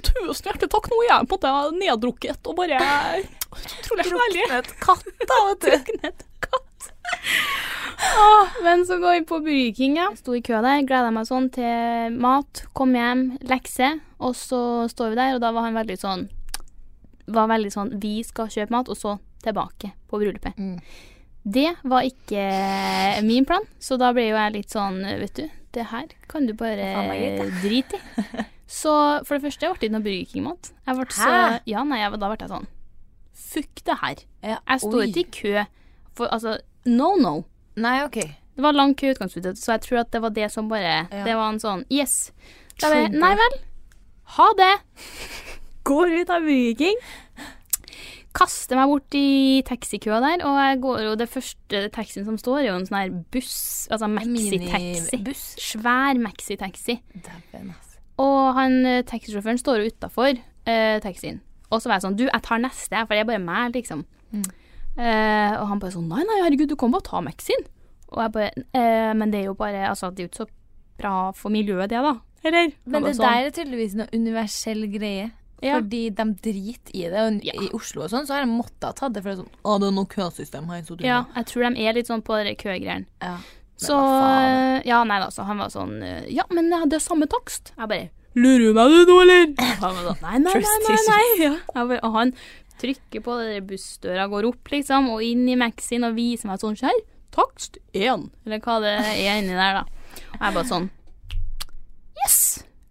Tusen 0.03 0.49
hjertelig 0.51 0.69
takk, 0.75 0.91
nå 0.93 0.99
er 1.05 1.09
jeg 1.09 1.29
på 1.31 1.39
en 1.39 1.55
måte 1.57 1.79
neddrukket 1.79 2.51
og 2.51 2.59
bare 2.59 2.81
Utrolig 3.53 4.05
herlig. 4.11 4.45
Druknet 4.51 4.71
katt, 4.83 5.09
da, 5.29 5.39
vet 5.49 5.65
du. 5.65 5.71
Druknet 5.73 6.25
katt. 6.43 6.91
Åh, 8.03 8.55
men 8.65 8.85
så 8.89 8.97
går 8.99 9.19
vi 9.21 9.25
på 9.29 9.39
Burger 9.45 9.75
King, 9.77 9.97
ja. 10.01 10.09
Sto 10.19 10.35
i 10.37 10.43
kø 10.45 10.59
der, 10.65 10.83
gleda 10.89 11.13
meg 11.15 11.29
sånn 11.29 11.49
til 11.55 12.17
mat. 12.21 12.65
Kom 12.77 12.97
hjem, 12.97 13.27
lekse. 13.49 13.93
Og 14.21 14.35
så 14.39 14.63
står 14.91 15.13
vi 15.13 15.21
der, 15.21 15.37
og 15.37 15.43
da 15.45 15.53
var 15.55 15.69
han 15.69 15.77
veldig 15.81 15.97
sånn 15.99 16.29
Var 17.33 17.49
veldig 17.51 17.71
sånn 17.75 17.89
Vi 18.03 18.21
skal 18.27 18.51
kjøpe 18.51 18.75
mat, 18.75 18.91
og 18.91 18.99
så 18.99 19.17
tilbake 19.43 19.93
på 20.11 20.21
bryllupet. 20.21 20.59
Mm. 20.59 20.79
Det 21.45 21.73
var 21.83 22.07
ikke 22.07 22.43
min 23.27 23.45
plan, 23.49 23.65
så 23.83 23.97
da 23.99 24.13
ble 24.15 24.29
jo 24.29 24.37
jeg 24.39 24.53
litt 24.55 24.71
sånn, 24.71 25.01
vet 25.03 25.35
du 25.41 25.49
Det 25.75 25.87
her 25.91 26.07
kan 26.31 26.47
du 26.47 26.53
bare 26.55 26.93
drite 27.65 27.99
i. 27.99 28.45
Så 28.73 28.93
for 29.27 29.37
det 29.37 29.43
første 29.49 29.67
ble 29.69 29.75
det 29.81 29.89
ikke 29.89 29.93
noe 29.97 30.05
Burger 30.05 30.29
King-mat. 30.31 30.71
Jeg 30.87 30.97
ble 31.01 31.07
så 31.17 31.33
Ja, 31.69 31.83
nei, 31.85 31.99
jeg, 32.01 32.15
da 32.23 32.29
ble 32.31 32.39
jeg 32.41 32.53
sånn 32.53 32.69
Fuck 33.53 33.83
det 33.85 33.97
her. 34.01 34.23
Jeg 34.45 34.81
står 34.81 35.03
ikke 35.09 35.21
i 35.25 35.31
kø. 35.35 35.65
For 36.17 36.31
altså, 36.33 36.55
no, 36.89 37.11
no. 37.21 37.35
Nei, 37.77 37.99
OK. 38.07 38.17
Det 38.23 38.63
var 38.65 38.77
lang 38.77 38.95
kø 38.97 39.09
i 39.11 39.13
utgangspunktet, 39.17 39.59
så 39.61 39.75
jeg 39.75 39.83
tror 39.87 40.01
at 40.05 40.13
det 40.15 40.21
var 40.23 40.33
det 40.37 40.49
som 40.53 40.69
bare 40.71 40.95
Ja. 41.11 41.25
Det 41.27 41.35
var 41.37 41.51
en 41.53 41.61
sånn 41.61 41.85
Yes. 41.93 42.31
Da 42.81 42.89
ble, 42.93 43.09
nei 43.13 43.35
vel. 43.41 43.59
Ha 44.39 44.49
det. 44.57 44.73
Går 45.85 46.15
ut 46.23 46.31
av 46.33 46.47
Burger 46.47 46.79
King. 46.79 47.03
Kaster 48.33 48.79
meg 48.79 48.89
bort 48.89 49.17
i 49.19 49.61
taxikøa 49.69 50.23
der, 50.25 50.45
og 50.49 50.57
jeg 50.57 50.81
går 50.81 51.07
og 51.11 51.19
Det 51.21 51.29
første 51.29 51.83
taxien 51.93 52.25
som 52.25 52.39
står, 52.41 52.63
er 52.63 52.69
jo 52.71 52.77
en 52.79 52.87
sånn 52.89 52.99
her 52.99 53.15
buss. 53.35 53.57
Altså 53.93 54.09
maxitaxi. 54.09 55.21
Svær 55.61 56.21
maxitaxi. 56.21 56.97
Altså. 57.21 58.01
Og 58.23 58.41
han 58.57 58.79
eh, 58.89 59.05
taxisjåføren 59.09 59.61
står 59.61 59.83
jo 59.83 59.93
utafor 59.93 60.33
eh, 60.33 60.97
taxien. 61.05 61.43
Og 61.73 61.81
så 61.81 61.89
var 61.89 61.99
jeg 61.99 62.07
sånn 62.07 62.19
Du, 62.21 62.27
jeg 62.29 62.45
tar 62.45 62.61
neste, 62.63 63.05
for 63.05 63.17
det 63.17 63.23
er 63.23 63.29
bare 63.29 63.45
meg, 63.45 63.77
liksom. 63.77 64.05
Mm. 64.33 64.49
Eh, 64.97 65.55
og 65.57 65.69
han 65.71 65.81
bare 65.81 65.95
sånn 65.95 66.09
Nei, 66.09 66.25
nei, 66.29 66.41
herregud, 66.45 66.73
du 66.73 66.77
kan 66.81 66.93
bare 66.93 67.09
ta 67.09 67.23
maxien. 67.25 67.69
Og 68.13 68.21
jeg 68.21 68.35
bare 68.35 68.65
eh, 68.77 69.13
Men 69.17 69.33
det 69.33 69.41
er 69.41 69.47
jo 69.49 69.55
bare 69.57 69.87
Altså, 69.89 70.11
det 70.13 70.21
er 70.21 70.27
jo 70.27 70.33
ikke 70.33 70.45
så 70.45 70.51
bra 71.01 71.15
for 71.37 71.53
miljøet, 71.53 71.89
det, 71.91 72.01
da. 72.05 72.17
Eller? 72.45 72.75
Men 72.85 73.07
det 73.07 73.15
sånn, 73.17 73.25
der 73.25 73.49
er 73.49 73.55
tydeligvis 73.55 73.95
noe 73.99 74.11
universell 74.13 74.85
greie. 74.93 75.31
Ja. 75.63 75.77
Fordi 75.79 76.03
de 76.11 76.25
driter 76.43 76.95
i 76.99 77.03
det. 77.07 77.21
Og 77.23 77.45
I 77.47 77.69
Oslo 77.79 78.03
og 78.05 78.11
sånn 78.11 78.27
så 78.27 78.35
har 78.37 78.43
de 78.47 78.51
måttet 78.51 78.97
tatt 78.99 79.15
det. 79.15 79.23
For 79.23 79.31
det 79.31 79.37
er 79.39 79.43
sånn 79.45 79.53
Å, 79.63 79.77
det 79.79 79.89
er 79.89 79.97
noe 79.97 80.11
køsystem 80.11 80.71
her. 80.73 80.81
Så 80.87 80.97
du 80.99 81.05
Ja, 81.07 81.21
jeg 81.37 81.47
tror 81.53 81.69
de 81.69 81.85
er 81.87 81.95
litt 81.95 82.11
sånn 82.11 82.23
på 82.27 82.39
de 82.45 82.55
køgreiene. 82.59 83.07
ja. 83.23 83.37
Så? 83.83 83.97
Ja, 84.87 85.01
nei 85.03 85.17
da, 85.19 85.27
så 85.35 85.43
han 85.49 85.59
var 85.59 85.71
sånn 85.73 85.97
Ja, 86.31 86.45
men 86.55 86.69
det 86.71 86.99
er 86.99 87.03
samme 87.03 87.27
takst. 87.27 87.73
Jeg 87.79 87.89
bare 87.91 88.11
Lurer 88.39 88.69
du 88.69 88.77
meg 88.77 88.93
du 88.93 89.11
nå, 89.11 89.17
eller? 89.25 89.49
Han 89.83 89.97
var 89.97 90.05
sånn 90.07 90.23
Nei, 90.23 90.39
nei, 90.39 90.53
nei, 90.63 90.77
nei. 90.87 91.01
nei. 91.09 91.25
Ja. 91.49 91.51
Bare, 91.75 91.99
og 92.07 92.15
han 92.15 92.31
trykker 92.81 93.21
på 93.27 93.35
det 93.43 93.59
bussdøra, 93.69 94.29
går 94.31 94.47
opp, 94.53 94.71
liksom, 94.73 95.11
og 95.13 95.21
inn 95.27 95.43
i 95.51 95.57
Maxin 95.59 96.07
og 96.07 96.15
viser 96.17 96.49
meg 96.53 96.63
sånn 96.63 96.79
Her, 96.81 97.03
takst 97.35 97.77
én. 97.93 98.29
Eller 98.47 98.63
hva 98.65 98.79
det 98.85 98.95
er 99.03 99.43
inni 99.43 99.53
der, 99.59 99.83
da. 99.83 99.85
Og 100.39 100.47
jeg 100.47 100.57
bare 100.61 100.71
sånn 100.71 100.89
Yes. 102.23 102.39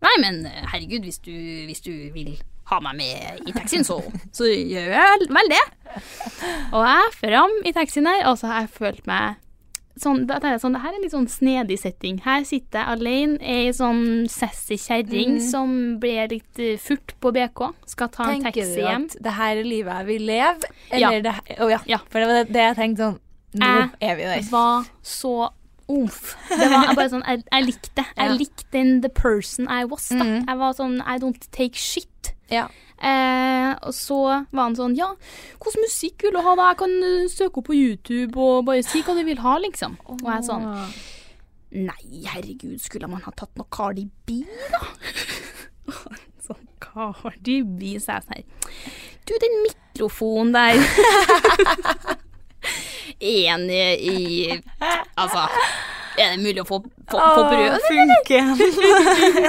Nei, 0.03 0.13
men 0.21 0.43
herregud, 0.73 1.05
hvis 1.07 1.19
du, 1.23 1.31
hvis 1.69 1.83
du 1.85 1.91
vil 2.13 2.33
ha 2.71 2.79
meg 2.87 2.95
med 2.97 3.47
i 3.47 3.53
taxien, 3.55 3.83
så, 3.87 3.99
så 4.33 4.47
gjør 4.47 4.91
jeg 4.95 5.29
vel 5.29 5.49
det. 5.51 5.63
Og 6.71 6.81
jeg 6.87 7.05
er 7.05 7.15
fram 7.19 7.55
i 7.67 7.73
taxien 7.75 8.07
her, 8.07 8.25
og 8.31 8.37
så 8.39 8.47
har 8.51 8.61
jeg 8.65 8.75
følt 8.79 9.07
meg 9.09 9.37
sånn, 10.01 10.21
det, 10.25 10.37
tenker 10.41 10.57
sånn, 10.63 10.73
det 10.73 10.81
her 10.81 10.93
er 10.93 10.97
en 10.97 11.03
litt 11.03 11.13
sånn 11.13 11.27
snedig 11.29 11.75
setting. 11.81 12.21
Her 12.25 12.45
sitter 12.47 12.79
jeg 12.79 12.93
alene, 12.95 13.35
er 13.43 13.67
ei 13.67 13.73
sånn 13.75 14.03
sassy 14.31 14.77
kjerring 14.79 15.35
Mm. 15.35 15.41
som 15.51 15.73
blir 16.01 16.31
litt 16.31 16.61
uh, 16.63 16.71
furt 16.81 17.13
på 17.21 17.33
BK. 17.35 17.61
Skal 17.91 18.09
ta 18.09 18.23
en 18.31 18.39
Tenker 18.41 18.55
taxi 18.63 18.79
du 18.79 18.87
at 18.87 19.17
det 19.27 19.33
her 19.37 19.59
er 19.59 19.67
livet 19.67 19.99
jeg 19.99 20.07
vil 20.07 20.25
leve? 20.31 20.71
Ja. 20.95 21.11
Det 21.11 21.35
her 21.37 21.59
Å 21.67 21.69
ja. 21.75 21.81
Ja. 21.91 21.99
For 22.09 22.23
det 22.23 22.29
var 22.31 22.39
det, 22.39 22.45
det 22.55 22.63
jeg 22.69 22.77
tenkte 22.79 23.09
sånn 23.11 23.19
Nå 23.61 23.67
Jeg 23.67 23.89
er 24.07 24.15
vi 24.15 24.23
der. 24.31 24.45
var 24.49 24.85
så 25.03 25.33
umf. 25.91 26.37
Det 26.47 26.69
var 26.71 26.93
bare 26.95 27.09
sånn, 27.11 27.23
jeg, 27.27 27.43
jeg 27.51 27.65
likte. 27.67 28.05
Jeg 28.15 28.29
Ja. 28.31 28.35
likte 28.39 28.65
den 28.71 29.01
the 29.03 29.09
person 29.11 29.67
I 29.67 29.83
was, 29.91 30.07
da. 30.07 30.23
Mm. 30.23 30.45
Jeg 30.47 30.57
var 30.63 30.73
sånn, 30.79 31.01
I 31.03 31.17
don't 31.19 31.49
take 31.51 31.75
shit. 31.75 32.07
Ja. 32.51 32.67
Eh, 33.01 33.71
og 33.81 33.95
så 33.97 34.19
var 34.51 34.67
han 34.67 34.75
sånn 34.77 34.93
Ja, 34.93 35.07
hvordan 35.57 35.81
musikk 35.87 36.21
vil 36.21 36.35
du 36.35 36.41
ha, 36.45 36.51
da? 36.59 36.67
Jeg 36.69 36.79
kan 36.83 36.91
eh, 37.07 37.31
søke 37.33 37.61
opp 37.63 37.71
på 37.71 37.77
YouTube 37.77 38.37
og 38.37 38.67
bare 38.67 38.83
si 38.85 39.01
hva 39.01 39.15
du 39.17 39.23
vil 39.25 39.41
ha, 39.41 39.55
liksom. 39.63 39.95
Og 40.05 40.21
jeg 40.27 40.45
sånn 40.45 40.67
Nei, 41.71 42.25
herregud, 42.27 42.75
skulle 42.83 43.07
man 43.07 43.23
ha 43.23 43.31
tatt 43.31 43.55
noe 43.57 43.69
Cardi 43.71 44.03
B, 44.27 44.41
da? 44.73 44.83
sånn 46.45 46.67
Cardi 46.83 47.61
B, 47.63 47.95
sa 48.03 48.19
jeg 48.19 48.27
sånn 48.27 48.35
her. 48.37 48.45
Du, 49.25 49.33
den 49.39 49.55
mikrofonen 49.63 50.51
der 50.53 50.75
Enig 53.21 54.01
i 54.01 54.17
Altså, 55.15 55.45
er 56.17 56.33
det 56.33 56.41
mulig 56.41 56.61
å 56.63 56.67
få, 56.67 56.81
få, 57.07 57.17
få 57.17 57.43
prøve? 57.47 57.77
Funker 57.87 58.51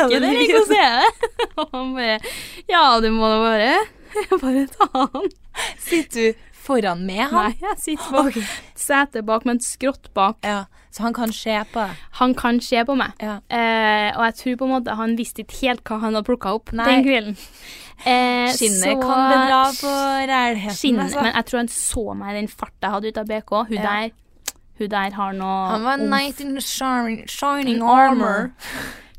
Ikke 0.06 0.20
det, 0.22 0.32
ikke 0.44 0.60
å 0.60 0.66
se 0.68 0.84
det. 0.96 1.10
Ja, 2.72 2.86
du 3.04 3.10
må 3.14 3.28
da 3.28 3.38
bare 3.42 3.74
Bare 4.42 4.66
ta 4.72 4.88
han. 4.92 5.28
Sitter 5.80 6.32
du 6.32 6.40
foran 6.62 7.02
med 7.08 7.24
han? 7.28 7.50
Nei, 7.50 7.56
jeg 7.60 7.78
sitter 7.82 8.12
på 8.12 8.22
okay. 8.28 8.44
setet 8.78 9.24
bak, 9.28 9.44
men 9.48 9.58
skrått 9.64 10.10
bak. 10.16 10.38
Ja, 10.46 10.64
så 10.94 11.06
han 11.06 11.14
kan 11.16 11.32
se 11.34 11.56
på 11.72 11.80
deg? 11.82 12.02
Han 12.20 12.34
kan 12.38 12.60
se 12.62 12.84
på 12.88 12.94
meg. 12.98 13.14
Ja. 13.24 13.38
Eh, 13.50 14.10
og 14.14 14.24
jeg 14.28 14.36
tror 14.40 14.58
på 14.60 14.68
en 14.68 14.74
måte 14.76 14.96
han 15.00 15.16
visste 15.18 15.42
ikke 15.44 15.58
helt 15.64 15.82
hva 15.88 15.98
han 16.04 16.14
hadde 16.14 16.28
plukka 16.28 16.52
opp 16.58 16.72
Nei. 16.76 16.86
den 16.90 17.04
kvelden. 17.08 17.38
Eh, 18.04 18.48
Skinnet 18.56 18.84
så- 18.84 18.96
kan 19.00 19.28
bedra 19.32 19.60
på 19.78 19.92
rælheten. 20.32 21.00
Altså. 21.04 21.22
Men 21.22 21.32
jeg 21.34 21.46
tror 21.50 21.58
han 21.62 21.68
så 21.68 22.04
meg 22.18 22.32
i 22.34 22.40
den 22.40 22.48
farta 22.52 22.88
jeg 22.88 22.94
hadde 22.96 23.08
ut 23.12 23.18
av 23.24 23.26
BK. 23.32 23.52
Hun 23.68 23.76
Ja. 23.78 23.82
der 23.82 24.10
Hun 24.78 24.88
der 24.90 25.10
har 25.14 25.32
noe 25.32 25.68
Han 25.70 25.84
var 25.84 25.94
en 26.00 26.06
knight 26.08 26.40
in 26.40 26.60
shining, 26.60 27.26
shining 27.28 27.82
armor. 27.82 28.00
armor. 28.08 28.52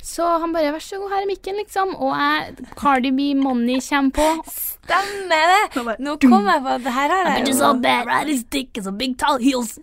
Så 0.03 0.25
han 0.41 0.51
bare 0.53 0.71
'vær 0.73 0.81
så 0.83 0.97
god, 0.99 1.09
her 1.13 1.21
er 1.23 1.27
mikken', 1.29 1.57
liksom. 1.61 1.95
Og 1.95 2.11
jeg 2.17 2.55
Cardi 2.75 3.11
B 3.11 3.33
Money 3.39 3.79
kommer 3.89 4.11
på. 4.11 4.27
Stemmer 4.51 5.43
det! 5.53 5.97
Nå 5.99 6.17
kom 6.19 6.45
jeg 6.51 6.61
på 6.61 6.67
at 6.75 6.83
det 6.83 6.91
her 6.93 7.07
har 7.13 7.37
jeg 7.37 7.47
Just 7.47 7.59
so 7.59 7.73
bad, 7.73 8.05
right? 8.05 8.27
His 8.27 8.43
dick 8.43 8.77
is 8.77 8.87
a 8.87 8.91
big 8.91 9.17
tall 9.17 9.39
heels. 9.39 9.79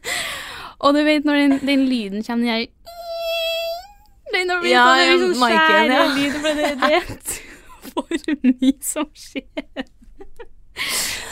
Og 0.79 0.95
du 0.95 1.03
vet 1.05 1.25
når 1.25 1.35
den, 1.35 1.59
den 1.67 1.87
lyden 1.89 2.23
kommer, 2.25 2.45
den 2.45 2.67
der 2.67 2.67
Den 4.39 4.51
har 4.51 4.61
blitt 4.61 4.73
Ja, 4.73 4.85
sånn, 4.85 4.99
ja, 5.01 5.17
sånn 5.35 5.51
ja. 5.51 5.65
skjære 5.67 6.05
lyd, 6.17 6.33
for 6.33 6.49
det, 6.55 6.69
det 6.81 6.93
er 6.93 7.03
for 7.91 8.07
mye 8.45 8.77
som 8.85 9.09
skjer. 9.15 9.89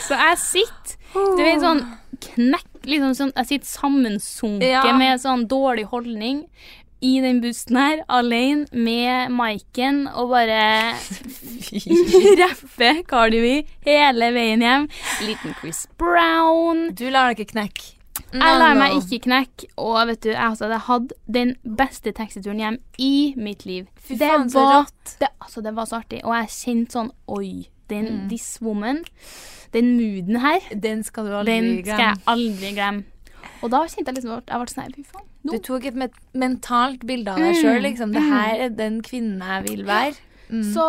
Så 0.07 0.17
jeg 0.19 0.37
sitter 0.37 0.97
Du 1.37 1.43
vet 1.43 1.61
sånn 1.63 1.85
knekk 2.19 2.65
liksom 2.89 3.13
sånn, 3.15 3.31
Jeg 3.37 3.47
sitter 3.53 3.69
sammensunket 3.69 4.67
Ja. 4.69 4.83
med 4.97 5.21
sånn 5.21 5.47
dårlig 5.47 5.85
holdning 5.93 6.43
i 7.01 7.19
den 7.23 7.39
bussen 7.43 7.77
her, 7.79 8.01
alene 8.11 8.65
med 8.75 9.29
Maiken, 9.31 10.01
og 10.11 10.29
bare 10.33 10.95
rappe 12.41 12.89
Cardi 13.07 13.39
B 13.43 13.53
hele 13.87 14.31
veien 14.35 14.63
hjem. 14.65 14.87
Liten 15.25 15.55
Chris 15.59 15.85
Brown. 15.99 16.89
Du 16.95 17.07
lar 17.09 17.31
deg 17.31 17.39
ikke 17.45 17.53
knekke. 17.55 17.95
Jeg 18.29 18.57
lar 18.61 18.75
meg 18.77 18.97
ikke 18.99 19.21
knekke, 19.25 19.69
og 19.79 19.95
vet 20.09 20.19
du, 20.25 20.29
jeg 20.35 20.57
hadde 20.59 20.77
hatt 20.85 21.13
den 21.31 21.53
beste 21.63 22.11
taxituren 22.13 22.59
hjem 22.61 22.77
i 23.01 23.13
mitt 23.39 23.63
liv. 23.65 23.87
Fy 23.97 24.17
det 24.19 24.27
faen, 24.29 24.49
så 24.51 24.65
var, 24.65 24.81
rått. 24.83 25.13
det, 25.23 25.29
altså, 25.41 25.63
det 25.65 25.73
var 25.77 25.87
så 25.89 26.01
artig, 26.03 26.19
og 26.27 26.35
jeg 26.35 26.51
kjente 26.57 26.97
sånn 26.99 27.13
Oi, 27.31 27.69
den, 27.89 28.05
Mm. 28.05 28.27
this 28.29 28.59
woman, 28.61 28.99
den 29.73 29.95
mooden 29.97 30.37
her, 30.43 30.59
Den 30.77 31.01
skal 31.03 31.25
du 31.25 31.31
aldri 31.39 31.55
den 31.57 31.79
skal 31.85 32.03
jeg 32.03 32.21
aldri 32.27 32.73
glemme. 32.75 33.03
Og 33.59 33.71
da 33.73 33.83
kjente 33.85 34.11
jeg 34.11 34.19
liksom 34.19 34.37
at 34.37 34.51
jeg 34.51 34.61
ble 34.61 34.73
sånn 34.73 34.95
Fy 34.95 35.05
faen. 35.09 35.27
Du 35.49 35.57
tok 35.63 35.85
et 35.87 35.97
mentalt 36.37 37.05
bilde 37.07 37.31
av 37.31 37.39
deg 37.39 37.53
Mm, 37.55 37.61
sjøl, 37.61 37.81
liksom. 37.85 38.11
Det 38.15 38.23
mm. 38.23 38.31
her 38.33 38.63
er 38.65 38.73
den 38.75 38.99
kvinnen 39.05 39.39
jeg 39.43 39.65
vil 39.69 39.85
være. 39.87 40.17
Mm. 40.49 40.63
Så 40.73 40.85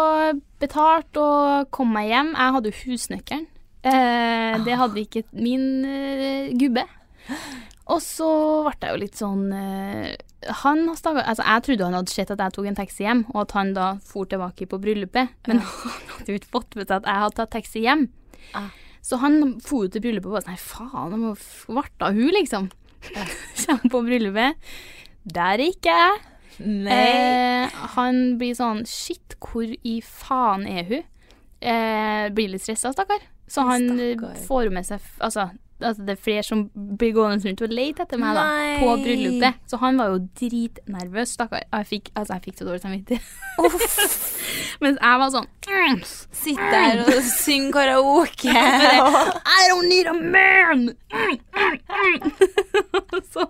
betalt 0.63 1.21
og 1.21 1.71
kom 1.75 1.93
meg 1.95 2.11
hjem. 2.11 2.33
Jeg 2.35 2.57
hadde 2.57 2.73
jo 2.73 2.79
husnøkkelen. 2.85 3.47
Eh, 3.81 4.57
det 4.67 4.77
hadde 4.77 5.01
ikke 5.01 5.23
min 5.33 5.85
eh, 5.89 6.51
gubbe. 6.59 6.85
Og 7.91 8.03
så 8.05 8.31
ble 8.67 8.75
jeg 8.83 8.93
jo 8.93 9.01
litt 9.01 9.19
sånn 9.19 9.47
eh, 9.57 10.13
Han 10.63 10.83
Altså, 10.91 11.15
jeg 11.41 11.65
trodde 11.67 11.87
han 11.89 11.97
hadde 11.97 12.13
sett 12.13 12.31
at 12.33 12.43
jeg 12.43 12.55
tok 12.57 12.69
en 12.71 12.79
taxi 12.79 13.07
hjem, 13.07 13.25
og 13.33 13.43
at 13.45 13.57
han 13.57 13.73
da 13.77 13.89
for 14.05 14.29
tilbake 14.31 14.69
på 14.71 14.81
bryllupet. 14.83 15.33
Men 15.49 15.63
han 15.65 15.97
hadde 16.15 16.35
jo 16.35 16.41
ikke 16.41 16.55
fått 16.59 16.79
med 16.79 16.89
seg 16.89 17.01
at 17.01 17.11
jeg 17.11 17.25
hadde 17.25 17.39
tatt 17.41 17.55
taxi 17.57 17.85
hjem. 17.87 18.07
Ah. 18.59 18.71
Så 19.03 19.17
han 19.23 19.57
for 19.65 19.89
til 19.89 20.03
bryllupet 20.05 20.29
og 20.29 20.35
bare 20.37 20.45
sånn 20.45 20.53
Nei, 20.53 20.61
faen, 20.61 21.15
jeg 21.15 21.21
må 21.23 21.31
svarte 21.41 22.11
hun, 22.15 22.33
liksom. 22.37 22.67
Kommer 23.65 23.91
på 23.95 24.03
bryllupet. 24.07 24.73
Der 25.25 25.57
er 25.57 25.65
ikke 25.71 25.95
jeg. 25.97 26.21
Nei. 26.61 26.99
Eh, 27.01 27.79
han 27.97 28.19
blir 28.41 28.53
sånn 28.59 28.83
Shit, 28.89 29.39
hvor 29.41 29.65
i 29.65 29.95
faen 30.05 30.67
er 30.69 30.85
hun? 30.91 31.07
Eh, 31.61 32.27
blir 32.37 32.53
litt 32.53 32.65
stressa, 32.65 32.93
stakkar. 32.93 33.23
Så 33.51 33.65
han 33.69 33.89
Stakkar. 33.97 34.37
får 34.47 34.69
med 34.73 34.87
seg 34.87 35.01
altså, 35.25 35.49
altså, 35.83 36.05
det 36.07 36.15
er 36.15 36.23
flere 36.25 36.43
som 36.47 36.65
blir 36.99 37.13
gående 37.17 37.49
rundt 37.49 37.63
og 37.65 37.75
leter 37.75 38.05
etter 38.05 38.21
meg 38.21 38.37
da, 38.37 38.45
Nei. 38.47 38.75
på 38.81 38.97
bryllupet. 39.05 39.61
Så 39.71 39.81
han 39.83 40.01
var 40.01 40.13
jo 40.13 40.21
dritnervøs, 40.41 41.35
stakkar. 41.37 41.65
Jeg 41.67 41.89
fikk, 41.91 42.13
altså, 42.15 42.37
jeg 42.37 42.47
fikk 42.49 42.61
så 42.61 42.69
dårlig 42.69 42.85
samvittighet. 42.85 43.25
Mens 44.83 45.01
jeg 45.01 45.21
var 45.21 45.33
sånn 45.35 45.49
mm, 45.69 45.99
Sitt 46.41 46.61
der 46.73 47.03
og 47.05 47.27
syng 47.29 47.69
karaoke. 47.75 48.55
I 48.55 49.69
don't 49.69 49.91
need 49.91 50.09
a 50.09 50.15
man! 50.17 50.95
Mm, 51.13 51.37
mm, 51.57 51.77
mm. 51.91 53.21
så 53.35 53.47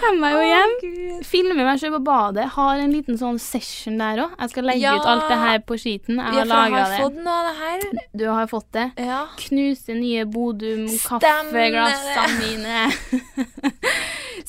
kommer 0.00 0.28
jeg 0.28 0.34
jo 0.36 0.42
hjem. 0.50 0.72
oh, 1.14 1.20
Filmer 1.30 1.64
meg 1.64 1.78
selv 1.82 1.94
på 1.98 2.02
badet. 2.06 2.46
Har 2.56 2.74
en 2.82 2.92
liten 2.94 3.16
sånn 3.20 3.38
session 3.42 3.96
der 4.00 4.16
òg. 4.24 4.30
Jeg 4.40 4.48
skal 4.54 4.64
legge 4.70 4.82
Ja. 4.82 4.92
ut 4.96 5.06
alt 5.06 5.26
det 5.28 5.38
her 5.38 5.58
på 5.68 5.74
skiten. 5.80 6.14
Jeg 6.16 6.24
har 6.34 6.44
laga 6.50 6.80
det. 6.90 6.98
fått 7.02 7.18
noe 7.24 7.36
av 7.36 7.42
det 7.48 7.56
her. 7.60 7.78
Du 8.16 8.24
har 8.28 8.46
fått 8.50 8.70
det. 8.72 8.86
Ja. 8.98 9.26
Knuse 9.36 9.94
nye 9.94 10.24
Bodum-kaffeglassene 10.24 12.38
mine. 12.40 12.90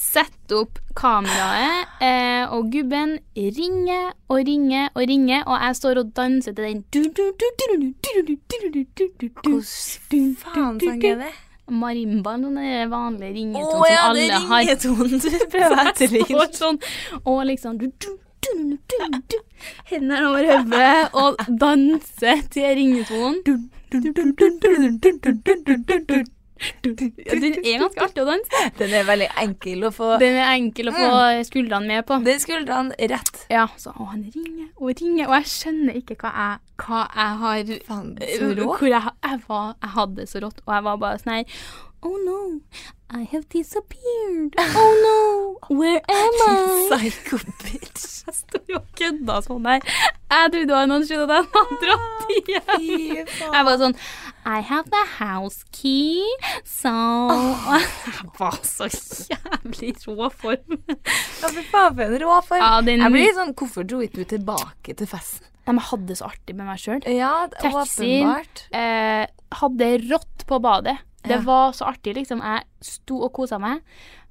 Sette 0.02 0.56
opp 0.58 0.80
kameraet, 0.98 1.86
eh, 2.04 2.44
og 2.52 2.72
gubben 2.72 3.20
ringer 3.36 4.12
og 4.30 4.46
ringer 4.48 4.90
og 4.96 5.08
ringer, 5.08 5.44
og 5.48 5.60
jeg 5.62 5.76
står 5.80 5.98
og 6.02 6.14
danser 6.18 6.52
til 6.56 6.66
den 6.66 6.84
Hvordan 9.32 10.36
faen 10.42 10.80
sang 10.80 11.04
er 11.06 11.16
det? 11.24 11.32
Marimbaen, 11.70 12.44
den 12.44 12.90
vanlige 12.92 13.34
Å 13.62 13.80
oh, 13.80 13.86
ja, 13.90 14.08
som 14.08 14.16
det 14.16 14.26
er 14.28 14.48
har. 14.48 14.64
ringetonen 14.66 15.20
du 15.20 15.30
prøver 15.52 15.76
å 15.78 15.86
etterligne. 15.92 16.48
Sånn, 16.58 16.80
og 17.24 17.46
liksom 17.48 17.78
du, 17.80 17.88
du, 18.02 18.10
du, 18.42 18.58
du, 18.66 18.80
du, 18.90 19.08
du, 19.32 19.38
Hendene 19.92 20.28
over 20.28 20.48
hodet 20.50 21.10
og 21.14 21.32
danse 21.62 22.38
til 22.52 22.76
ringetonen. 22.80 23.70
Den 27.42 27.58
er 27.60 27.84
ganske 27.84 28.06
artig 28.06 28.24
å 28.24 28.28
danse. 28.30 28.64
Den 28.80 28.96
er 29.00 29.06
veldig 29.10 29.30
enkel 29.44 29.86
å 29.88 29.92
få 29.96 30.10
Den 30.22 30.40
er 30.40 30.54
enkel 30.56 30.92
å 30.92 30.96
få 30.96 31.12
skuldrene 31.50 31.88
med 31.92 32.08
på. 32.08 32.20
Det 32.26 32.36
er 32.38 32.42
skuldrene 32.44 33.12
rett. 33.14 33.44
Ja, 33.52 33.68
så 33.82 33.94
å, 33.96 34.10
han 34.14 34.26
ringer 34.34 34.68
og 34.78 34.94
ringer, 35.02 35.30
og 35.30 35.38
jeg 35.40 35.52
skjønner 35.56 36.02
ikke 36.02 36.20
hva 36.24 36.34
jeg, 36.38 36.60
hva 36.86 37.06
jeg 37.16 37.40
har 37.46 37.72
Fan, 37.88 38.12
så 38.22 38.52
rå. 38.58 38.68
Hvor 38.78 38.90
jeg, 38.90 39.16
jeg, 39.26 39.40
var, 39.48 39.72
jeg 39.82 39.96
hadde 39.98 40.20
det 40.22 40.28
så 40.32 40.42
rått, 40.44 40.62
og 40.66 40.76
jeg 40.76 40.86
var 40.90 41.02
bare 41.02 41.22
sånn 41.24 41.34
her 41.40 41.64
Oh 42.02 42.18
no, 42.26 42.62
I 43.14 43.28
have 43.30 43.48
disappeared. 43.50 44.56
Oh 44.58 44.94
no, 45.06 45.76
where 45.78 46.02
am 46.10 46.40
I? 46.50 46.88
Psycho 46.90 47.38
bitch. 47.62 48.08
Jeg 48.32 48.36
sto 48.38 48.60
jo 48.70 48.78
og 48.78 48.86
kødda 48.98 49.36
sånn 49.46 49.66
der. 49.66 49.82
Jeg 50.32 50.52
trodde 50.54 50.68
det 50.70 50.76
var 50.76 50.90
noen 50.90 51.06
skjønner 51.06 51.26
at 51.26 51.32
jeg 51.34 51.48
hadde 51.56 51.78
dratt 51.82 52.34
igjen. 52.38 53.32
Jeg 53.42 53.66
var 53.68 53.80
sånn 53.82 53.96
I 54.46 54.60
have 54.62 54.90
the 54.90 55.04
house 55.20 55.64
key, 55.72 56.24
so 56.66 56.90
Jeg 58.10 58.32
var 58.40 58.58
så 58.66 58.88
jævlig 58.90 59.94
rå 60.08 60.30
form. 60.34 60.80
Ja, 60.90 61.50
fy 61.54 61.64
faen, 61.70 61.96
for 61.96 62.04
en 62.08 62.18
rå 62.24 62.40
form. 62.48 62.64
Ja, 62.64 62.82
den- 62.82 63.04
Jeg 63.06 63.12
blir 63.14 63.34
sånn 63.38 63.54
Hvorfor 63.56 63.86
dro 63.88 64.02
ikke 64.02 64.24
du 64.24 64.38
tilbake 64.38 64.96
til 64.98 65.08
festen? 65.08 65.48
De 65.68 65.76
hadde 65.78 66.08
det 66.10 66.18
så 66.18 66.26
artig 66.32 66.56
med 66.58 66.66
meg 66.66 66.80
sjøl. 66.82 67.04
Ja, 67.06 67.46
Taxien. 67.62 68.32
Eh, 68.74 69.28
hadde 69.62 69.92
rått 70.10 70.46
på 70.50 70.58
badet. 70.60 70.98
Det 71.24 71.38
Ja. 71.38 71.42
var 71.46 71.72
så 71.78 71.86
artig, 71.86 72.16
liksom. 72.18 72.42
Jeg 72.42 72.64
sto 72.82 73.22
og 73.24 73.32
kosa 73.34 73.60
meg. 73.62 73.84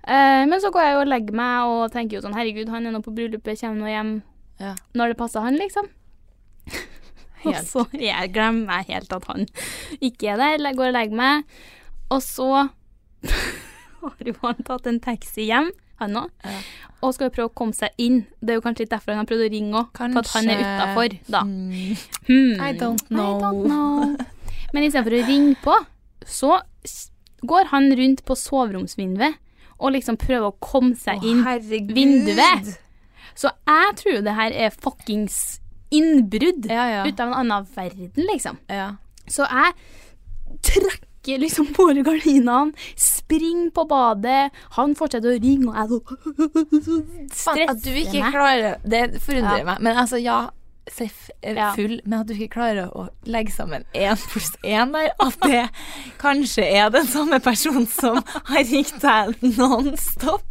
Eh, 0.05 0.45
men 0.51 0.59
så 0.61 0.73
går 0.73 0.83
jeg 0.83 0.97
og 0.97 1.07
legger 1.07 1.33
meg 1.39 1.69
og 1.71 1.93
tenker 1.93 2.19
jo 2.19 2.21
sånn 2.27 2.35
Herregud, 2.35 2.69
han 2.69 2.87
er 2.87 2.91
nå 2.91 3.01
på 3.05 3.15
bryllupet, 3.15 3.61
kommer 3.61 3.79
nå 3.79 3.87
hjem 3.87 4.23
Ja. 4.59 4.75
når 4.95 5.09
det 5.15 5.17
passer 5.19 5.41
han, 5.41 5.57
liksom. 5.57 5.87
Og 7.45 7.61
så 7.67 7.87
jeg 7.97 8.33
glemmer 8.35 8.81
jeg 8.81 8.97
helt 8.97 9.13
at 9.17 9.29
han 9.31 9.47
ikke 10.01 10.33
er 10.35 10.41
der. 10.41 10.65
Jeg 10.69 10.79
går 10.79 10.91
og 10.91 10.97
legger 10.97 11.21
meg. 11.21 11.61
Og 12.11 12.23
så 12.25 12.49
har 14.03 14.27
jo 14.27 14.35
han 14.43 14.65
tatt 14.67 14.89
en 14.91 15.01
taxi 15.03 15.47
hjem, 15.49 15.71
han 16.01 16.17
òg. 16.23 16.31
Ja. 16.45 16.59
Og 17.01 17.15
skal 17.17 17.31
jo 17.31 17.35
prøve 17.37 17.51
å 17.51 17.57
komme 17.57 17.77
seg 17.77 17.95
inn. 18.01 18.25
Det 18.41 18.55
er 18.55 18.59
jo 18.59 18.65
kanskje 18.65 18.85
litt 18.85 18.93
derfor 18.93 19.15
han 19.15 19.23
har 19.23 19.29
prøvd 19.31 19.47
å 19.47 19.53
ringe 19.53 19.81
òg. 19.81 19.93
For 20.01 20.21
at 20.21 20.33
han 20.35 20.51
er 20.53 20.65
utafor, 20.65 21.17
da. 21.33 21.45
Mm. 21.49 21.95
Hmm. 22.27 22.61
I 22.61 22.73
don't 22.77 23.07
I 23.09 23.15
know. 23.15 23.39
don't 23.41 23.65
know. 23.69 24.17
Men 24.75 24.87
istedenfor 24.87 25.17
å 25.17 25.23
ringe 25.29 25.57
på, 25.65 25.77
så 26.29 26.59
går 27.41 27.71
han 27.73 27.89
rundt 27.97 28.25
på 28.29 28.37
soveromsvinduet 28.37 29.39
og 29.81 29.95
liksom 29.95 30.19
prøver 30.21 30.51
å 30.51 30.57
komme 30.61 30.93
seg 31.01 31.25
inn. 31.25 31.41
Å, 31.41 31.55
herregud. 31.55 31.95
vinduet. 31.97 32.75
Så 33.39 33.49
jeg 33.49 33.97
tror 33.97 34.21
det 34.27 34.35
her 34.37 34.57
er 34.67 34.75
fuckings 34.75 35.60
innbrudd 35.91 36.67
Ja, 36.71 36.85
ja. 36.91 37.05
ut 37.09 37.21
av 37.21 37.29
en 37.33 37.35
annen 37.45 37.67
verden, 37.75 38.27
liksom. 38.33 38.59
ja. 38.71 38.93
Så 39.31 39.45
jeg 39.47 39.75
trekker 40.67 41.39
liksom 41.43 41.69
på 41.77 41.85
gardinene, 42.03 42.73
springer 42.99 43.71
på 43.77 43.85
badet, 43.91 44.51
han 44.77 44.95
fortsetter 44.99 45.35
å 45.37 45.43
ringe, 45.43 45.69
og 45.71 45.77
jeg 45.77 45.89
så 47.35 47.53
Faen, 47.53 47.69
at 47.71 47.83
du 47.85 47.91
ikke 47.93 48.23
meg. 48.25 48.33
klarer 48.35 48.81
Det 48.85 49.03
forundrer 49.23 49.65
meg. 49.69 49.81
Men 49.85 49.97
altså, 50.01 50.19
ja, 50.23 50.49
Seff 50.91 51.29
er 51.45 51.55
Ja. 51.55 51.69
men 51.77 52.17
at 52.21 52.27
du 52.27 52.33
ikke 52.35 52.49
klarer 52.57 52.89
å 52.97 53.05
legge 53.29 53.53
sammen 53.55 53.85
én 53.95 54.17
pluss 54.33 54.49
én 54.65 54.91
der, 54.93 55.13
at 55.23 55.37
det 55.45 55.69
kanskje 56.19 56.65
er 56.67 56.89
den 56.91 57.07
samme 57.07 57.39
personen 57.39 57.87
som 57.87 58.17
har 58.49 58.65
ringt 58.65 58.99
deg 59.01 59.37
non-stop. 59.59 60.43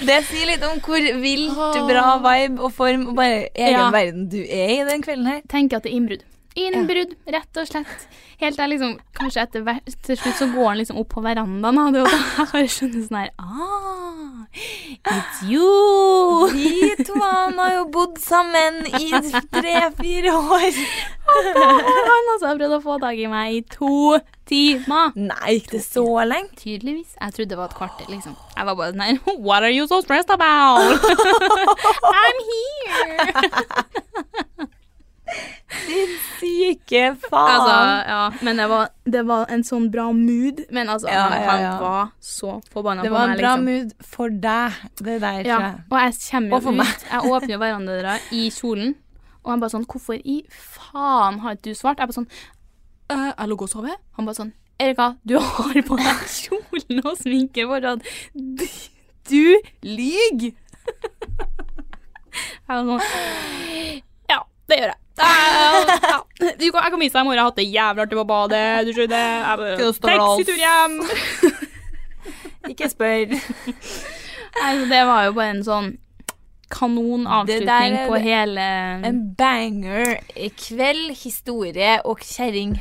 Det 0.00 0.16
sier 0.26 0.46
litt 0.50 0.62
om 0.66 0.80
hvor 0.82 1.04
vilt 1.22 1.54
bra 1.88 2.16
vibe 2.24 2.62
og 2.64 2.72
form 2.72 3.06
og 3.12 3.16
bare 3.16 3.48
egen 3.54 3.76
Ja. 3.78 3.90
verden 3.94 4.28
du 4.32 4.38
er 4.42 4.72
i 4.74 4.84
den 4.88 5.02
kvelden 5.02 5.26
her. 5.26 5.40
tenker 5.48 5.76
at 5.76 5.84
det 5.84 5.92
er 5.92 5.96
innbrudd. 5.96 6.24
Innbrudd, 6.58 7.12
rett 7.30 7.54
og 7.60 7.66
slett. 7.68 8.06
Helt 8.40 8.56
der 8.58 8.68
liksom, 8.72 8.96
Kanskje 9.14 9.42
etter 9.44 9.62
hver, 9.66 9.78
til 10.06 10.16
slutt 10.18 10.38
så 10.40 10.46
går 10.50 10.66
han 10.70 10.78
liksom 10.80 10.98
opp 10.98 11.10
på 11.12 11.20
verandaen, 11.22 11.78
og 11.78 11.92
da 11.94 12.02
bare 12.40 12.64
skjønner 12.72 13.02
sånn 13.04 13.18
her 13.20 13.30
Ah, 13.38 14.48
it's 15.12 15.38
you! 15.46 16.48
Vi 16.50 16.96
to 17.04 17.14
han 17.20 17.58
har 17.60 17.72
jo 17.76 17.84
bodd 17.94 18.16
sammen 18.22 18.80
i 18.98 19.12
tre-fire 19.52 20.32
år. 20.40 20.70
Han 21.30 22.24
også 22.34 22.46
har 22.48 22.56
prøvd 22.58 22.74
å 22.80 22.82
få 22.82 22.94
tak 23.04 23.16
i 23.20 23.28
meg 23.30 23.46
i 23.54 23.60
to 23.70 24.18
timer. 24.50 25.12
Nei, 25.14 25.54
gikk 25.60 25.68
det 25.76 25.82
så 25.86 26.02
lenge? 26.26 26.50
Tydeligvis. 26.58 27.14
Jeg 27.20 27.30
trodde 27.36 27.50
det 27.54 27.58
var 27.60 27.68
et 27.70 27.78
kvarter, 27.78 28.06
liksom. 28.10 28.34
Jeg 28.56 28.64
var 28.66 28.74
bare 28.80 28.90
sånn 28.96 29.06
her 29.06 29.18
What 29.38 29.62
are 29.62 29.70
you 29.70 29.86
so 29.86 30.00
stressed 30.02 30.30
about? 30.34 30.98
I'm 32.16 32.38
here! 32.50 33.14
Din 35.86 36.14
syke 36.40 37.02
faen. 37.22 37.50
Altså, 37.54 37.74
ja, 38.10 38.22
men 38.42 38.56
det 38.58 38.66
var, 38.70 38.88
det 39.06 39.20
var 39.28 39.52
en 39.54 39.62
sånn 39.66 39.86
bra 39.92 40.08
mood. 40.16 40.64
Men 40.74 40.88
altså, 40.90 41.08
Ja, 41.12 41.28
han, 41.30 41.44
han 41.48 41.60
ja. 41.62 41.74
var 41.80 42.08
så 42.20 42.56
forbanna 42.72 43.04
det 43.06 43.12
var 43.14 43.28
en 43.30 43.36
bra 43.38 43.52
liksom. 43.56 43.64
mood 43.68 43.92
for 44.16 44.28
deg, 44.46 44.80
det 44.98 45.18
der, 45.22 45.40
Ja, 45.46 45.60
og 45.90 45.98
jeg 46.00 46.16
kommer 46.30 46.56
Og 46.58 46.62
jo 46.66 46.74
meg. 46.80 46.86
ut. 46.90 47.04
Jeg 47.12 47.20
åpner 47.36 47.62
verandadøra 47.62 48.16
i 48.34 48.46
kjolen, 48.50 48.94
og 49.44 49.52
han 49.54 49.60
bare 49.62 49.74
sånn 49.76 49.86
Hvorfor 49.86 50.18
i 50.18 50.40
faen 50.50 51.38
har 51.44 51.54
ikke 51.54 51.70
du 51.70 51.78
svart? 51.78 51.98
Jeg 52.02 52.10
bare 52.10 52.18
sånn 52.18 52.30
«Øh, 53.10 53.30
Jeg 53.38 53.48
lå 53.50 53.56
og 53.60 53.68
sov. 53.70 53.86
Han 54.18 54.26
bare 54.26 54.38
sånn 54.42 54.52
Erika, 54.80 55.10
du 55.28 55.34
har 55.38 55.82
på 55.86 55.96
deg 56.00 56.20
kjolen 56.34 57.02
og 57.04 57.16
sminke 57.20 57.66
foran 57.68 58.00
Du, 58.34 58.66
du 59.28 59.60
lyver! 59.86 60.52
Jeg 62.70 62.86
var 62.86 62.86
sånn 62.86 64.00
det 64.70 64.80
gjør 64.82 64.92
jeg. 64.92 64.98
Ja. 65.20 66.16
Jeg 66.40 66.72
kan 66.72 67.00
vise 67.02 67.12
deg 67.12 67.20
i 67.20 67.26
morgen. 67.26 67.36
Jeg 67.36 67.42
har 67.42 67.50
hatt 67.50 67.58
det 67.60 67.66
jævlig 67.68 68.02
artig 68.06 68.16
på 68.16 68.24
badet. 68.30 68.86
Du 68.86 68.92
skjønner. 68.96 69.66
Taxitur 70.00 70.56
hjem. 70.56 70.94
Ikke 72.72 72.88
spør. 72.92 73.34
Altså, 74.60 74.86
det 74.90 75.00
var 75.06 75.26
jo 75.28 75.34
bare 75.36 75.52
en 75.54 75.60
sånn 75.62 75.90
kanon 76.74 77.22
avslutning 77.30 77.94
er 78.00 78.08
på 78.10 78.16
hele 78.18 78.64
En 79.06 79.20
banger. 79.38 80.16
Kveld, 80.58 81.12
historie 81.20 82.00
og 82.02 82.18
kjerring. 82.26 82.72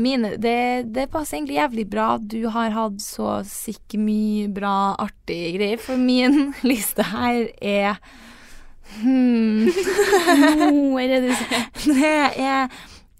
Mine, 0.00 0.34
det, 0.40 0.88
det 0.94 1.08
passer 1.12 1.36
egentlig 1.38 1.58
jævlig 1.58 1.84
bra 1.92 2.08
du 2.18 2.40
har 2.54 2.72
hatt 2.74 3.02
så 3.04 3.40
sikk 3.46 3.98
mye 4.00 4.48
bra, 4.52 4.94
artige 5.00 5.54
greier, 5.58 5.82
for 5.82 6.00
min 6.00 6.54
liste 6.70 7.04
her 7.10 7.50
er 7.60 8.00
hmm, 9.00 9.68
Nå 10.60 10.98
er 11.02 11.16
Det 11.20 12.12
er 12.40 12.68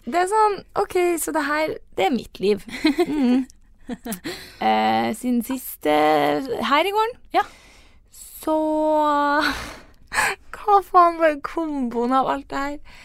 Det 0.06 0.22
er 0.24 0.30
sånn 0.32 0.60
OK, 0.80 0.98
så 1.20 1.34
det 1.36 1.46
her 1.46 1.74
Det 1.96 2.08
er 2.08 2.14
mitt 2.14 2.42
liv. 2.42 2.66
Mm. 3.06 3.46
Eh, 3.90 5.08
siden 5.18 5.40
sist 5.42 5.86
eh, 5.90 6.46
Her 6.62 6.86
i 6.86 6.92
gården 6.94 7.16
Ja. 7.34 7.42
Så 8.14 8.54
Hva 10.54 10.76
faen 10.86 11.18
var 11.18 11.40
komboen 11.42 12.14
av 12.14 12.30
alt 12.30 12.46
det 12.52 12.60
her? 12.60 13.00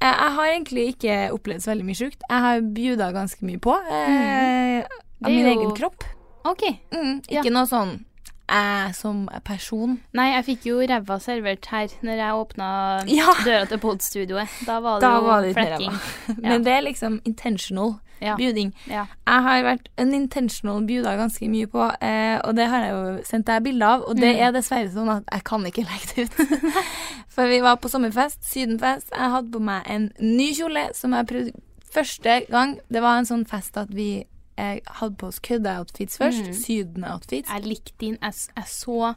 Eh, 0.00 0.06
jeg 0.14 0.32
har 0.36 0.46
egentlig 0.52 0.84
ikke 0.94 1.14
opplevd 1.34 1.62
så 1.64 1.72
veldig 1.72 1.86
mye 1.88 1.98
sjukt. 1.98 2.20
Jeg 2.30 2.40
har 2.44 2.60
bjuda 2.76 3.12
ganske 3.16 3.42
mye 3.48 3.58
på. 3.58 3.74
Eh, 3.90 4.82
Av 5.24 5.30
er 5.30 5.34
min 5.34 5.46
jo- 5.46 5.54
egen 5.54 5.74
kropp. 5.76 6.04
OK. 6.44 6.62
Mm, 6.94 7.24
Ja. 7.28 7.42
ikke 7.42 7.50
noe 7.52 7.66
sånn 7.66 8.04
jeg 8.48 8.94
som 8.94 9.28
person. 9.44 10.00
Nei, 10.14 10.30
jeg 10.36 10.44
fikk 10.46 10.62
jo 10.64 10.78
ræva 10.86 11.18
servert 11.20 11.66
her 11.66 11.88
når 12.02 12.16
jeg 12.16 12.32
åpna 12.32 12.68
Ja. 13.08 13.34
døra 13.44 13.68
til 13.68 13.78
podstudioet. 13.78 14.48
Da 14.64 14.80
var 14.80 15.00
det 15.00 15.08
Da 15.08 15.14
jo 15.18 15.26
var 15.26 15.42
det 15.42 15.54
flekking. 15.54 15.98
Men 16.42 16.62
det 16.62 16.72
er 16.72 16.82
liksom 16.82 17.20
intentional 17.26 17.98
Ja. 18.20 18.36
buding. 18.36 18.72
Ja. 18.86 19.06
Jeg 19.26 19.42
har 19.42 19.62
vært 19.62 19.88
unintentional 19.98 20.82
buda 20.86 21.16
ganske 21.16 21.48
mye 21.48 21.66
på, 21.66 21.84
eh, 22.02 22.38
og 22.44 22.56
det 22.56 22.66
har 22.68 22.84
jeg 22.84 22.92
jo 22.92 23.24
sendt 23.24 23.46
deg 23.46 23.62
bilde 23.64 23.82
av. 23.86 24.02
Og 24.08 24.16
det 24.16 24.34
Mm. 24.36 24.42
er 24.46 24.52
dessverre 24.52 24.90
sånn 24.92 25.08
at 25.16 25.24
jeg 25.32 25.44
kan 25.44 25.64
ikke 25.66 25.84
legge 25.90 26.14
det 26.14 26.24
ut. 26.24 26.82
For 27.38 27.46
vi 27.46 27.60
var 27.60 27.76
på 27.76 27.88
sommerfest, 27.88 28.42
sydenfest. 28.44 29.10
Jeg 29.14 29.30
hadde 29.30 29.50
på 29.52 29.60
meg 29.60 29.82
en 29.86 30.10
ny 30.20 30.52
kjole 30.54 30.88
som 30.94 31.12
jeg 31.12 31.26
prøvde 31.26 31.52
første 31.92 32.40
gang. 32.50 32.78
Det 32.90 33.00
var 33.02 33.18
en 33.18 33.24
sånn 33.26 33.46
fest 33.46 33.76
at 33.76 33.88
vi 33.94 34.24
jeg 34.58 34.80
hadde 34.98 35.14
på 35.14 35.28
oss 35.28 35.38
kødde-outfits 35.38 36.18
først. 36.18 36.48
Mm. 36.48 36.54
Syden-outfits. 36.58 37.48
Jeg 37.48 37.62
likte 37.62 37.92
din. 38.00 38.16
Jeg, 38.20 38.32
jeg 38.56 38.64
så 38.66 39.14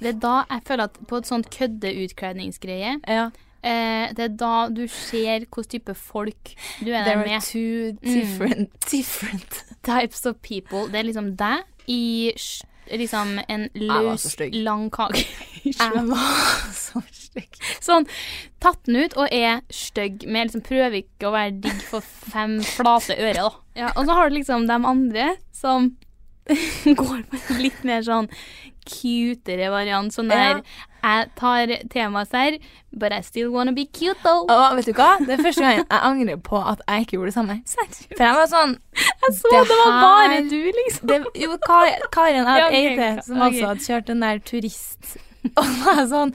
Det 0.00 0.08
er 0.08 0.18
da 0.18 0.44
jeg 0.50 0.62
føler 0.66 0.84
at 0.84 0.98
på 1.06 1.16
et 1.16 1.26
sånt 1.26 1.50
kødde-utkledningsgreie 1.50 2.96
Ja. 3.08 3.30
Eh, 3.62 4.12
Det 4.12 4.24
er 4.24 4.36
da 4.36 4.68
du 4.68 4.86
ser 4.88 5.44
hvilken 5.46 5.68
type 5.70 5.94
folk 5.94 6.54
du 6.80 6.90
er 6.92 7.04
There 7.04 7.04
der 7.04 7.16
are 7.16 7.26
med. 7.26 7.40
different, 8.02 8.70
Mm. 8.70 8.80
different, 8.90 9.62
Types 9.82 10.26
of 10.26 10.36
people. 10.42 10.88
Det 10.88 11.00
er 11.00 11.08
liksom 11.08 11.36
deg 11.36 11.64
i 11.88 12.32
liksom 12.92 13.38
en 13.48 13.68
løs, 13.74 14.36
lang 14.52 14.90
kake. 14.90 15.24
Jeg 15.64 16.02
var 16.08 16.72
så 16.74 17.00
stygg. 17.10 17.56
Sånn, 17.80 18.06
tatt 18.60 18.82
den 18.86 18.96
ut 19.04 19.14
og 19.16 19.28
er 19.32 19.60
stygg, 19.72 20.26
men 20.26 20.46
liksom 20.50 20.62
prøver 20.66 20.98
ikke 21.02 21.30
å 21.30 21.32
være 21.34 21.54
digg 21.64 21.80
for 21.88 22.00
fem 22.02 22.58
flate 22.62 23.16
øre, 23.16 23.34
da. 23.38 23.50
Ja, 23.78 23.92
og 23.96 24.06
så 24.06 24.14
har 24.18 24.28
du 24.28 24.36
liksom 24.36 24.66
de 24.68 24.78
andre 24.84 25.28
som 25.54 25.92
går 26.84 27.22
på 27.30 27.58
litt 27.62 27.84
mer 27.86 28.02
sånn 28.02 28.28
cutere 28.84 29.70
variant. 29.70 30.12
Sånn 30.14 30.28
der 30.32 30.62
Jeg 31.02 31.30
tar 31.34 31.66
temaet 31.90 32.28
serr, 32.30 32.58
but 32.92 33.10
I 33.12 33.20
still 33.22 33.50
wanna 33.50 33.72
be 33.72 33.84
cute, 33.86 34.16
though. 34.22 34.44
Og 34.48 34.76
vet 34.76 34.86
du 34.86 34.92
hva? 34.94 35.16
Det 35.18 35.34
er 35.34 35.42
første 35.42 35.60
gang 35.64 35.76
jeg 35.80 35.86
angrer 35.90 36.36
på 36.46 36.60
at 36.62 36.80
jeg 36.86 37.02
ikke 37.06 37.16
gjorde 37.18 37.32
det 37.32 37.34
samme. 37.34 37.56
For 38.14 38.22
jeg 38.22 38.34
var 38.38 38.46
sånn 38.52 38.76
Jeg 38.94 39.34
så 39.40 39.50
det, 39.50 39.64
var 39.68 39.90
bare 39.98 40.30
her- 40.36 40.48
du, 40.48 40.72
liksom. 40.78 41.06
det, 41.08 41.18
Jo, 41.42 41.56
Karin 41.66 42.06
Karen 42.12 42.46
Ja, 42.46 42.68
okay, 42.68 42.94
ok, 42.94 43.24
som 43.24 43.36
ok. 43.42 43.48
også 43.50 43.66
hadde 43.66 43.86
kjørt 43.88 44.06
den 44.06 44.20
der 44.20 44.38
turist. 44.38 45.16
Og 45.58 45.64
da 45.82 45.96
er 45.98 46.06
sånn 46.06 46.34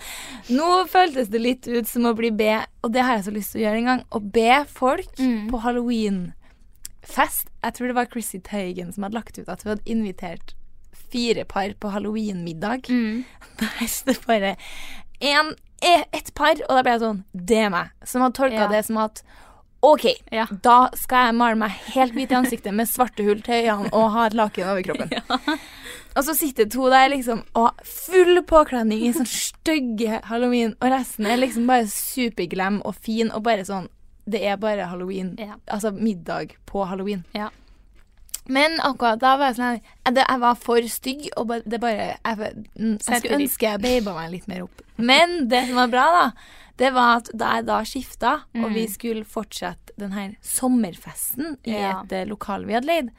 Nå 0.52 0.86
føltes 0.92 1.30
det 1.32 1.40
litt 1.40 1.68
ut 1.68 1.88
som 1.88 2.04
å 2.04 2.14
bli 2.16 2.30
be, 2.30 2.58
og 2.84 2.92
det 2.92 3.02
har 3.08 3.16
jeg 3.16 3.24
så 3.30 3.32
lyst 3.32 3.54
til 3.54 3.62
å 3.62 3.64
gjøre 3.70 3.78
en 3.80 3.86
gang. 3.94 4.04
Å 4.12 4.20
be 4.20 4.66
folk 4.68 5.16
Mm. 5.18 5.48
på 5.50 5.62
halloweenfest. 5.64 7.48
Jeg 7.64 7.74
tror 7.74 7.88
det 7.88 7.96
var 7.96 8.06
Chrissy 8.12 8.40
Tøyen 8.44 8.92
som 8.94 9.04
hadde 9.08 9.16
lagt 9.16 9.40
ut 9.40 9.48
at 9.50 9.64
hun 9.64 9.72
hadde 9.78 9.88
invitert 9.92 10.54
fire 11.12 11.46
par 11.46 11.74
på 11.80 11.90
halloweenmiddag. 11.94 12.90
Mm. 12.90 13.24
Der 13.60 13.88
står 13.88 14.22
bare 14.28 14.56
en, 15.20 15.54
e- 15.82 16.06
ett 16.14 16.34
par, 16.38 16.54
og 16.70 16.76
da 16.78 16.84
ble 16.86 16.92
jeg 16.98 17.02
sånn 17.06 17.24
Det 17.34 17.58
er 17.66 17.70
meg. 17.74 17.90
Som 18.06 18.22
hadde 18.26 18.38
tolka 18.38 18.66
Ja. 18.66 18.68
det 18.72 18.84
som 18.86 18.98
at 19.02 19.24
OK, 19.88 20.08
Ja. 20.34 20.48
da 20.50 20.90
skal 20.98 21.28
jeg 21.28 21.36
male 21.38 21.56
meg 21.56 21.70
helt 21.94 22.14
hvit 22.18 22.32
i 22.34 22.36
ansiktet 22.36 22.74
med 22.74 22.90
svarte 22.90 23.22
hull 23.24 23.42
til 23.46 23.62
øynene 23.68 23.92
og 23.94 24.08
ha 24.16 24.24
et 24.26 24.34
laken 24.34 24.66
over 24.72 24.82
kroppen. 24.82 25.12
Og 26.18 26.24
så 26.26 26.34
sitter 26.34 26.66
to 26.66 26.88
der 26.90 27.12
liksom 27.14 27.44
og 27.54 27.78
full 27.86 28.40
påkledning 28.50 29.04
i 29.06 29.12
sånn 29.14 29.28
stygge 29.30 30.18
halloween, 30.26 30.74
og 30.82 30.90
resten 30.90 31.28
er 31.30 31.38
liksom 31.38 31.68
bare 31.70 31.86
superglem 31.94 32.80
og 32.90 32.96
fin 33.06 33.30
og 33.32 33.44
bare 33.46 33.66
sånn 33.70 33.86
Det 34.26 34.42
er 34.44 34.58
bare 34.58 34.90
halloween. 34.90 35.36
Ja. 35.40 35.54
Altså 35.72 35.92
middag 35.94 36.56
på 36.66 36.82
halloween. 36.90 37.22
Ja. 37.38 37.52
Men 38.50 38.78
akkurat 38.80 39.20
da 39.20 39.34
var 39.38 39.50
jeg 39.52 39.58
sånn 39.58 39.82
jeg, 40.16 40.40
var 40.40 40.56
for 40.56 40.86
stygg, 40.88 41.26
og 41.38 41.50
det 41.66 41.80
bare 41.84 42.14
Jeg, 42.24 42.38
jeg 42.78 43.00
skulle 43.02 43.40
ønske 43.42 43.68
jeg 43.74 43.82
baba 43.84 44.14
meg 44.22 44.32
litt 44.32 44.48
mer 44.48 44.62
opp. 44.64 44.82
Men 44.98 45.48
det 45.52 45.66
som 45.68 45.76
var 45.82 45.88
bra, 45.92 46.06
da, 46.16 46.32
det 46.78 46.92
var 46.94 47.18
at 47.18 47.32
da 47.34 47.56
jeg 47.58 47.66
da 47.68 47.80
skifta, 47.84 48.32
og 48.56 48.68
Mm. 48.70 48.74
vi 48.74 48.86
skulle 48.88 49.26
fortsette 49.26 49.92
den 49.98 50.12
her 50.14 50.36
sommerfesten 50.42 51.58
i 51.66 51.72
Ja. 51.74 52.02
et 52.04 52.12
eh, 52.12 52.26
lokal 52.26 52.66
vi 52.66 52.74
hadde 52.74 52.88
leid 52.88 53.12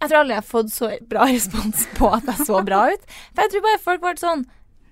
Jeg 0.00 0.08
tror 0.08 0.18
aldri 0.20 0.34
jeg 0.34 0.42
har 0.42 0.48
fått 0.48 0.70
så 0.72 0.90
bra 1.08 1.24
respons 1.34 1.86
på 1.96 2.08
at 2.14 2.24
jeg 2.24 2.46
så 2.46 2.62
bra 2.64 2.86
ut. 2.92 3.00
For 3.34 3.42
jeg 3.42 3.50
tror 3.52 3.62
bare 3.62 3.78
folk 3.84 4.00
ble 4.00 4.14
sånn 4.16 4.44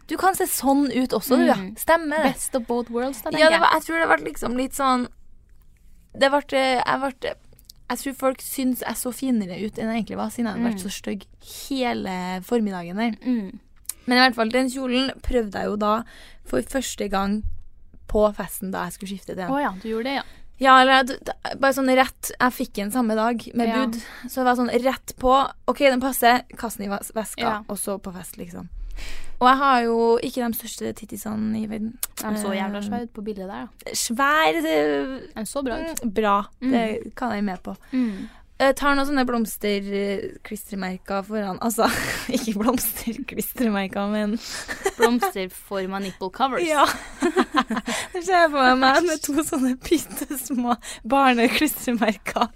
Du 0.09 0.17
kan 0.17 0.35
se 0.35 0.45
sånn 0.47 0.87
ut 0.95 1.13
også, 1.13 1.37
du, 1.37 1.45
ja. 1.47 1.55
Mm. 1.55 1.75
Stemmer 1.77 2.23
det? 2.25 2.33
Best 2.35 2.55
of 2.57 2.67
both 2.67 2.89
worlds, 2.91 3.21
da, 3.23 3.31
tenker 3.31 3.41
Ja, 3.45 3.49
det 3.51 3.59
jeg. 3.59 3.61
var, 3.61 3.71
jeg 3.75 3.83
tror 3.83 3.99
det 4.01 4.09
ble 4.09 4.31
liksom 4.33 4.57
litt 4.57 4.73
sånn 4.79 5.09
Det 6.19 6.31
ble 6.33 6.43
Jeg 6.63 7.01
ble 7.03 7.35
Jeg 7.89 7.99
tror 7.99 8.15
folk 8.15 8.41
syns 8.45 8.81
jeg 8.85 8.97
så 9.01 9.13
finere 9.17 9.57
ut 9.65 9.79
enn 9.79 9.89
jeg 9.89 10.03
egentlig 10.05 10.17
var, 10.21 10.29
siden 10.31 10.47
jeg 10.47 10.55
hadde 10.55 10.69
vært 10.69 10.83
Mm. 10.83 10.85
så 10.85 10.91
stygg 10.93 11.23
hele 11.69 12.17
formiddagen 12.45 12.97
der. 12.97 13.15
Mm. 13.25 13.59
Men 14.07 14.17
i 14.19 14.21
hvert 14.21 14.35
fall, 14.37 14.49
den 14.51 14.69
kjolen 14.69 15.11
prøvde 15.23 15.53
jeg 15.59 15.67
jo 15.71 15.77
da 15.77 16.03
for 16.45 16.61
første 16.63 17.09
gang 17.11 17.43
på 18.09 18.35
festen 18.37 18.71
da 18.73 18.85
jeg 18.85 18.93
skulle 18.93 19.09
skifte 19.17 19.33
til 19.35 19.37
den. 19.37 19.51
Oh, 19.51 19.61
ja, 19.61 19.71
du 19.83 19.89
gjorde 19.89 20.05
det, 20.05 20.15
ja. 20.21 20.23
Ja, 20.61 20.81
eller 20.83 21.05
bare 21.61 21.73
sånn 21.73 21.87
rett 21.95 22.33
Jeg 22.41 22.53
fikk 22.53 22.73
den 22.75 22.91
samme 22.91 23.15
dag 23.15 23.45
med 23.55 23.69
Ja. 23.69 23.87
bud. 23.87 23.95
Så 24.27 24.43
det 24.43 24.45
var 24.45 24.57
sånn 24.57 24.73
rett 24.85 25.13
på. 25.17 25.53
OK, 25.69 25.79
den 25.79 26.01
passer. 26.01 26.43
Kast 26.57 26.79
den 26.79 26.91
i 26.91 26.97
veska, 27.15 27.39
Ja. 27.41 27.63
og 27.69 27.77
så 27.79 27.99
på 28.01 28.13
fest, 28.13 28.37
liksom. 28.39 28.69
Og 29.39 29.47
jeg 29.49 29.57
har 29.61 29.81
jo 29.87 29.99
ikke 30.23 30.43
de 30.49 30.55
største 30.59 30.93
tittisene 30.99 31.61
i 31.61 31.67
verden. 31.71 31.93
De 32.19 32.33
så 32.41 32.51
jævla 32.57 32.79
Eh, 32.81 32.85
svære 32.89 33.03
ut 33.07 33.13
på 33.15 33.23
bildet 33.23 33.47
der, 33.49 33.69
da. 33.69 33.95
Svær 33.95 34.57
eh, 34.59 35.21
De 35.37 35.47
så 35.47 35.63
bra 35.63 35.77
ut. 35.79 36.03
Mm, 36.05 36.15
Bra. 36.15 36.37
Det 36.61 37.15
kan 37.17 37.33
jeg 37.37 37.45
med 37.45 37.59
på. 37.63 37.77
Mm. 37.93 38.29
Jeg 38.59 38.75
tar 38.75 38.95
noen 38.99 39.07
sånne 39.07 39.23
blomsterklistremerker 39.29 41.23
foran. 41.23 41.59
Altså, 41.63 41.87
ikke 42.35 42.57
blomsterklistremerker, 42.59 44.09
men 44.11 44.35
Blomsterforma 44.99 45.99
nipple 46.03 46.31
covers. 46.35 46.67
Ja. 46.67 46.83
Det 48.13 48.25
ser 48.27 48.41
jeg 48.41 48.51
meg 48.51 48.79
meg 48.83 49.03
med 49.07 49.23
to 49.23 49.39
sånne 49.47 49.77
bitte 49.87 50.39
små 50.43 50.75
barneklistremerker 51.07 52.51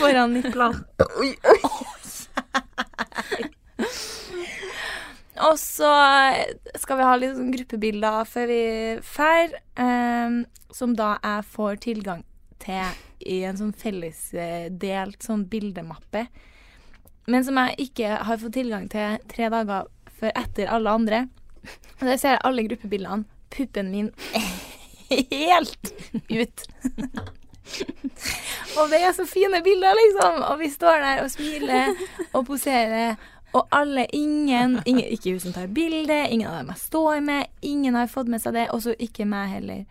foran 0.00 0.34
niplene. 0.34 0.82
Oi, 1.22 1.30
oi. 1.46 1.60
Og 5.44 5.58
så 5.60 5.90
skal 6.80 7.00
vi 7.00 7.06
ha 7.08 7.16
litt 7.18 7.34
sånn 7.36 7.52
gruppebilder 7.52 8.28
før 8.28 8.48
vi 8.48 8.62
drar, 9.04 9.56
um, 9.80 10.38
som 10.72 10.94
da 10.96 11.16
jeg 11.20 11.46
får 11.52 11.80
tilgang 11.84 12.24
til 12.62 13.02
i 13.26 13.42
en 13.48 13.58
sånn 13.58 13.74
fellesdelt 13.76 15.24
sånn 15.24 15.46
bildemappe. 15.50 16.26
Men 17.26 17.44
som 17.44 17.58
jeg 17.58 17.88
ikke 17.88 18.20
har 18.28 18.40
fått 18.40 18.56
tilgang 18.56 18.86
til 18.90 19.18
tre 19.30 19.50
dager 19.52 19.90
før 20.20 20.32
etter 20.38 20.70
alle 20.72 20.94
andre. 21.00 21.24
Og 21.98 22.06
der 22.06 22.20
ser 22.20 22.36
jeg 22.36 22.44
alle 22.46 22.66
gruppebildene. 22.68 23.26
Puppen 23.50 23.90
min 23.92 24.10
helt 25.32 25.92
ut. 26.30 26.66
og 28.78 28.90
det 28.92 29.00
er 29.00 29.14
så 29.16 29.26
fine 29.28 29.62
bilder, 29.64 29.96
liksom. 29.98 30.42
Og 30.50 30.60
vi 30.62 30.70
står 30.70 31.02
der 31.02 31.22
og 31.24 31.32
smiler 31.32 31.96
og 32.32 32.46
poserer. 32.46 33.16
Og 33.56 33.68
alle, 33.72 34.04
ingen, 34.16 34.76
ingen 34.84 35.06
Ikke 35.14 35.32
hun 35.32 35.40
som 35.46 35.54
tar 35.56 35.70
bilde, 35.72 36.18
ingen 36.34 36.50
av 36.50 36.58
dem 36.60 36.72
jeg 36.74 36.82
står 36.82 37.22
med. 37.24 37.46
Ingen 37.64 37.96
har 37.96 38.10
fått 38.12 38.28
med 38.32 38.42
seg 38.44 38.56
det, 38.58 38.66
og 38.74 38.82
så 38.84 38.92
ikke 39.00 39.24
meg 39.28 39.48
heller. 39.54 39.84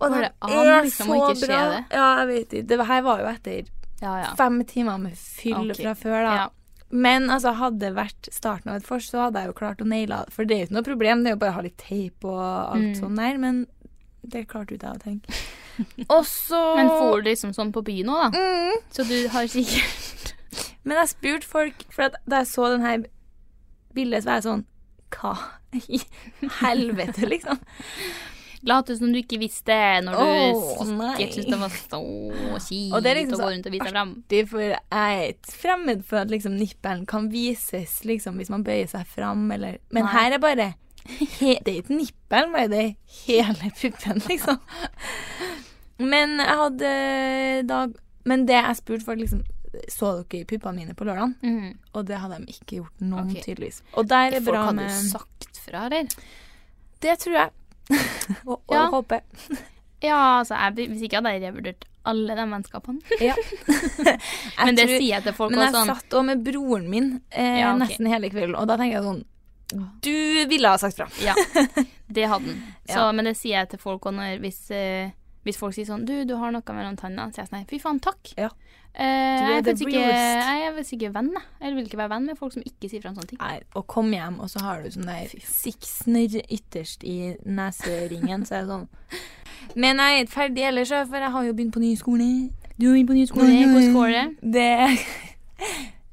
Og 0.00 0.12
det 0.14 0.28
an 0.46 0.84
liksom, 0.84 1.08
bra. 1.10 1.30
ikke 1.34 1.48
det? 1.50 1.84
Ja, 1.96 2.06
jeg 2.20 2.26
vet 2.30 2.52
ikke. 2.60 2.66
Det 2.70 2.86
her 2.92 3.02
var 3.08 3.22
jo 3.24 3.28
etter 3.32 3.60
Ja, 4.00 4.12
ja. 4.22 4.30
fem 4.38 4.60
timer 4.64 4.98
med 5.02 5.16
fyll 5.18 5.70
okay. 5.72 5.82
fra 5.82 5.94
før, 5.98 6.18
da. 6.28 6.34
Ja. 6.44 6.48
Men 6.90 7.28
altså, 7.30 7.52
hadde 7.58 7.78
det 7.82 7.90
vært 7.94 8.28
starten 8.34 8.70
av 8.72 8.78
et 8.80 8.86
vors, 8.90 9.08
så 9.10 9.26
hadde 9.26 9.42
jeg 9.44 9.50
jo 9.52 9.56
klart 9.58 9.82
å 9.82 9.86
naile 9.86 10.22
det. 10.24 10.32
For 10.34 10.44
det 10.48 10.54
er 10.56 10.62
jo 10.62 10.68
ikke 10.70 10.76
noe 10.78 10.86
problem, 10.88 11.20
det 11.24 11.30
er 11.32 11.36
jo 11.36 11.40
bare 11.42 11.52
å 11.54 11.58
ha 11.60 11.66
litt 11.66 11.78
teip 11.78 12.24
og 12.26 12.40
alt 12.42 12.86
Mm. 12.88 12.94
sånn 13.00 13.16
der. 13.20 13.38
Men 13.38 13.60
det 14.22 14.46
klarte 14.50 14.74
jo 14.74 14.78
ikke 14.78 14.90
jeg 14.90 15.00
å 15.00 15.04
tenke. 15.04 15.34
Og 16.14 16.24
så 16.28 16.58
Men 16.76 16.88
for 16.90 17.22
du 17.22 17.30
liksom 17.30 17.54
sånn 17.56 17.70
på 17.72 17.82
byen 17.86 18.10
òg, 18.12 18.32
da? 18.34 18.38
mm, 18.38 18.82
Så 18.92 19.06
du 19.08 19.28
har 19.32 19.46
sikkert 19.48 20.29
Men 20.84 21.00
jeg 21.02 21.12
spurte 21.12 21.48
folk, 21.48 21.86
for 21.92 22.12
da 22.24 22.42
jeg 22.42 22.50
så 22.50 22.72
den 22.72 22.84
her 22.84 23.06
bildet, 23.94 24.24
så 24.24 24.30
var 24.30 24.40
jeg 24.40 24.48
sånn 24.48 24.66
Hva 25.10 25.32
i 25.70 26.00
helvete, 26.60 27.28
liksom? 27.30 27.58
Late 28.68 28.92
som 28.98 29.12
du 29.12 29.16
ikke 29.22 29.38
visste 29.40 29.74
når 30.04 30.16
du 30.18 30.20
Åh, 30.20 30.72
sikkert 30.84 31.36
syntes 31.36 31.46
det 31.48 31.58
var 31.62 31.70
så 31.72 32.00
kjipt 32.66 32.92
Og 32.92 33.04
det 33.04 33.12
er 33.12 33.18
liksom 33.22 33.36
å 33.36 33.38
så 33.38 33.46
gå 33.46 33.52
rundt 33.54 33.68
og 33.70 33.72
vise 33.72 33.86
deg 33.86 33.94
fram. 33.94 34.10
Det 34.28 34.40
er 34.42 34.50
For 34.50 34.64
jeg 34.66 34.80
er 35.00 35.54
fremmed 35.62 36.02
for 36.10 36.20
at 36.20 36.32
liksom 36.32 36.58
nippelen 36.58 37.06
kan 37.08 37.30
vises 37.32 38.00
liksom 38.04 38.36
hvis 38.40 38.52
man 38.52 38.66
bøyer 38.66 38.90
seg 38.90 39.08
fram, 39.08 39.46
eller 39.54 39.78
Men 39.88 40.04
Nei. 40.04 40.12
her 40.12 40.36
er 40.36 40.42
bare 40.42 40.68
he, 41.38 41.54
Det 41.64 41.72
er 41.72 41.78
ikke 41.80 41.96
nippelen, 41.96 42.52
bare 42.52 42.68
det 42.72 42.82
er 42.82 42.92
hele 43.24 43.72
puppen, 43.80 44.20
liksom. 44.28 44.60
Men 46.12 46.36
jeg 46.40 46.60
hadde 46.64 46.92
da 47.70 47.80
Men 48.28 48.44
det 48.48 48.60
jeg 48.60 48.80
spurte 48.82 49.08
folk, 49.08 49.24
liksom 49.24 49.40
Så 49.88 50.12
dere 50.30 50.44
puppene 50.50 50.76
mine 50.82 50.94
på 50.98 51.06
lørdag? 51.06 51.34
Mm. 51.46 51.74
Og 51.94 52.06
det 52.08 52.18
hadde 52.18 52.40
de 52.42 52.54
ikke 52.54 52.80
gjort 52.80 53.02
noen, 53.04 53.30
okay. 53.30 53.42
tydeligvis. 53.44 53.82
Og 53.94 54.08
der 54.10 54.36
er 54.38 54.44
bra 54.46 54.64
med 54.74 54.88
jo 54.90 54.96
sagt 55.12 55.60
fra, 55.64 55.84
eller? 55.86 56.08
Det 57.00 57.18
tror 57.22 57.36
jeg. 57.36 57.50
og, 58.50 58.56
og 58.56 58.74
Ja. 58.74 58.86
håper. 58.90 59.20
Ja, 60.02 60.18
altså, 60.40 60.54
jeg, 60.56 60.88
hvis 60.90 61.02
ikke 61.06 61.20
hadde 61.20 61.32
jeg 61.36 61.42
revurdert 61.48 61.86
alle 62.08 62.36
de 62.36 62.46
vennskapene. 62.50 63.00
Ja. 63.28 63.34
Men 64.64 64.76
det 64.76 64.86
tror- 64.88 64.96
sier 64.96 65.14
jeg 65.14 65.22
til 65.28 65.36
folk 65.36 65.52
Men 65.52 65.60
også 65.60 65.66
jeg 65.66 65.76
sånn 65.76 65.92
satt 65.94 66.16
òg 66.18 66.24
med 66.30 66.44
broren 66.46 66.88
min 66.90 67.10
eh, 67.30 67.60
Ja, 67.60 67.74
okay. 67.74 67.84
nesten 67.84 68.08
hele 68.10 68.30
kvelden, 68.32 68.56
og 68.56 68.66
da 68.70 68.76
tenker 68.80 68.98
jeg 68.98 69.06
sånn 69.06 69.24
Du 70.02 70.46
ville 70.50 70.72
ha 70.72 70.78
sagt 70.82 70.96
fra. 70.98 71.06
Ja, 71.22 71.34
det 72.10 72.26
hadde 72.26 72.50
han. 72.50 72.62
Ja. 72.90 73.04
Men 73.14 73.28
det 73.28 73.36
sier 73.38 73.60
jeg 73.60 73.68
til 73.74 73.82
folk 73.82 74.08
òg 74.10 74.18
hvis, 74.42 74.64
eh, 74.74 75.12
hvis 75.46 75.56
folk 75.56 75.72
sier 75.72 75.88
sånn 75.88 76.02
Du, 76.04 76.12
du 76.28 76.34
har 76.36 76.52
noe 76.52 76.74
mellom 76.76 76.98
tannene. 77.00 77.30
Så 77.30 77.40
sier 77.40 77.46
jeg 77.46 77.52
sånn 77.52 77.70
Fy 77.70 77.80
faen, 77.82 78.00
takk. 78.04 78.32
Ja. 78.36 78.50
Eh, 78.90 79.06
jeg, 79.06 79.60
er 79.62 79.68
ikke, 79.70 80.00
jeg 80.02 80.62
er 80.66 80.72
faktisk 80.74 80.96
ikke 80.96 81.12
venn, 81.14 81.30
jeg. 81.36 81.44
Jeg 81.62 81.74
vil 81.76 81.84
ikke 81.86 82.00
være 82.00 82.12
venn 82.16 82.26
med 82.26 82.38
folk 82.40 82.54
som 82.56 82.64
ikke 82.66 82.90
sier 82.90 83.04
fra 83.04 83.12
om 83.12 83.20
sånne 83.20 83.30
ting. 83.30 83.40
Nei, 83.40 83.60
og 83.78 83.86
kom 83.92 84.10
hjem, 84.12 84.40
og 84.42 84.50
så 84.50 84.64
har 84.64 84.82
du 84.82 84.90
sånn 84.90 85.06
der 85.06 85.30
siksner 85.46 86.40
ytterst 86.42 87.06
i 87.06 87.36
neseringen, 87.46 88.44
så 88.48 88.58
er 88.58 88.66
det 88.66 88.74
sånn 88.74 88.88
Men 89.78 90.02
jeg 90.02 90.16
er 90.16 90.24
ikke 90.24 90.34
ferdig 90.34 90.66
ellers, 90.72 90.92
for 91.06 91.22
jeg 91.22 91.34
har 91.36 91.46
jo 91.46 91.54
begynt 91.54 91.76
på 91.76 91.84
ny 91.84 91.92
skole. 92.00 92.28
Du 92.74 92.88
begynt 92.90 93.10
på 93.12 93.18
ny 93.20 93.26
skole. 93.30 93.50
Hvordan 93.70 93.94
går 93.94 94.14
det? 94.16 94.26
Det 94.58 94.68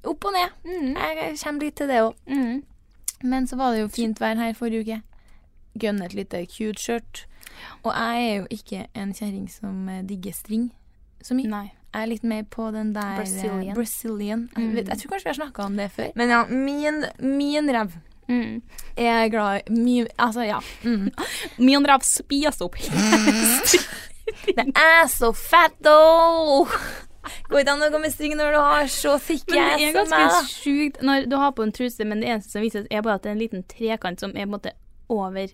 Opp 0.07 0.25
og 0.29 0.35
ned. 0.35 0.53
Mm. 0.67 0.93
Jeg 0.95 1.37
kommer 1.41 1.65
litt 1.65 1.75
til 1.79 1.89
det 1.89 2.01
òg. 2.03 2.13
Mm. 2.29 2.61
Men 3.23 3.47
så 3.49 3.57
var 3.59 3.73
det 3.73 3.81
jo 3.81 3.89
fint 3.91 4.21
vær 4.21 4.37
her 4.39 4.53
forrige 4.55 4.85
uke. 4.85 4.99
Gønn 5.81 6.03
et 6.05 6.13
lite 6.15 6.43
cute 6.51 6.79
skjørt. 6.79 7.25
Og 7.83 7.91
jeg 7.93 8.27
er 8.31 8.35
jo 8.41 8.47
ikke 8.49 8.87
en 8.95 9.13
kjerring 9.13 9.47
som 9.51 9.89
eh, 9.89 10.01
digger 10.03 10.33
string 10.33 10.69
så 11.21 11.33
mye. 11.37 11.47
Nei. 11.49 11.65
Jeg 11.93 12.03
er 12.03 12.09
litt 12.11 12.23
mer 12.23 12.43
på 12.43 12.67
den 12.75 12.91
der 12.93 13.15
Brazilian. 13.17 13.73
Brazilian. 13.75 14.39
Mm. 14.53 14.57
Jeg, 14.57 14.67
Mm. 14.67 14.75
vet, 14.75 14.87
jeg 14.89 14.97
tror 14.99 15.09
kanskje 15.15 15.23
vi 15.23 15.29
har 15.33 15.39
snakka 15.39 15.65
om 15.65 15.77
det 15.77 15.91
før. 15.91 16.11
Men 16.15 16.29
ja, 16.29 16.45
min, 16.45 17.05
min 17.19 17.69
rev 17.73 17.91
Mm. 18.29 18.61
er 18.97 19.29
glad 19.31 19.61
i 19.69 19.71
mye 19.71 20.07
Altså, 20.19 20.41
ja. 20.43 20.59
Mm. 20.83 21.11
Min 21.63 21.85
rev 21.87 22.01
spiser 22.03 22.65
opp 22.65 22.75
Det 24.57 24.65
er 24.75 25.07
så 25.07 25.29
fett, 25.33 25.77
though! 25.83 26.67
Går 27.49 27.59
ikke 27.61 27.71
an 27.73 27.83
å 27.83 27.89
gå 27.91 27.99
med 28.03 28.11
string 28.13 28.35
når 28.39 28.51
du 28.55 28.59
har 28.59 28.87
så 28.91 29.13
thick 29.19 29.47
Men 29.51 29.79
det 29.79 29.87
er 29.89 29.95
ganske 29.95 30.19
meg, 30.19 30.51
sjukt 30.51 31.01
når 31.03 31.25
du 31.31 31.35
har 31.39 31.51
på 31.55 31.63
en 31.63 31.71
truse, 31.75 32.03
men 32.07 32.19
det 32.23 32.29
eneste 32.33 32.51
som 32.55 32.63
vises, 32.63 32.87
er 32.91 33.01
bare 33.03 33.15
at 33.19 33.23
det 33.23 33.31
er 33.31 33.35
en 33.37 33.41
liten 33.41 33.63
trekant 33.67 34.19
som 34.23 34.31
er 34.35 34.43
på 34.45 34.47
en 34.49 34.55
måte 34.57 34.71
over 35.11 35.47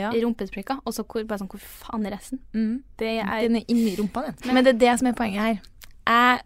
Ja. 0.00 0.10
rumpesprekka, 0.12 0.78
og 0.84 0.94
så 0.94 1.04
hvor, 1.04 1.24
bare 1.26 1.38
sånn 1.42 1.48
Hvor 1.50 1.60
faen 1.60 2.06
er 2.06 2.16
resten? 2.16 2.40
Mm. 2.54 2.82
Det 2.98 3.12
er 3.20 3.40
Den 3.48 3.56
er 3.56 3.64
inni 3.68 3.96
rumpa, 3.98 4.22
den. 4.26 4.34
Men- 4.44 4.54
Men 4.54 4.64
det 4.64 4.74
er 4.74 4.78
det 4.78 4.98
som 4.98 5.08
er 5.08 5.12
poenget 5.12 5.40
her. 5.40 5.60
Jeg 6.06 6.40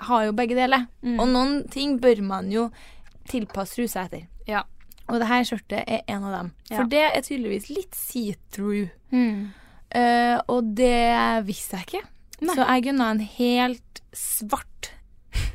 har 0.00 0.24
jo 0.24 0.32
begge 0.32 0.54
deler. 0.56 0.86
Mm. 1.02 1.20
Og 1.20 1.28
noen 1.28 1.68
ting 1.70 1.98
bør 2.00 2.22
man 2.22 2.50
jo 2.50 2.70
tilpasse 3.28 3.74
trusa 3.76 4.04
etter. 4.06 4.26
Ja. 4.46 4.62
Og 5.08 5.18
det 5.20 5.28
her 5.28 5.42
skjørtet 5.44 5.84
er 5.86 6.00
en 6.08 6.24
av 6.24 6.32
dem. 6.38 6.52
For 6.70 6.84
det 6.88 7.02
er 7.14 7.20
tydeligvis 7.20 7.68
litt 7.70 7.94
see-through. 7.94 8.88
Mm. 9.12 9.50
Uh, 9.94 10.40
og 10.48 10.74
det 10.74 11.44
visste 11.46 11.76
jeg 11.76 11.86
ikke. 11.86 12.06
Nei. 12.40 12.54
Så 12.56 12.66
jeg 12.66 12.82
gunna 12.84 13.10
en 13.10 13.20
helt 13.20 14.00
svart 14.12 14.90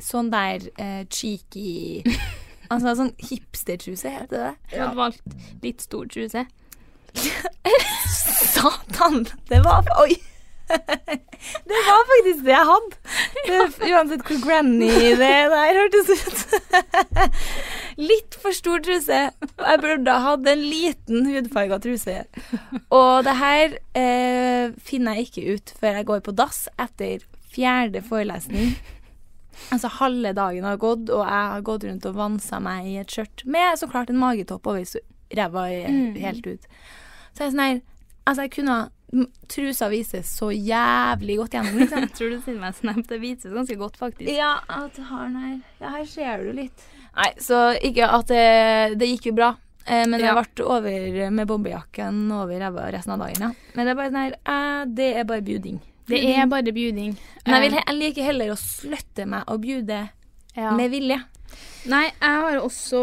sånn 0.00 0.30
der 0.30 0.60
uh, 0.80 1.04
cheeky 1.10 2.02
Altså 2.70 2.92
sånn 2.96 3.12
hipstertruse, 3.18 4.10
heter 4.14 4.28
det. 4.44 4.50
Du 4.70 4.76
hadde 4.78 4.94
valgt 4.96 5.62
litt 5.64 5.80
stor 5.82 6.06
truse. 6.06 6.44
Satan! 8.54 9.26
Det 9.48 9.62
var 9.64 9.86
Oi! 10.02 10.16
Det 11.66 11.78
var 11.86 12.04
faktisk 12.06 12.44
det 12.46 12.52
jeg 12.52 12.66
hadde. 12.68 12.98
Det, 13.48 13.88
uansett 13.90 14.20
hvor 14.28 14.38
granny 14.44 14.90
det 15.18 15.30
der 15.50 15.78
hørtes 15.80 16.10
ut. 16.12 16.60
Litt 18.10 18.36
for 18.38 18.54
stor 18.54 18.78
truse. 18.84 19.18
Jeg 19.32 19.80
burde 19.82 20.14
ha 20.14 20.20
hatt 20.36 20.46
en 20.52 20.62
liten 20.62 21.26
hudfarga 21.26 21.80
truse. 21.82 22.20
Og 22.94 23.24
det 23.26 23.34
her 23.40 23.74
eh, 23.98 24.70
finner 24.78 25.18
jeg 25.18 25.26
ikke 25.30 25.56
ut 25.56 25.74
før 25.80 25.98
jeg 25.98 26.08
går 26.12 26.22
på 26.28 26.36
dass 26.38 26.62
etter 26.78 27.26
fjerde 27.50 28.04
forelesning. 28.06 28.76
Altså 29.74 29.90
halve 29.98 30.30
dagen 30.38 30.64
har 30.70 30.78
gått, 30.80 31.10
og 31.10 31.24
jeg 31.26 31.50
har 31.56 31.66
gått 31.66 31.88
rundt 31.88 32.06
og 32.08 32.14
vansa 32.20 32.62
meg 32.62 32.86
i 32.92 32.98
et 33.02 33.10
skjørt 33.10 33.42
med 33.50 33.80
så 33.80 33.90
klart 33.90 34.12
en 34.14 34.22
magetopp 34.22 34.70
over 34.70 34.86
ræva 35.34 35.66
Mm. 35.90 36.14
helt 36.22 36.46
ut. 36.46 36.70
Så 37.40 37.46
jeg 37.46 37.48
er 37.48 37.54
sånn 37.56 37.64
her 37.64 37.80
Altså, 38.28 38.42
jeg 38.44 38.50
kunne 38.52 38.74
Trusa 39.50 39.88
vises 39.90 40.28
så 40.38 40.50
jævlig 40.54 41.38
godt 41.40 41.54
gjennom, 41.56 41.78
liksom. 41.80 42.04
Tror 42.14 42.28
du 42.30 42.36
sender 42.44 42.60
meg 42.62 42.76
snap. 42.78 43.00
Det 43.08 43.16
vises 43.18 43.50
ganske 43.50 43.74
godt, 43.80 43.96
faktisk. 43.98 44.28
Ja, 44.30 44.60
at 44.70 45.00
har 45.08 45.24
den 45.26 45.38
her. 45.40 45.56
Ja, 45.80 45.88
her 45.96 46.04
ser 46.06 46.44
du 46.44 46.52
litt. 46.54 46.84
Nei, 47.16 47.30
så 47.42 47.72
ikke 47.82 48.06
at 48.06 48.28
det 48.30 48.98
Det 49.00 49.08
gikk 49.08 49.30
jo 49.32 49.34
bra. 49.40 49.48
Eh, 49.86 50.04
men 50.06 50.20
Ja. 50.20 50.34
jeg 50.36 50.52
ble 50.54 50.64
over 50.68 51.30
med 51.34 51.48
bombejakken 51.48 52.20
over 52.30 52.60
ræva 52.60 52.86
resten 52.94 53.16
av 53.16 53.24
dagen, 53.24 53.48
ja. 53.48 53.50
Men 53.74 53.86
det 53.88 53.90
er 53.96 53.98
bare 53.98 54.12
sånn 54.12 54.22
her 54.22 54.36
eh, 54.44 54.84
Det 55.00 55.08
er 55.16 55.24
bare 55.32 55.42
bjuding. 55.42 55.80
Det 56.06 56.20
er 56.36 56.46
bare 56.46 56.72
bjuding. 56.76 57.16
Men 57.46 57.54
jeg, 57.56 57.70
vil, 57.70 57.80
jeg 57.80 57.96
liker 57.98 58.28
heller 58.30 58.52
å 58.52 58.58
sløtte 58.60 59.26
meg 59.26 59.48
å 59.50 59.58
bjude 59.58 60.04
Ja. 60.54 60.70
med 60.76 60.90
vilje. 60.92 61.18
Nei, 61.90 62.04
jeg 62.12 62.44
har 62.44 62.60
også 62.62 63.02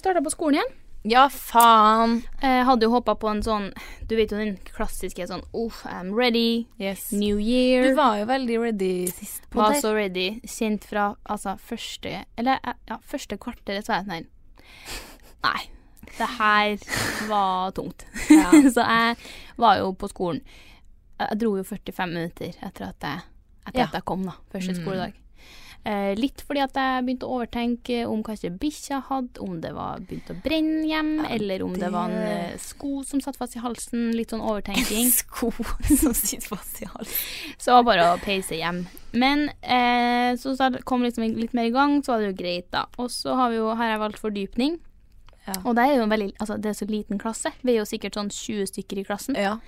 starta 0.00 0.22
på 0.24 0.32
skolen 0.34 0.58
igjen. 0.58 0.74
Ja, 1.04 1.26
faen. 1.28 2.22
Jeg 2.40 2.64
hadde 2.64 2.86
jo 2.86 2.90
håpa 2.94 3.12
på 3.20 3.28
en 3.28 3.42
sånn 3.44 3.66
Du 4.08 4.14
vet 4.16 4.30
jo 4.32 4.38
den 4.40 4.54
klassiske 4.64 5.26
sånn 5.28 5.42
Uff, 5.52 5.82
I'm 5.84 6.14
ready. 6.16 6.66
Yes. 6.80 7.10
New 7.12 7.36
year. 7.40 7.90
Du 7.90 7.98
var 7.98 8.16
jo 8.22 8.24
veldig 8.30 8.56
ready 8.62 8.92
sist 9.12 9.44
på 9.52 9.60
var 9.60 9.74
det. 9.74 9.82
så 9.84 9.92
ready. 9.94 10.26
Kjent 10.48 10.84
fra 10.88 11.10
altså 11.28 11.58
første 11.60 12.24
Eller 12.40 12.56
eh, 12.64 12.78
ja, 12.88 12.96
første 13.04 13.36
kvarteret 13.36 13.84
så 13.84 13.92
var 13.92 14.00
jeg 14.02 14.08
sånn 14.24 14.30
Nei, 15.44 15.60
det 16.16 16.30
her 16.38 16.78
var 17.28 17.74
tungt. 17.76 18.06
Ja. 18.32 18.48
så 18.74 18.80
jeg 18.88 19.16
var 19.60 19.76
jo 19.82 19.90
på 20.00 20.08
skolen. 20.08 20.40
Jeg 21.20 21.36
dro 21.42 21.50
jo 21.58 21.64
45 21.68 22.14
minutter 22.16 22.54
etter 22.64 22.86
at 22.88 23.04
jeg, 23.04 23.20
etter 23.68 23.82
Ja. 23.82 23.90
at 23.90 23.98
jeg 24.00 24.04
kom, 24.08 24.24
da. 24.24 24.38
Første 24.54 24.72
Mm. 24.72 24.80
skoledag. 24.80 25.12
Eh, 25.84 26.14
litt 26.16 26.40
fordi 26.48 26.62
at 26.64 26.72
jeg 26.80 27.02
begynte 27.04 27.26
å 27.28 27.34
overtenke 27.36 28.06
om 28.08 28.22
kanskje 28.24 28.48
bikkja 28.56 29.02
hadde, 29.10 29.36
om 29.44 29.58
det 29.60 29.74
var 29.76 29.98
begynt 30.00 30.30
å 30.32 30.36
brenne 30.40 30.86
hjem, 30.88 31.10
eller 31.28 31.62
om 31.66 31.74
det... 31.74 31.82
det- 31.82 31.90
var 31.92 32.08
en 32.08 32.22
eh, 32.24 32.54
sko 32.58 33.02
som 33.04 33.20
satt 33.20 33.36
fast 33.36 33.56
i 33.56 33.60
halsen. 33.60 34.06
Litt 34.16 34.32
sånn 34.32 34.40
overtenking. 34.40 35.04
En 35.04 35.12
Sko 35.20 35.50
som 35.52 36.14
sitter 36.16 36.48
fast 36.54 36.80
i 36.80 36.88
halsen. 36.88 37.54
Så 37.60 37.76
var 37.76 37.84
bare 37.90 38.06
å 38.14 38.18
peise 38.24 38.56
hjem. 38.56 38.86
Men 39.12 39.50
eh, 39.60 40.32
så 40.40 40.56
så 40.56 40.70
kom 40.88 41.04
liksom 41.04 41.28
litt 41.36 41.52
mer 41.52 41.68
i 41.68 41.74
gang, 41.76 42.00
så 42.02 42.14
var 42.14 42.24
det 42.24 42.32
jo 42.32 42.38
greit, 42.40 42.70
da. 42.72 42.86
Og 42.96 43.12
så 43.12 43.36
har, 43.36 43.52
vi 43.52 43.60
jo, 43.60 43.68
har 43.76 43.92
jeg 43.92 44.00
valgt 44.06 44.22
fordypning. 44.24 44.80
Ja. 45.44 45.58
Og 45.68 45.74
det 45.76 45.82
er 45.84 45.98
jo 45.98 46.04
en 46.06 46.12
veldig, 46.16 46.30
altså 46.40 46.56
det 46.56 46.70
er 46.72 46.78
så 46.80 46.86
liten 46.88 47.18
klasse. 47.20 47.50
Vi 47.60 47.74
er 47.74 47.82
jo 47.82 47.88
sikkert 47.90 48.16
sånn 48.16 48.30
20 48.32 48.70
stykker 48.72 49.02
i 49.02 49.04
klassen. 49.04 49.36
ja. 49.36 49.58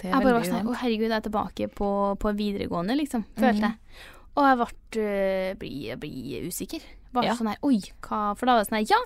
Det 0.00 0.08
Jeg 0.08 0.24
bare 0.24 0.32
var 0.32 0.44
sånn. 0.48 0.64
Å, 0.66 0.74
herregud, 0.80 1.10
jeg 1.10 1.18
er 1.18 1.24
tilbake 1.26 1.66
på, 1.76 1.88
på 2.18 2.30
videregående, 2.38 2.94
liksom. 2.96 3.22
Følte 3.36 3.60
Mhm. 3.60 3.66
jeg. 3.68 4.16
Og 4.40 4.46
jeg 4.48 4.56
ble, 4.56 4.66
ble, 4.94 5.58
blir, 5.60 5.96
blir 6.00 6.46
usikker. 6.48 6.80
Bare 7.12 7.26
Ja. 7.26 7.34
sånn 7.34 7.48
her, 7.50 7.58
oi, 7.66 7.80
hva 8.06 8.36
For 8.38 8.46
da 8.46 8.54
var 8.54 8.62
det 8.62 8.68
sånn 8.70 8.78
her, 8.78 8.86
ja, 8.88 9.00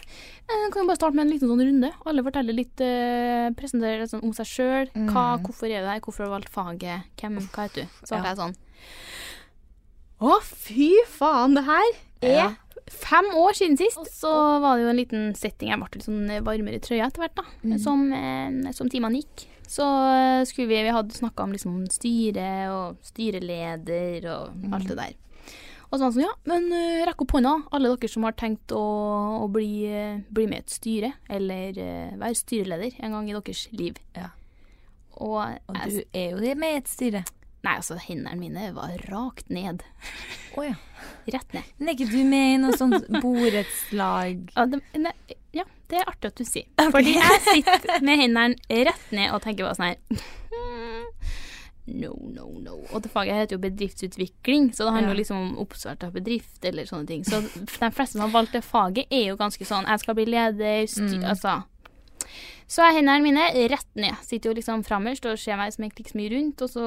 eh, 0.47 0.67
kan 0.71 0.83
vi 0.83 0.89
bare 0.91 0.99
starte 1.01 1.17
med 1.17 1.25
en 1.27 1.33
liten 1.33 1.49
sånn 1.49 1.63
runde? 1.65 1.91
Alle 2.07 2.23
forteller 2.23 2.53
litt, 2.55 2.77
uh, 2.85 3.49
presenterer 3.57 4.03
litt 4.05 4.13
sånn 4.13 4.23
om 4.23 4.35
seg 4.37 4.47
sjøl. 4.47 4.91
Mm. 4.95 5.09
hvorfor 5.43 5.67
er 5.73 5.81
du 5.81 5.89
her, 5.89 6.01
hvorfor 6.05 6.25
har 6.25 6.29
du 6.29 6.35
valgt 6.37 6.53
faget, 6.53 7.09
hvem, 7.17 7.39
hva 7.49 7.65
heter 7.67 7.83
du? 7.83 7.89
Så 8.05 8.15
ble 8.15 8.23
Ja. 8.23 8.35
jeg 8.35 8.39
sånn 8.43 8.55
Å, 10.25 10.37
fy 10.43 10.91
faen, 11.11 11.55
det 11.57 11.65
her 11.65 11.89
er 12.23 12.37
Ja. 12.37 12.55
fem 12.89 13.25
år 13.35 13.53
siden 13.57 13.77
sist. 13.77 13.99
Og 13.99 14.07
så 14.07 14.61
var 14.61 14.77
det 14.77 14.85
jo 14.85 14.91
en 14.91 14.97
liten 15.01 15.35
setting. 15.37 15.69
Jeg 15.71 15.79
ble 15.81 15.89
litt 15.93 16.05
sånn 16.05 16.45
varmere 16.45 16.77
i 16.77 16.85
trøya 16.85 17.07
etter 17.09 17.25
hvert, 17.25 17.35
da. 17.35 17.45
Mm. 17.65 17.79
Som, 17.81 18.13
eh, 18.13 18.73
som 18.73 18.89
timene 18.89 19.21
gikk. 19.23 19.47
Så 19.69 19.85
eh, 20.13 20.45
skulle 20.49 20.69
vi 20.69 20.83
Vi 20.85 20.93
hadde 20.95 21.15
snakka 21.17 21.43
om 21.47 21.53
liksom 21.55 21.85
styre 21.91 22.49
og 22.75 22.99
styreleder 23.07 24.27
og 24.33 24.55
Mm. 24.55 24.73
alt 24.75 24.89
det 24.89 24.97
der. 24.97 25.15
Og 25.91 25.99
så 25.99 26.01
var 26.01 26.11
han 26.11 26.15
sånn, 26.17 26.25
ja, 26.27 26.35
men 26.51 26.73
eh, 26.73 27.05
rekk 27.07 27.21
opp 27.23 27.33
hånda, 27.37 27.53
alle 27.73 27.93
dere 27.97 28.09
som 28.11 28.25
har 28.27 28.33
tenkt 28.33 28.73
å, 28.75 28.81
å 29.45 29.49
bli, 29.53 29.87
eh, 29.87 30.19
bli 30.35 30.47
med 30.51 30.57
i 30.59 30.65
et 30.65 30.71
styre, 30.75 31.13
eller 31.31 31.73
være 32.19 32.35
styreleder 32.35 32.97
en 33.05 33.13
gang 33.15 33.29
i 33.31 33.37
deres 33.37 33.69
liv. 33.73 33.95
Ja. 34.17 34.31
Og, 35.15 35.39
Og 35.69 35.77
jeg, 35.79 35.91
du 35.93 36.19
er 36.19 36.31
jo 36.35 36.55
med 36.59 36.75
i 36.75 36.81
et 36.83 36.89
styre. 36.91 37.25
Nei, 37.65 37.77
altså, 37.79 37.97
hendene 37.97 38.37
mine 38.37 38.73
var 38.77 38.97
rakt 39.09 39.49
ned. 39.49 39.85
Oh, 40.57 40.65
ja. 40.67 40.75
Rett 41.31 41.55
ned. 41.55 41.63
Men 41.79 41.89
er 41.89 41.95
ikke 41.95 42.11
du 42.11 42.25
med 42.29 42.49
i 42.55 42.59
noe 42.61 42.75
sånt 42.77 43.07
borettslag? 43.23 44.51
Ja, 44.57 44.67
ne, 44.99 45.13
ja, 45.55 45.65
det 45.95 46.03
er 46.03 46.11
artig 46.11 46.31
at 46.33 46.41
du 46.41 46.45
sier. 46.49 46.67
Fordi 46.95 47.15
jeg 47.17 47.41
sitter 47.47 48.01
med 48.05 48.21
hendene 48.21 48.83
rett 48.91 49.13
ned 49.15 49.31
og 49.35 49.43
tenker 49.45 49.67
bare 49.69 49.79
sånn 49.79 49.93
her 49.93 49.99
No, 51.85 52.15
no, 52.17 52.47
no. 52.65 52.79
Og 52.97 53.03
det 53.05 53.11
faget 53.13 53.37
heter 53.37 53.59
jo 53.59 53.61
bedriftsutvikling, 53.61 54.71
så 54.73 54.87
det 54.87 54.93
handler 54.95 55.11
jo 55.11 55.15
Ja. 55.15 55.19
liksom 55.19 55.37
om 55.37 55.59
oppstart 55.61 56.05
av 56.07 56.15
bedrift 56.15 56.65
eller 56.65 56.87
sånne 56.89 57.07
ting. 57.07 57.25
Så 57.29 57.43
de 57.45 57.91
fleste 57.93 58.17
som 58.17 58.23
har 58.25 58.33
valgt 58.33 58.55
det 58.57 58.63
faget, 58.65 59.05
er 59.13 59.27
jo 59.29 59.37
ganske 59.37 59.67
sånn 59.69 59.85
Jeg 59.87 60.01
skal 60.01 60.15
bli 60.17 60.25
leder, 60.25 60.87
styr... 60.89 61.19
Mm. 61.21 61.25
Altså. 61.35 61.59
Så 62.67 62.81
er 62.87 62.97
hendene 62.97 63.21
mine 63.23 63.69
rett 63.69 63.91
ned. 64.01 64.17
Sitter 64.25 64.49
jo 64.51 64.55
liksom 64.57 64.83
framerst 64.87 65.27
og 65.29 65.37
ser 65.39 65.61
meg 65.61 65.75
som 65.75 65.85
egentlig 65.85 66.07
ikke 66.07 66.15
så 66.15 66.21
mye 66.23 66.33
rundt, 66.33 66.63
og 66.65 66.71
så 66.73 66.87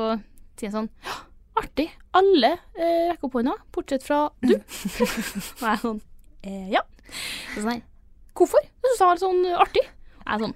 sier 0.57 0.67
jeg 0.71 0.73
sånn 0.79 0.89
«Ja, 1.05 1.17
Artig. 1.57 1.87
Alle 2.13 2.51
eh, 2.77 3.11
rekker 3.11 3.25
opp 3.29 3.37
hånda, 3.37 3.53
bortsett 3.73 4.03
fra 4.05 4.29
du. 4.41 4.55
og 4.57 5.61
jeg 5.61 5.71
er 5.71 5.79
sånn 5.81 6.01
eh, 6.43 6.67
Ja. 6.73 6.81
Så 7.53 7.61
sånn 7.61 7.71
her 7.75 7.81
Hvorfor? 8.38 8.63
Jeg 8.63 8.91
syns 8.91 9.01
det 9.01 9.09
var 9.09 9.21
sånn 9.21 9.43
artig. 9.57 9.83
Jeg 10.23 10.33
er 10.35 10.45
sånn 10.45 10.55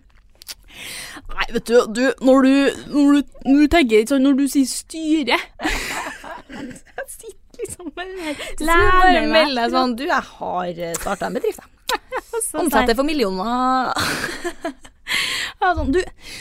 Nei, 1.31 1.45
vet 1.51 1.67
du, 1.67 1.75
du 1.91 2.03
når 2.23 2.45
du, 2.45 2.53
når 2.93 3.17
du, 3.17 3.31
når 3.43 3.57
du 3.59 3.71
tenker 3.73 4.05
sånn 4.07 4.23
Når 4.23 4.37
du 4.39 4.43
sier 4.49 4.69
styre 4.69 5.35
Jeg 6.55 7.07
sitter 7.11 7.41
liksom 7.59 7.91
bare 7.95 8.13
lener 8.15 9.51
meg. 9.51 9.67
sånn 9.73 9.95
Du, 9.99 10.05
jeg 10.07 10.27
har 10.29 10.81
starta 11.01 11.27
en 11.27 11.37
bedrift, 11.37 11.61
jeg. 11.61 11.69
Sånn 12.47 12.71
for 12.71 13.07
millioner. 13.07 13.91
Er 15.61 15.75
sånn, 15.75 15.91
du, 15.93 15.99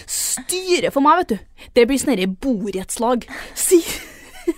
styre 0.09 0.93
for 0.95 1.05
meg, 1.05 1.23
vet 1.23 1.33
du. 1.33 1.67
Det 1.77 1.85
blir 1.91 2.01
sånn 2.01 2.37
borettslag. 2.41 3.27
Si, 3.59 3.81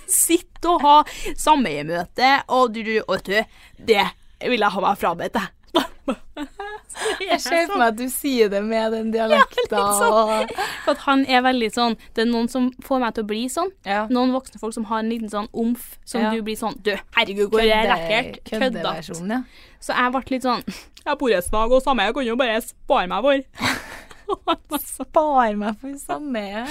sitt 0.07 0.67
og 0.69 0.85
ha 0.85 0.95
sameiemøte, 1.39 2.29
og 2.53 2.75
du, 2.75 2.83
du, 2.85 2.93
vet 3.09 3.27
du, 3.27 3.57
det 3.89 4.05
vil 4.45 4.61
jeg 4.61 4.75
ha 4.75 4.83
meg 4.85 5.01
frabedt, 5.01 5.39
jeg. 5.41 5.62
Jeg 7.23 7.39
ser 7.41 7.65
for 7.69 7.79
meg 7.79 7.87
at 7.93 7.97
du 7.97 8.05
sier 8.11 8.49
det 8.51 8.59
med 8.65 8.91
den 8.93 9.11
dialekta. 9.13 9.79
sånn. 9.97 10.51
For 10.83 10.91
at 10.93 11.01
han 11.07 11.23
er 11.25 11.41
veldig 11.45 11.69
sånn 11.73 11.95
Det 12.13 12.23
er 12.25 12.29
noen 12.29 12.49
som 12.51 12.67
får 12.85 13.01
meg 13.01 13.15
til 13.15 13.23
å 13.25 13.29
bli 13.31 13.41
sånn. 13.51 13.71
Ja. 13.87 14.03
Noen 14.13 14.33
voksne 14.35 14.59
folk 14.61 14.75
som 14.75 14.85
har 14.91 15.01
en 15.01 15.09
liten 15.09 15.31
sånn 15.31 15.47
omf, 15.53 15.97
som 16.05 16.21
Ja. 16.21 16.31
du 16.33 16.43
blir 16.45 16.57
sånn 16.59 16.77
Du, 16.83 16.91
herregud, 17.17 17.49
hvor 17.49 17.61
er 17.63 17.87
lekkert. 17.89 18.43
Køddete. 18.49 18.83
Ja. 19.29 19.41
Så 19.81 19.95
jeg 19.97 20.11
ble 20.13 20.23
litt 20.35 20.43
sånn 20.45 20.63
Jeg 21.03 21.09
har 21.11 21.17
borettslag 21.19 21.71
og 21.75 21.81
sameie, 21.83 22.13
kan 22.15 22.25
jo 22.25 22.35
bare 22.39 22.61
spare 22.63 23.07
meg 23.11 23.21
for. 23.25 23.41
Og 24.33 24.39
han 24.47 24.61
var 24.69 24.79
sånn- 24.79 25.09
Spar 25.09 25.55
meg 25.59 25.79
for 25.81 25.97
samme 25.99 26.67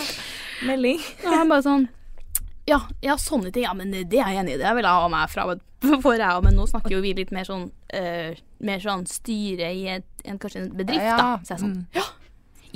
melding. 0.65 1.01
Og 1.27 1.35
han 1.35 1.49
bare 1.51 1.63
sånn 1.67 1.89
ja, 2.69 2.79
ja, 3.03 3.17
sånne 3.19 3.51
ting. 3.51 3.65
Ja, 3.67 3.75
men 3.75 3.91
det 3.93 4.19
er 4.19 4.31
jeg 4.31 4.43
enig 4.43 4.55
i. 4.55 4.61
Det 4.61 4.73
vil 4.77 4.87
jeg 4.87 5.03
ha 5.03 5.11
meg 5.11 5.31
fra 5.33 5.47
for 6.05 6.15
jeg. 6.15 6.43
Men 6.47 6.59
nå 6.59 6.67
snakker 6.71 6.95
jo 6.95 7.03
vi 7.03 7.15
litt 7.19 7.33
mer 7.35 7.47
sånn 7.49 7.69
uh, 7.69 8.43
Mer 8.63 8.83
sånn 8.83 9.07
styre 9.11 9.73
i 9.75 9.87
et, 9.97 10.11
en, 10.23 10.39
kanskje 10.39 10.61
en 10.63 10.69
bedrift, 10.79 11.03
Ja, 11.03 11.17
da. 11.19 11.31
Så 11.43 11.55
jeg 11.55 11.57
er 11.57 11.63
sånn 11.65 11.73
mm. 11.75 11.87
Ja, 11.97 12.05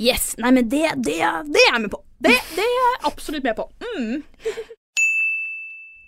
yes! 0.09 0.33
Nei, 0.43 0.51
men 0.57 0.67
det, 0.67 0.83
det, 0.99 1.19
det 1.47 1.61
er 1.63 1.71
jeg 1.71 1.85
med 1.85 1.93
på. 1.93 2.01
Det, 2.19 2.33
det 2.57 2.65
er 2.65 2.73
jeg 2.75 2.97
absolutt 3.07 3.47
med 3.47 3.55
på. 3.55 3.69
Mm. 3.95 4.25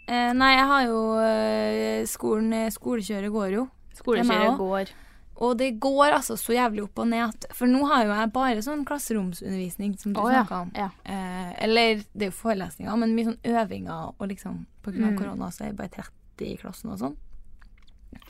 Eh, 0.09 0.31
nei, 0.33 0.53
jeg 0.55 0.65
har 0.71 0.85
jo 0.87 1.01
eh, 1.21 1.99
skolen 2.09 2.71
Skolekjøret 2.73 3.31
går 3.31 3.51
jo. 3.53 3.67
Skolekjøret 3.99 4.57
går. 4.57 4.91
Og 5.39 5.53
det 5.57 5.69
går 5.79 6.11
altså 6.17 6.35
så 6.37 6.51
jævlig 6.51 6.83
opp 6.83 6.99
og 6.99 7.07
ned 7.07 7.21
at 7.29 7.45
For 7.55 7.69
nå 7.71 7.85
har 7.87 8.03
jo 8.03 8.11
jeg 8.11 8.31
bare 8.35 8.63
sånn 8.65 8.81
klasseromsundervisning, 8.87 9.93
som 10.01 10.11
du 10.13 10.19
oh, 10.19 10.27
snakka 10.27 10.57
om. 10.65 10.71
Ja. 10.75 10.89
Eh, 11.07 11.53
eller 11.63 12.01
det 12.11 12.27
er 12.27 12.31
jo 12.33 12.35
forelesninger, 12.41 12.99
men 12.99 13.15
mye 13.15 13.29
sånn 13.31 13.39
øvinger 13.55 14.11
og 14.17 14.27
liksom 14.33 14.65
På 14.83 14.91
grunn 14.91 15.07
av 15.07 15.13
Mm. 15.13 15.19
korona 15.21 15.51
så 15.51 15.63
er 15.63 15.71
jeg 15.71 15.77
bare 15.79 15.95
30 15.95 16.45
i 16.49 16.57
klassen 16.59 16.91
og 16.91 16.99
sånn. 16.99 17.15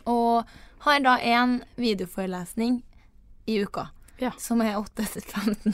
Og 0.05 0.45
har 0.85 0.99
da 1.03 1.17
en 1.19 1.63
videoforelesning 1.77 2.81
i 3.45 3.57
uka. 3.63 3.89
Ja. 4.19 4.31
Som 4.37 4.61
er 4.61 4.75
8 4.77 5.05
til 5.13 5.21
15. 5.21 5.73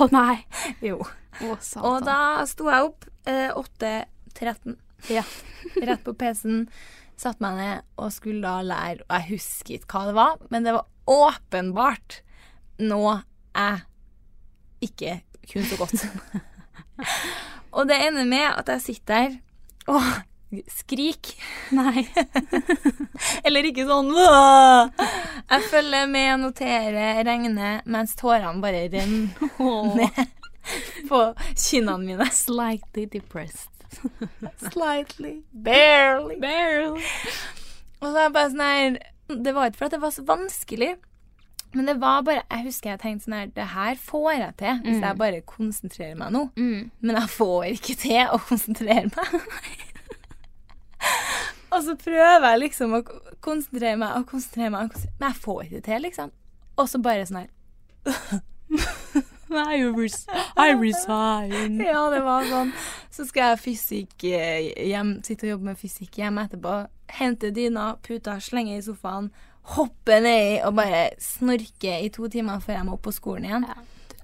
Å 0.00 0.08
nei. 0.12 0.44
jo. 0.80 1.00
Oh. 1.42 1.56
Og 1.82 2.04
da 2.06 2.44
sto 2.46 2.68
jeg 2.70 2.86
opp 2.88 3.06
eh, 3.26 3.50
8.13. 3.56 4.76
Ja. 5.10 5.24
Rett 5.80 6.04
på 6.04 6.14
PC-en. 6.14 6.68
Satte 7.20 7.44
meg 7.44 7.58
ned 7.58 7.84
og 8.00 8.12
skulle 8.14 8.40
da 8.40 8.62
lære, 8.64 9.04
og 9.04 9.12
jeg 9.18 9.28
husker 9.34 9.76
ikke 9.76 9.92
hva 9.92 10.06
det 10.08 10.16
var, 10.16 10.38
men 10.52 10.64
det 10.64 10.72
var 10.72 10.86
åpenbart 11.10 12.20
noe 12.80 13.18
jeg 13.52 13.82
ikke 14.88 15.18
kunne 15.50 15.68
så 15.68 15.76
godt. 15.76 16.06
og 17.76 17.88
det 17.90 18.00
ender 18.06 18.28
med 18.28 18.46
at 18.48 18.72
jeg 18.72 18.84
sitter 18.86 19.28
der 19.28 19.38
og 19.90 20.02
skriker. 20.70 21.36
Nei. 21.76 22.06
Eller 23.46 23.68
ikke 23.68 23.86
sånn 23.86 24.10
Jeg 24.16 25.66
følger 25.70 26.08
med, 26.10 26.30
noterer, 26.42 27.20
regner, 27.26 27.82
mens 27.84 28.16
tårene 28.18 28.62
bare 28.62 28.86
renner 28.90 29.92
ned 30.00 30.24
på 31.10 31.22
kinnene 31.54 32.00
mine. 32.06 32.30
Slightly 32.34 33.06
depressed. 33.12 33.79
Slightly. 34.72 35.42
Barely. 35.52 36.36
Barely. 36.40 37.02
Og 38.00 38.08
så 38.08 38.16
er 38.16 38.22
jeg 38.28 38.32
bare 38.36 38.50
sånn 38.50 38.64
her 38.64 38.98
Det 39.44 39.52
var 39.54 39.68
ikke 39.70 39.78
for 39.78 39.84
at 39.90 39.94
det 39.96 40.00
var 40.02 40.10
så 40.14 40.22
vanskelig, 40.26 40.90
men 41.74 41.86
det 41.86 41.96
var 42.02 42.22
bare 42.26 42.42
Jeg 42.50 42.64
husker 42.66 42.90
jeg 42.90 43.00
tenkte 43.02 43.24
sånn 43.28 43.36
her 43.38 43.50
Det 43.54 43.66
her 43.74 43.94
får 44.02 44.30
jeg 44.32 44.54
til 44.62 44.80
hvis 44.86 44.96
Mm. 44.96 45.04
jeg 45.06 45.18
bare 45.20 45.40
konsentrerer 45.46 46.16
meg 46.18 46.32
nå. 46.34 46.42
Mm. 46.56 46.90
Men 47.00 47.16
jeg 47.20 47.28
får 47.36 47.64
ikke 47.76 47.96
til 48.06 48.22
å 48.34 48.38
konsentrere 48.48 49.10
meg. 49.14 49.28
og 51.72 51.82
så 51.86 51.94
prøver 52.00 52.46
jeg 52.50 52.62
liksom 52.64 52.96
å 52.98 53.02
konsentrere 53.40 53.96
meg 54.00 54.16
og 54.18 54.26
konsentrere 54.32 54.70
meg, 54.74 54.80
og 54.88 54.90
konsentrere, 54.96 55.20
men 55.20 55.28
jeg 55.32 55.42
får 55.44 55.60
ikke 55.68 55.82
til, 55.86 56.02
liksom. 56.08 56.32
Og 56.76 56.88
så 56.90 56.98
bare 57.02 57.26
sånn 57.28 57.42
her 57.44 57.50
I, 59.50 59.82
res 59.96 60.26
I 60.56 60.72
resign. 60.78 61.80
Ja, 61.90 62.06
det 62.12 62.22
var 62.24 62.46
sånn. 62.46 62.72
Så 63.10 63.26
skal 63.28 63.52
jeg 63.54 63.62
fysikk 63.64 64.26
eh, 64.30 64.70
hjem, 64.90 65.16
sitte 65.26 65.48
og 65.48 65.56
jobbe 65.56 65.70
med 65.72 65.80
fysikk 65.80 66.20
hjemme 66.22 66.46
etterpå. 66.46 66.76
Hente 67.18 67.50
dyna, 67.54 67.92
puta, 68.06 68.38
slenge 68.42 68.78
i 68.78 68.84
sofaen, 68.84 69.30
hoppe 69.74 70.20
nedi 70.22 70.60
og 70.66 70.76
bare 70.78 71.08
snorke 71.22 71.98
i 72.00 72.10
to 72.14 72.30
timer 72.30 72.62
før 72.62 72.78
jeg 72.78 72.86
må 72.86 72.96
opp 72.96 73.04
på 73.08 73.14
skolen 73.14 73.48
igjen. 73.48 73.66
Ja. 73.68 73.78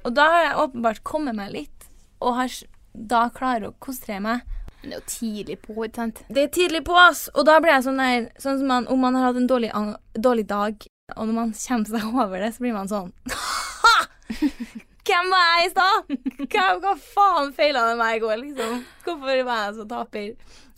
Og 0.06 0.14
da 0.14 0.28
har 0.30 0.44
jeg 0.44 0.58
åpenbart 0.62 1.02
kommet 1.06 1.34
meg 1.38 1.50
litt, 1.54 1.88
og 2.22 2.38
har 2.38 2.52
da 2.96 3.26
klarer 3.34 3.70
å 3.70 3.76
konsentrere 3.82 4.22
meg. 4.22 4.54
Men 4.80 4.92
det 4.92 4.96
er 4.96 5.00
jo 5.00 5.10
tidlig 5.10 5.56
på, 5.64 5.74
ikke 5.82 5.98
sant? 5.98 6.22
Det 6.30 6.44
er 6.46 6.52
tidlig 6.54 6.84
på, 6.86 6.94
ass! 7.00 7.26
Og 7.34 7.46
da 7.48 7.58
blir 7.60 7.74
jeg 7.74 7.86
sånn 7.88 7.98
der 7.98 8.28
Sånn 8.38 8.60
som 8.60 8.70
man, 8.70 8.86
om 8.92 9.02
man 9.02 9.16
har 9.18 9.30
hatt 9.30 9.40
en 9.40 9.48
dårlig, 9.50 9.72
dårlig 10.14 10.46
dag, 10.46 10.86
og 11.16 11.26
når 11.26 11.34
man 11.34 11.54
kommer 11.58 11.90
seg 11.90 12.06
over 12.14 12.44
det, 12.44 12.52
så 12.54 12.62
blir 12.62 12.76
man 12.76 12.92
sånn! 12.92 13.10
Hvem 15.06 15.28
var 15.30 15.44
jeg 15.54 15.66
i 15.66 15.70
stad? 15.70 16.14
Hva, 16.50 16.62
hva 16.82 16.92
faen 16.98 17.52
feila 17.54 17.84
det 17.86 17.98
meg 18.00 18.16
i 18.16 18.22
går, 18.24 18.40
liksom? 18.40 18.80
Hvorfor 19.04 19.42
var 19.46 19.60
jeg 19.66 19.74
så 19.76 19.84
taper? 19.90 20.32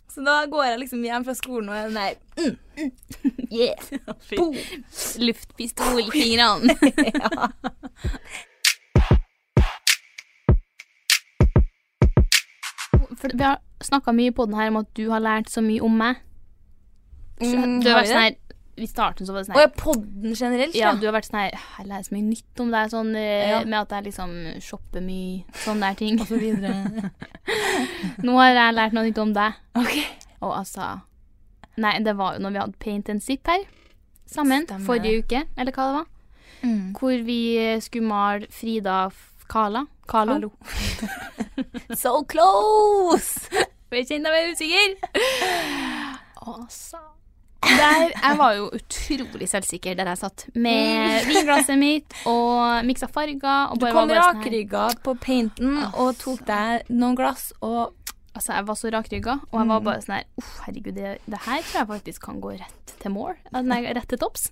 Så 0.09 0.25
da 0.25 0.35
går 0.51 0.65
jeg 0.67 0.79
liksom 0.83 1.03
hjem 1.05 1.25
fra 1.25 1.33
skolen 1.37 1.69
og 1.69 1.77
er 1.77 1.87
den 1.87 1.97
der 1.97 2.13
mm, 2.37 2.57
mm, 2.77 2.91
Yeah! 3.59 3.77
Boom! 4.35 4.57
Luftpistol 5.25 6.01
i 6.03 6.07
fingrene. 6.13 6.75
ja. 7.13 7.49
For 13.19 13.33
vi 13.33 13.43
har 13.43 13.57
snakka 13.83 14.13
mye 14.15 14.31
på 14.31 14.45
den 14.45 14.57
her 14.59 14.69
om 14.69 14.81
at 14.83 14.93
du 14.97 15.09
har 15.09 15.25
lært 15.25 15.49
så 15.49 15.61
mye 15.65 15.81
om 15.81 15.97
meg. 16.03 16.21
Mm, 17.41 17.79
du 17.81 17.89
har 17.89 17.95
har 17.95 18.01
vært 18.01 18.13
sånn 18.13 18.25
her 18.27 18.37
I 18.79 18.87
starten 18.87 19.27
så 19.27 19.33
var 19.33 19.43
det 19.43 19.49
sånn 19.49 19.57
her 19.57 19.67
er 19.67 19.73
podden 19.77 20.35
generelt, 20.37 20.75
Ja, 20.77 20.93
du 20.95 21.05
har 21.07 21.13
vært 21.17 21.27
sånn 21.29 21.39
her 21.41 21.51
Jeg 21.57 21.87
lærer 21.89 22.05
så 22.07 22.13
mye 22.15 22.27
nytt 22.29 22.61
om 22.63 22.71
deg, 22.73 22.91
sånn 22.93 23.11
eh, 23.19 23.49
Ja. 23.49 23.59
med 23.65 23.79
at 23.79 23.95
jeg 23.97 24.07
liksom 24.09 24.31
shopper 24.63 25.03
mye, 25.03 25.43
sånne 25.65 25.89
der 25.89 25.99
ting. 25.99 26.19
Og 26.21 26.27
så 26.29 26.39
videre. 26.39 27.09
Nå 28.25 28.37
har 28.39 28.53
jeg 28.55 28.77
lært 28.77 28.95
noe 28.95 29.03
nytt 29.09 29.21
om 29.21 29.33
deg. 29.35 29.59
OK. 29.79 29.97
Og 30.41 30.53
altså 30.61 31.01
Nei, 31.79 31.93
det 32.03 32.15
var 32.19 32.35
jo 32.35 32.43
når 32.43 32.51
vi 32.55 32.59
hadde 32.59 32.79
paint 32.83 33.09
and 33.09 33.23
sip 33.23 33.47
her. 33.47 33.61
sammen 34.27 34.65
Stemmer 34.67 34.85
forrige 34.85 35.23
uke, 35.23 35.43
eller 35.57 35.71
hva 35.71 35.85
det 35.87 35.95
var. 35.99 36.07
Mm. 36.61 36.93
Hvor 36.99 37.23
vi 37.23 37.39
skulle 37.81 38.07
male 38.07 38.47
Frida 38.51 39.09
Kala. 39.49 39.85
Kalo. 40.09 40.35
Kalo. 40.39 40.51
so 42.01 42.23
close! 42.23 43.47
Jeg 43.91 44.05
kjente 44.05 44.29
jeg 44.29 44.35
var 44.35 44.51
usikker. 44.53 44.91
Altså 46.45 46.99
der, 47.61 48.11
Jeg 48.15 48.37
var 48.39 48.53
jo 48.55 48.69
utrolig 48.73 49.47
selvsikker 49.51 49.95
der 49.99 50.05
jeg 50.13 50.17
satt 50.21 50.45
med 50.55 51.25
vinglasset 51.27 51.77
mitt 51.79 52.13
og 52.29 52.85
miksa 52.87 53.07
farger. 53.11 53.71
Og 53.73 53.79
Du 53.81 53.85
kom 53.91 54.07
sånn 54.09 54.15
rakrygga 54.15 54.85
på 55.03 55.15
painten 55.19 55.77
og 55.93 56.15
tok 56.21 56.45
deg 56.47 56.87
noen 56.89 57.15
glass 57.19 57.51
og 57.61 57.95
Altså, 58.39 58.53
jeg 58.53 58.65
var 58.67 58.75
så 58.77 58.89
rakrygga, 58.93 59.33
og 59.51 59.55
jeg 59.59 59.67
var 59.67 59.79
Mm. 59.79 59.83
bare 59.83 60.01
sånn 60.05 60.13
her 60.15 60.23
Uff, 60.37 60.51
herregud, 60.63 60.95
det, 60.95 61.17
det 61.27 61.39
her 61.43 61.61
tror 61.65 61.79
jeg 61.79 61.87
faktisk 61.89 62.21
kan 62.23 62.37
gå 62.39 62.51
rett 62.59 62.93
til 63.01 63.11
mål. 63.11 63.33
Eh, 63.51 63.61
Nei, 63.65 63.81
rett 63.91 64.07
til 64.07 64.19
topps. 64.21 64.51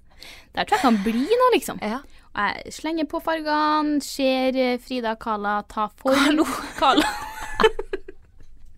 Der 0.58 0.66
tror 0.66 0.76
jeg 0.76 0.82
kan 0.82 0.98
bli 1.06 1.22
noe, 1.30 1.52
liksom. 1.54 1.78
Ja. 1.82 2.00
Og 2.36 2.42
jeg 2.66 2.74
slenger 2.74 3.06
på 3.08 3.22
fargene, 3.24 4.02
ser 4.04 4.58
eh, 4.58 4.78
Frida 4.82 5.14
Kala 5.16 5.62
ta 5.70 5.88
form. 6.02 6.42
Kala. 6.82 7.06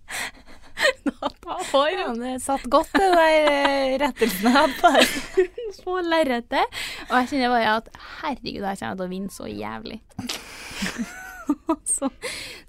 ta 1.50 1.58
form. 1.70 2.00
Ja, 2.00 2.14
det 2.18 2.36
satt 2.44 2.66
godt, 2.72 2.92
det 2.94 3.10
der 3.14 3.50
eh, 3.52 3.96
rettelsen 4.02 4.50
jeg 4.50 4.56
hadde 4.56 4.78
på 4.80 4.90
på 5.86 5.98
lerretet. 6.12 6.80
Og 7.10 7.16
jeg 7.18 7.32
kjenner 7.32 7.54
bare 7.54 7.76
at 7.80 7.90
herregud, 8.22 8.66
jeg 8.66 8.82
kommer 8.82 9.00
til 9.00 9.06
å 9.06 9.12
vinne 9.14 9.34
så 9.34 9.50
jævlig. 9.50 10.00
Og 11.72 11.80
så 11.90 12.12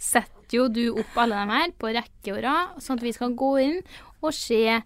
setter 0.01 0.57
jo 0.57 0.69
du 0.73 0.85
opp 1.03 1.19
alle 1.21 1.37
de 1.37 1.57
her 1.59 1.75
på 1.79 1.93
rekke 1.93 2.33
og 2.33 2.41
rad, 2.47 2.79
sånn 2.83 2.99
at 2.99 3.05
vi 3.05 3.13
skal 3.13 3.37
gå 3.39 3.51
inn 3.61 3.77
og 4.25 4.33
se 4.35 4.81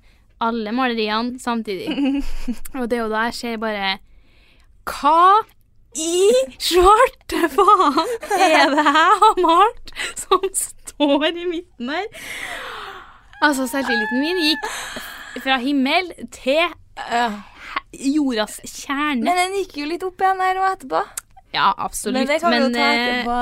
alle 0.45 0.73
maleriene 0.75 1.39
samtidig. 1.43 2.23
Og 2.81 2.89
det 2.91 2.99
er 2.99 3.05
jo 3.05 3.13
da 3.13 3.29
jeg 3.29 3.39
ser 3.39 3.61
bare 3.63 3.99
Hva 4.91 5.45
i 5.95 6.27
svarte 6.59 7.47
faen 7.55 8.01
er 8.35 8.73
det 8.75 8.83
jeg 8.83 8.95
har 8.97 9.39
malt 9.39 9.93
som 10.19 10.43
står 10.59 11.29
i 11.31 11.47
midten 11.47 11.93
her? 11.95 12.09
Altså, 13.45 13.67
selvtilliten 13.71 14.23
min 14.23 14.41
gikk 14.41 14.71
fra 15.45 15.59
himmel 15.61 16.11
til 16.33 16.63
jordas 18.15 18.61
kjerne. 18.65 19.23
Men 19.25 19.39
den 19.39 19.61
gikk 19.61 19.77
jo 19.83 19.91
litt 19.91 20.07
opp 20.07 20.23
igjen 20.23 20.43
her 20.43 20.61
og 20.63 20.71
etterpå. 20.73 21.03
Ja, 21.55 21.69
absolutt. 21.79 22.19
Men 22.19 22.27
det 22.27 22.41
kan 22.43 22.51
vi 22.51 22.59
jo 22.59 22.71
ta 22.75 22.85
eh, 22.85 23.01
etterpå. 23.01 23.35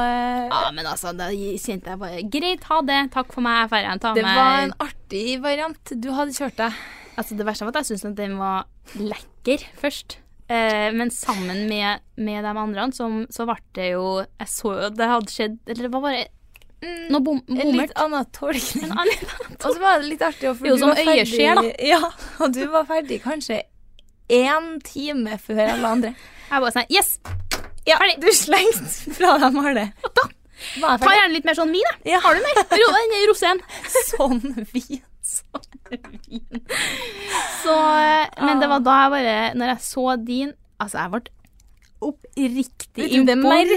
Ja, 0.52 0.64
men 0.76 0.88
altså, 0.88 1.14
da 1.16 1.30
kjente 1.32 1.94
jeg 1.94 2.00
bare 2.02 2.24
Greit, 2.34 2.66
ha 2.68 2.80
det. 2.84 2.98
Takk 3.14 3.30
for 3.32 3.44
meg. 3.44 3.72
Igjen 3.72 4.02
ta 4.02 4.12
Det 4.16 4.26
var 4.26 4.66
en 4.66 4.74
artig 4.84 5.38
variant 5.44 5.94
du 5.96 6.10
hadde 6.12 6.36
kjørt 6.36 6.58
deg. 6.60 6.82
Altså, 7.16 7.38
det 7.38 7.46
verste 7.48 7.64
var 7.64 7.72
at 7.72 7.80
jeg 7.80 8.02
syntes 8.02 8.18
den 8.20 8.36
var 8.40 8.68
lekker 8.98 9.64
først. 9.80 10.18
Eh, 10.52 10.90
men 10.92 11.12
sammen 11.14 11.64
med, 11.70 12.04
med 12.20 12.44
de 12.44 12.52
andre, 12.52 12.90
som, 12.92 13.22
så 13.32 13.46
ble 13.48 13.56
det 13.78 13.92
jo 13.94 14.06
Jeg 14.20 14.48
så 14.50 14.72
jo 14.74 14.88
det 14.92 15.06
hadde 15.06 15.30
skjedd 15.30 15.54
Eller 15.70 15.86
det 15.86 15.90
var 15.94 16.02
bare 16.02 16.24
noe 17.12 17.20
bom, 17.22 17.40
En 17.48 17.72
litt 17.76 17.92
annen 18.00 18.26
tolkning. 18.34 18.84
En 18.88 18.98
annen- 18.98 19.30
Og 19.64 19.68
så 19.68 19.78
var 19.80 20.00
det 20.02 20.08
litt 20.10 20.22
artig, 20.26 20.52
for 20.58 20.66
Jo, 20.66 20.76
du 20.76 20.84
var 20.88 20.96
ferdig 20.98 21.54
da. 21.58 21.64
Ja, 21.92 22.00
og 22.42 22.52
du 22.56 22.62
var 22.72 22.84
ferdig 22.90 23.20
kanskje 23.22 23.62
én 24.32 24.68
time 24.86 25.38
før 25.42 25.62
alle 25.74 25.88
andre. 25.96 26.14
Jeg 26.50 26.60
bare 26.64 26.72
sånn 26.74 26.90
Yes! 26.92 27.18
Ja, 27.86 27.96
Ferdig. 27.98 28.20
du 28.22 28.28
slengte 28.36 29.14
fra 29.18 29.34
deg 29.42 29.56
malet. 29.56 30.06
Da 30.78 30.92
Ta 31.02 31.10
gjerne 31.10 31.32
litt 31.34 31.44
mer 31.48 31.56
sånn 31.58 31.72
vin, 31.74 31.82
da. 31.88 31.94
Ja. 32.12 32.20
Har 32.22 32.36
du 32.38 32.44
mer? 32.44 32.60
Ro, 32.78 32.88
en 33.00 33.14
roséen. 33.30 33.62
Sånn 34.12 34.42
vin. 34.70 35.00
Så 37.62 37.74
eh, 37.74 38.28
Men 38.40 38.60
det 38.62 38.68
var 38.70 38.80
da 38.86 38.94
jeg 39.02 39.10
bare 39.12 39.34
Når 39.58 39.72
jeg 39.74 39.82
så 39.84 40.04
din 40.22 40.52
Altså, 40.80 40.98
jeg 41.02 41.12
ble 41.12 41.20
oppriktig 42.02 43.08
imponert. 43.16 43.70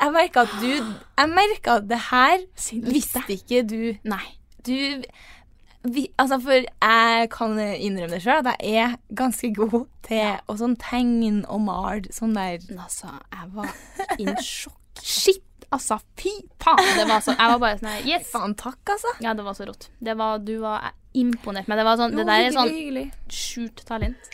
Jeg 0.00 0.12
merka 0.14 0.44
at 0.46 0.56
du 0.60 0.70
Jeg 0.72 1.28
merka 1.32 1.76
at 1.80 1.86
det 1.90 2.00
her 2.10 2.42
visste 2.88 3.22
ikke 3.36 3.62
du. 3.68 3.82
Nei. 4.08 4.24
Du 4.66 5.02
vi, 5.82 6.06
Altså, 6.18 6.38
for 6.38 6.52
jeg 6.62 7.30
kan 7.34 7.56
innrømme 7.58 8.14
det 8.14 8.22
sjøl, 8.22 8.46
at 8.46 8.60
jeg 8.62 8.84
er 8.84 8.92
ganske 9.18 9.48
god 9.56 9.88
til 10.06 10.36
å 10.46 10.54
sånn 10.60 10.76
tegne 10.78 11.40
og 11.50 11.64
male 11.64 12.12
sånn 12.14 12.36
der 12.36 12.60
altså, 12.76 13.10
jeg 13.32 13.48
var 13.56 13.72
in 14.22 14.30
sjokk. 14.38 15.02
Shit, 15.02 15.42
altså. 15.74 15.98
Fy 16.20 16.30
faen. 16.62 16.84
Det 16.98 17.08
var 17.08 17.24
så, 17.24 17.34
jeg 17.34 17.54
var 17.54 17.62
bare 17.64 17.80
sånn 17.80 17.90
her 17.90 18.06
Yes. 18.12 18.28
Faen, 18.30 18.54
takk, 18.60 18.78
altså. 18.94 19.14
Ja, 19.24 19.34
det 19.34 19.46
var 19.48 19.58
så 19.58 19.66
rått. 19.72 19.88
Det 19.98 20.14
var, 20.20 20.38
du 20.38 20.54
var 20.62 20.92
imponert 21.18 21.66
Men 21.68 21.80
Det 21.80 21.84
var 21.84 21.98
sånn, 22.00 22.14
det 22.16 22.28
der 22.30 22.46
er 22.46 22.54
sånn 22.54 23.10
skjult 23.32 23.82
talent. 23.88 24.30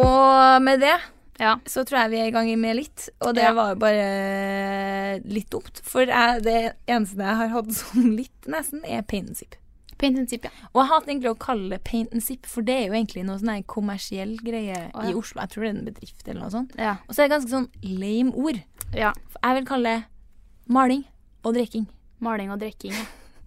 Og 0.00 0.62
med 0.62 0.80
det 0.80 0.94
Ja. 1.40 1.56
så 1.66 1.82
tror 1.84 2.04
jeg 2.04 2.10
vi 2.12 2.18
er 2.22 2.26
i 2.28 2.30
gang 2.34 2.48
med 2.60 2.76
litt, 2.76 3.08
og 3.20 3.34
det 3.34 3.42
Ja. 3.42 3.52
var 3.52 3.72
jo 3.74 3.80
bare 3.82 5.20
litt 5.24 5.50
dumt. 5.50 5.80
For 5.82 6.06
jeg, 6.06 6.42
det 6.42 6.76
eneste 6.86 7.16
jeg 7.18 7.36
har 7.36 7.48
hatt 7.48 7.72
som 7.80 8.10
litt, 8.16 8.46
nesten, 8.46 8.82
er 8.84 9.02
paint 9.02 9.28
and 9.28 9.36
sip. 9.36 9.54
Paint 9.98 10.18
and 10.18 10.28
sip, 10.28 10.44
ja. 10.44 10.50
Og 10.74 10.82
jeg 10.82 10.90
hater 10.90 11.10
egentlig 11.12 11.30
å 11.30 11.38
kalle 11.38 11.70
det 11.70 11.84
paint 11.84 12.12
and 12.12 12.22
sip, 12.22 12.46
for 12.46 12.62
det 12.62 12.74
er 12.74 12.86
jo 12.88 12.94
egentlig 12.98 13.24
noe 13.24 13.38
sånn 13.38 13.64
kommersiell 13.66 14.36
greie 14.42 14.90
Å, 14.92 15.02
ja. 15.04 15.10
i 15.10 15.14
Oslo. 15.14 15.40
Jeg 15.42 15.50
tror 15.50 15.62
det 15.64 15.70
er 15.70 15.78
en 15.78 15.84
bedrift 15.86 16.28
eller 16.28 16.40
noe 16.40 16.50
sånt. 16.50 16.74
Og 16.78 17.14
så 17.14 17.22
er 17.22 17.28
det 17.28 17.34
ganske 17.36 17.50
sånn 17.50 17.68
lame 18.00 18.32
ord. 18.34 18.62
ja. 18.94 19.12
Jeg 19.44 19.54
vil 19.58 19.66
kalle 19.66 19.84
det 19.98 20.04
maling 20.68 21.04
og 21.44 21.54
drikking. 21.54 21.86
Maling 22.20 22.50
og 22.50 22.58
drikking. 22.62 22.94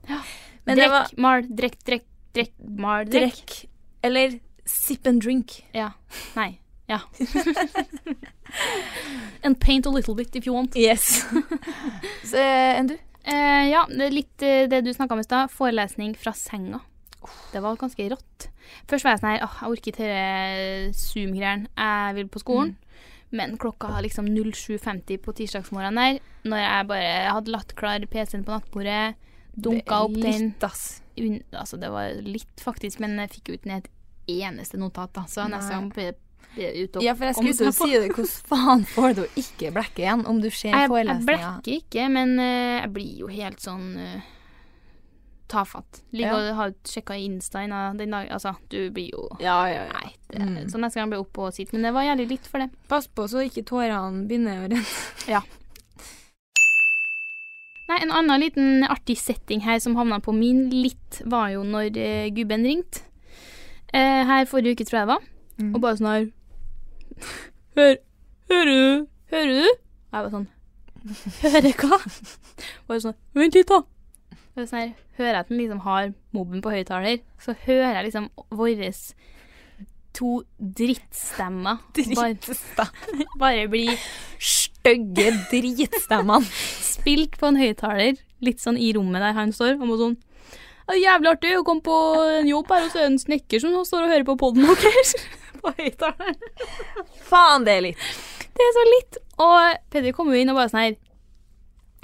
Ja. 0.10 0.20
Men 0.68 0.76
det 0.78 0.84
drekk, 0.86 0.92
var 0.92 1.08
mal, 1.18 1.42
drekk, 1.48 1.78
drekk, 1.88 2.04
drekk, 2.36 2.52
mal, 2.78 3.06
drekk. 3.06 3.66
Eller 4.04 4.40
sip 4.68 5.08
and 5.08 5.24
drink. 5.24 5.62
Ja. 5.76 5.94
Nei. 6.36 6.58
Ja. 6.88 7.02
and 9.44 9.60
paint 9.60 9.86
a 9.86 9.90
little 9.90 10.16
bit 10.16 10.36
if 10.36 10.48
you 10.48 10.56
want. 10.56 10.76
Yes. 10.76 11.26
så 12.30 12.40
eh, 12.40 12.80
enn 12.80 12.94
du? 12.94 12.96
Eh, 13.28 13.66
ja, 13.68 13.84
litt 13.92 14.44
eh, 14.46 14.70
det 14.72 14.86
du 14.86 14.94
snakka 14.94 15.18
om 15.18 15.24
i 15.24 15.28
stad. 15.28 15.52
Forelesning 15.52 16.16
fra 16.16 16.32
senga. 16.36 16.80
Det 17.52 17.60
var 17.64 17.80
ganske 17.80 18.08
rått. 18.14 18.48
Først 18.88 19.04
var 19.04 19.16
jeg 19.16 19.22
sånn 19.22 19.34
her 19.34 19.44
oh, 19.44 19.56
jeg 19.60 19.74
orker 19.74 19.92
ikke 19.92 19.98
disse 19.98 21.12
Zoom-greiene. 21.12 21.72
Jeg 21.76 22.18
vil 22.20 22.30
på 22.32 22.44
skolen. 22.44 22.78
Men 23.36 23.58
klokka 23.60 23.90
var 23.92 24.06
liksom 24.06 24.30
07.50 24.32 25.20
på 25.20 25.34
tirsdagsmorgenen 25.36 26.00
der, 26.00 26.20
når 26.48 26.62
jeg 26.64 26.88
bare 26.88 27.10
hadde 27.36 27.52
latt 27.52 27.74
klar 27.76 28.06
PC-en 28.08 28.46
på 28.48 28.56
nattbordet, 28.56 29.18
dunka 29.52 29.98
opp 30.06 30.16
den 30.16 30.54
Litt, 30.54 30.64
ass. 30.64 31.02
un, 31.20 31.42
Altså, 31.52 31.76
det 31.82 31.90
var 31.92 32.16
litt, 32.24 32.64
faktisk, 32.64 33.02
men 33.04 33.20
jeg 33.26 33.34
fikk 33.36 33.52
jo 33.52 33.58
ikke 33.58 33.74
ned 33.74 33.84
et 33.84 33.92
eneste 34.28 34.78
notat, 34.80 35.14
da. 35.16 35.26
Så 35.32 35.48
neste 35.52 35.74
gang 35.74 35.92
ute 36.58 36.98
og 36.98 37.04
Ja, 37.06 37.14
for 37.14 37.28
jeg 37.28 37.36
skulle 37.38 37.54
til 37.58 37.68
å 37.70 37.76
si 37.76 37.92
det. 37.94 38.08
Hvordan 38.16 38.32
faen 38.50 38.86
får 38.94 39.14
du 39.18 39.24
ikke 39.40 39.72
blekke 39.76 40.04
igjen 40.04 40.26
om 40.30 40.42
du 40.42 40.50
ser 40.50 40.74
forelesninga? 40.90 41.20
jeg 41.20 41.28
blekker 41.28 41.78
ikke, 41.82 42.08
men 42.14 42.34
uh, 42.40 42.82
jeg 42.82 42.92
blir 42.96 43.14
jo 43.22 43.30
helt 43.32 43.62
sånn 43.64 43.92
uh, 43.98 44.34
tafatt. 45.48 46.02
Ligger 46.12 46.34
Ja. 46.34 46.52
og 46.52 46.56
har 46.58 46.74
sjekka 46.84 47.16
Insta 47.16 47.64
den 47.64 48.12
dagen 48.12 48.32
Altså, 48.32 48.56
du 48.70 48.90
blir 48.92 49.12
jo 49.14 49.30
Ja, 49.40 49.62
ja, 49.70 49.86
ja. 49.88 49.94
Nei. 49.94 50.16
Det, 50.28 50.42
Mm. 50.42 50.70
Så 50.70 50.78
neste 50.78 51.00
gang 51.00 51.10
blir 51.10 51.20
jeg 51.22 51.28
oppe 51.28 51.40
og 51.42 51.54
sitte. 51.54 51.74
Men 51.74 51.84
det 51.84 51.94
var 51.94 52.04
jævlig 52.04 52.28
litt 52.30 52.48
for 52.48 52.60
det. 52.60 52.70
Pass 52.90 53.08
på 53.08 53.28
så 53.30 53.46
ikke 53.48 53.64
tårene 53.64 54.28
begynner 54.28 54.66
å 54.66 54.68
renne. 54.68 55.44
Nei, 57.88 58.02
en 58.04 58.12
annen 58.12 58.42
liten 58.42 58.84
artig 58.84 59.16
setting 59.18 59.62
her 59.64 59.80
som 59.80 59.96
havna 59.96 60.20
på 60.20 60.34
min 60.36 60.70
litt, 60.70 61.22
var 61.24 61.54
jo 61.54 61.64
når 61.64 61.96
uh, 61.96 62.28
gubben 62.36 62.66
ringte. 62.68 63.07
Eh, 63.94 64.24
her 64.28 64.46
forrige 64.50 64.76
uke, 64.76 64.86
tror 64.88 65.00
jeg 65.00 65.08
det 65.08 65.14
var. 65.14 65.28
Mm. 65.58 65.74
Og 65.76 65.82
bare 65.82 65.98
sånn 65.98 66.12
her 66.12 66.26
Hør, 67.78 67.96
Hører 68.52 68.70
du? 68.72 69.08
Hører 69.32 69.54
du? 69.54 69.70
Jeg 70.14 70.26
var 70.26 70.30
sånn 70.34 70.48
Hører 71.42 71.72
hva? 71.82 72.00
Bare 72.90 73.02
sånn 73.04 73.18
Vent 73.38 73.58
litt, 73.58 73.72
da. 73.72 73.82
Sånn 74.58 74.80
her, 74.80 74.94
hører 75.18 75.34
jeg 75.34 75.40
at 75.40 75.50
den 75.52 75.60
liksom 75.62 75.82
har 75.86 76.14
mobben 76.34 76.62
på 76.66 76.72
høyttaler, 76.74 77.20
så 77.42 77.54
hører 77.66 77.98
jeg 77.98 78.08
liksom 78.08 78.30
våres 78.58 79.02
to 80.18 80.40
drittstemmer 80.80 81.84
bare, 82.18 82.88
bare 83.38 83.68
bli 83.70 83.86
Stygge 84.42 85.32
dritstemmene. 85.52 86.46
spilt 86.94 87.38
på 87.38 87.50
en 87.52 87.60
høyttaler, 87.60 88.18
litt 88.46 88.62
sånn 88.64 88.80
i 88.82 88.92
rommet 88.98 89.22
der 89.22 89.38
han 89.38 89.54
står, 89.54 89.76
og 89.78 89.86
må 89.90 89.98
sånn 90.00 90.18
det 90.88 90.96
er 90.96 91.02
jævlig 91.04 91.32
artig 91.34 91.58
å 91.58 91.66
komme 91.68 91.84
på 91.84 91.98
en 92.38 92.48
jobb 92.48 92.70
her, 92.72 92.86
og 92.86 92.94
så 92.94 93.02
er 93.02 93.04
det 93.04 93.12
en 93.12 93.20
snekker 93.20 93.60
som 93.64 93.76
står 93.84 94.06
og 94.06 94.14
hører 94.14 94.28
på 94.30 94.38
podden 94.40 94.70
deres. 94.70 95.14
på 95.62 95.74
høyttaleren. 95.82 96.40
Faen, 97.28 97.66
det 97.68 97.74
er 97.74 97.84
litt. 97.90 98.08
Det 98.48 98.64
er 98.64 98.74
så 98.78 98.86
litt. 98.88 99.20
Og 99.44 99.84
Peder 99.94 100.16
kom 100.16 100.32
jo 100.32 100.40
inn 100.40 100.54
og 100.54 100.58
bare 100.58 100.72
sånn 100.72 100.86
her 100.86 100.96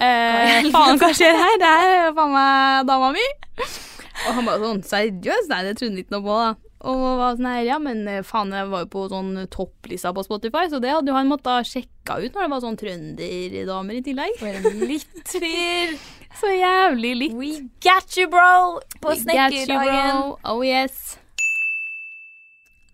eh. 0.04 0.68
Faen, 0.74 1.00
hva 1.02 1.10
skjer 1.16 1.40
her? 1.40 1.56
Det 1.62 1.72
er 1.86 2.12
faen 2.18 2.36
meg 2.36 2.92
dama 2.92 3.14
mi. 3.16 3.24
Og 3.64 4.38
han 4.38 4.46
bare 4.46 4.62
sånn 4.62 4.84
Seriøst? 4.86 5.50
Nei, 5.50 5.64
det 5.66 5.78
trodde 5.80 5.94
han 5.94 6.04
ikke 6.04 6.16
noe 6.18 6.26
på, 6.28 6.38
da. 6.44 6.52
Og 6.92 7.02
var 7.22 7.38
sånn 7.38 7.48
her, 7.48 7.62
ja, 7.64 7.78
men 7.80 8.04
eh, 8.12 8.24
faen, 8.28 8.52
jeg 8.52 8.68
var 8.74 8.84
jo 8.84 8.90
på 8.92 9.06
sånn 9.12 9.32
topplista 9.52 10.12
på 10.16 10.26
Spotify, 10.28 10.66
så 10.68 10.82
det 10.84 10.92
hadde 10.92 11.14
jo 11.14 11.16
han 11.16 11.32
måttet 11.32 11.70
sjekka 11.70 12.20
ut 12.20 12.36
når 12.36 12.42
det 12.42 12.52
var 12.52 12.64
sånn 12.66 12.80
trønderdamer 12.82 14.02
i 14.02 14.04
tillegg. 14.04 14.44
Litt 14.84 15.32
fyr. 15.32 15.96
Så 16.40 16.50
jævlig 16.50 17.14
litt. 17.18 17.34
We 17.38 17.70
got 17.84 18.18
you, 18.18 18.28
bro! 18.32 18.80
På 19.02 19.14
snekkerdagen. 19.16 20.34
Oh 20.50 20.64
yes. 20.66 21.18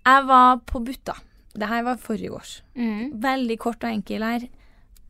Jeg 0.05 0.25
var 0.27 0.57
på 0.65 0.79
Butta. 0.85 1.15
Det 1.53 1.67
her 1.67 1.83
var 1.83 1.97
forrige 2.01 2.31
års. 2.31 2.61
Mm. 2.75 3.19
Veldig 3.21 3.57
kort 3.59 3.83
og 3.83 3.89
enkel 3.91 4.23
her. 4.25 4.45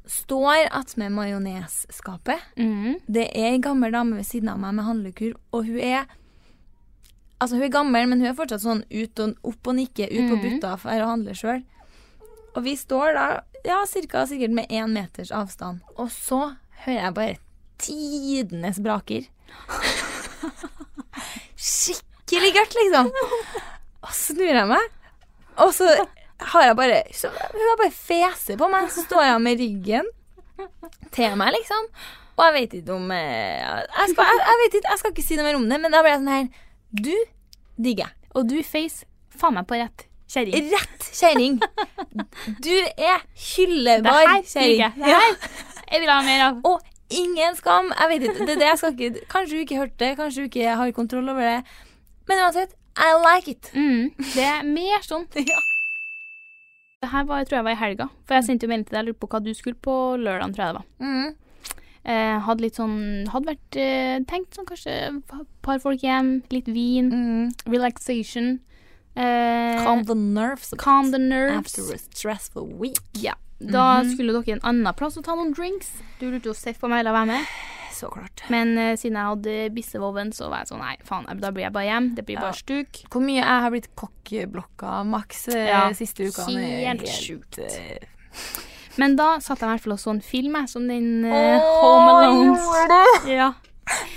Står 0.10 0.68
attmed 0.74 1.14
majonesskapet. 1.14 2.40
Mm. 2.58 2.96
Det 3.08 3.28
er 3.38 3.52
ei 3.54 3.60
gammel 3.62 3.94
dame 3.94 4.18
ved 4.18 4.26
siden 4.28 4.50
av 4.50 4.60
meg 4.62 4.74
med 4.80 4.88
handlekurv, 4.88 5.38
og 5.54 5.66
hun 5.70 5.80
er 5.80 6.08
Altså, 7.40 7.56
hun 7.56 7.64
er 7.64 7.72
gammel, 7.72 8.04
men 8.12 8.20
hun 8.20 8.28
er 8.28 8.34
fortsatt 8.36 8.60
sånn 8.66 8.82
ut 8.92 9.20
og, 9.24 9.38
opp 9.48 9.68
og 9.72 9.76
nikke 9.78 10.10
ut 10.12 10.26
på 10.28 10.36
Mhm. 10.36 10.42
Butta 10.44 10.74
for 10.78 10.92
å 10.92 11.06
handle 11.08 11.32
sjøl. 11.32 11.62
Og 12.54 12.64
vi 12.66 12.74
står 12.76 13.14
da, 13.16 13.28
ja, 13.64 13.78
cirka 13.88 14.26
sikkert 14.28 14.52
med 14.52 14.68
én 14.68 14.92
meters 14.92 15.32
avstand. 15.32 15.80
Og 15.96 16.10
så 16.12 16.58
hører 16.84 17.00
jeg 17.06 17.14
bare 17.14 17.38
tidenes 17.82 18.80
braker. 18.84 19.28
Skikkelig 21.60 22.54
gørt, 22.56 22.78
liksom. 22.78 23.12
Og 24.06 24.14
så 24.14 24.34
snur 24.34 24.54
jeg 24.54 24.68
meg, 24.70 24.96
og 25.60 25.74
så 25.76 25.90
har 26.54 26.70
jeg 26.70 26.76
bare 26.80 27.00
så, 27.12 27.28
Hun 27.28 27.66
har 27.66 27.80
bare 27.82 27.92
fese 27.92 28.56
på 28.60 28.70
meg. 28.72 28.88
Så 28.94 29.04
står 29.04 29.26
jeg 29.28 29.42
med 29.44 29.60
ryggen 29.60 30.08
til 31.16 31.36
meg, 31.40 31.52
liksom. 31.58 31.90
Og 32.40 32.46
jeg 32.48 32.56
vet 32.56 32.76
ikke 32.80 32.96
om 32.96 33.10
eh, 33.12 33.60
jeg 33.60 34.14
skal, 34.14 34.30
jeg, 34.30 34.44
jeg 34.48 34.60
vet 34.62 34.78
ikke, 34.80 34.92
jeg 34.94 35.02
skal 35.02 35.12
ikke 35.12 35.26
si 35.26 35.36
noe 35.40 35.48
mer 35.50 35.58
om 35.60 35.66
det, 35.68 35.80
men 35.84 35.92
da 35.92 36.04
ble 36.06 36.14
jeg 36.14 36.22
sånn 36.22 36.30
her 36.32 36.46
Du 36.96 37.16
digger 37.76 38.06
jeg. 38.06 38.16
Og 38.40 38.48
du 38.48 38.56
face 38.64 39.04
faen 39.40 39.58
meg 39.58 39.68
på 39.68 39.76
rett 39.80 40.06
kjerring. 40.32 40.70
Rett 40.72 41.10
kjerring. 41.20 41.60
Du 42.64 42.76
er 42.96 43.26
hyllebar 43.50 44.30
kjerring. 44.48 44.96
jeg 45.04 46.04
vil 46.04 46.12
ha 46.14 46.20
mer 46.24 46.46
av. 46.48 46.62
Og 46.70 46.80
ingen 47.10 47.56
skam. 47.56 47.92
Jeg 48.00 48.10
vet 48.10 48.28
ikke, 48.30 48.46
det 48.46 48.56
er 48.56 48.62
det 48.64 48.68
jeg 48.70 48.78
skal 48.82 48.94
ikke 48.96 49.26
Kanskje 49.32 49.56
du 49.58 49.64
ikke 49.66 49.78
hørte 49.82 49.98
det, 50.04 50.12
kanskje 50.20 50.44
du 50.44 50.48
ikke 50.50 50.76
har 50.82 50.92
kontroll 50.92 51.30
over 51.30 51.42
det. 51.42 51.64
Men 52.30 52.44
uansett, 52.46 52.76
I 53.00 53.10
like 53.24 53.48
it. 53.52 53.72
Mm, 53.74 54.12
det 54.36 54.44
er 54.46 54.64
mer 54.68 55.02
sånn. 55.06 55.28
Ja. 55.50 55.60
Det 57.02 57.08
her 57.14 57.24
var, 57.30 57.46
tror 57.48 57.58
jeg 57.62 57.64
var 57.64 57.72
i 57.78 57.80
helga, 57.80 58.10
for 58.28 58.36
jeg 58.36 58.44
sendte 58.44 58.66
jo 58.68 58.72
melding 58.74 58.90
til 58.90 58.98
deg 58.98 59.06
og 59.06 59.08
lurte 59.08 59.20
på 59.24 59.28
hva 59.32 59.40
du 59.46 59.54
skulle 59.56 59.80
på 59.80 59.94
lørdag, 60.20 60.52
tror 60.52 60.66
jeg 60.66 60.74
det 60.74 60.80
var. 60.82 60.88
Mm. 61.00 61.30
Eh, 62.10 62.40
hadde 62.44 62.64
litt 62.64 62.76
sånn 62.80 62.98
Hadde 63.32 63.50
vært 63.54 63.78
eh, 63.80 64.18
tenkt 64.28 64.56
sånn 64.56 64.68
kanskje 64.68 64.96
et 65.08 65.34
par 65.64 65.80
folk 65.84 66.04
hjem, 66.04 66.34
litt 66.52 66.68
vin, 66.68 67.08
Mm. 67.12 67.54
relaxation. 67.72 68.60
Eh, 69.16 69.80
Calm 69.84 70.04
the 70.06 70.16
nerves 70.16 70.74
calm 70.78 71.12
the 71.12 71.20
nerves. 71.20 71.56
after 71.80 71.96
a 71.96 71.98
stressful 71.98 72.68
week. 72.68 73.00
Ja. 73.16 73.34
Da 73.60 74.02
Mhm. 74.04 74.14
skulle 74.14 74.32
dere 74.34 74.54
en 74.56 74.62
annen 74.64 74.94
plass 74.96 75.18
og 75.18 75.24
ta 75.26 75.36
noen 75.36 75.54
drinks. 75.54 75.90
Du 76.20 76.30
lurte 76.32 76.46
jo 76.46 76.54
sett 76.54 76.80
på 76.80 76.88
meg 76.90 77.00
eller 77.02 77.12
være 77.12 77.28
med. 77.28 77.46
Så 77.92 78.08
klart. 78.10 78.44
Men 78.50 78.78
eh, 78.78 78.96
siden 78.96 79.18
jeg 79.18 79.26
hadde 79.28 79.76
bissevoven, 79.76 80.32
så 80.32 80.48
var 80.50 80.60
jeg 80.60 80.68
sånn 80.70 80.80
nei, 80.80 80.96
faen, 81.04 81.26
da 81.42 81.52
blir 81.52 81.64
jeg 81.66 81.74
bare 81.74 81.86
hjem. 81.90 82.16
Det 82.16 82.26
blir 82.26 82.36
Ja. 82.36 82.42
bare 82.42 82.54
stuk. 82.54 83.02
Hvor 83.12 83.22
mye 83.22 83.36
jeg 83.42 83.44
har 83.46 83.70
blitt 83.72 83.90
kokkblokka 83.96 85.04
maks 85.06 85.48
eh, 85.50 85.68
Ja, 85.68 85.90
siste 85.92 86.24
uka. 86.30 86.46
helt 86.48 87.02
sjukt. 87.08 87.60
eh, 87.60 87.98
Men 88.98 89.16
da 89.16 89.40
satt 89.40 89.60
jeg 89.60 89.68
i 89.70 89.72
hvert 89.74 89.82
fall 89.82 89.94
og 89.94 90.00
så 90.00 90.10
en 90.12 90.22
film, 90.22 90.54
jeg, 90.56 90.70
som 90.70 90.88
den 90.88 91.26
eh, 91.26 91.60
Home 91.60 92.10
Alone. 92.56 93.28
Ja. 93.28 93.54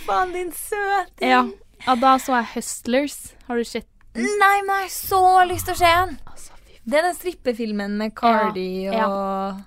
Faen, 0.07 0.33
din 0.33 0.53
søte. 0.53 1.21
ja. 1.21 1.43
ja. 1.87 1.95
Da 1.97 2.17
så 2.19 2.37
jeg 2.39 2.47
Hustlers. 2.55 3.35
Har 3.49 3.57
du 3.57 3.65
sett 3.65 3.87
Nei, 4.15 4.61
men 4.67 4.83
jeg 4.83 4.83
har 4.83 4.89
så 4.93 5.49
lyst 5.49 5.65
til 5.65 5.75
å 5.75 5.79
se 5.79 5.85
den. 6.07 6.19
Altså, 6.29 6.51
Det 6.85 6.99
er 6.99 7.03
den 7.07 7.15
strippefilmen 7.15 7.97
med 7.99 8.15
Cardi 8.19 8.85
Ja, 8.89 9.07
og 9.07 9.61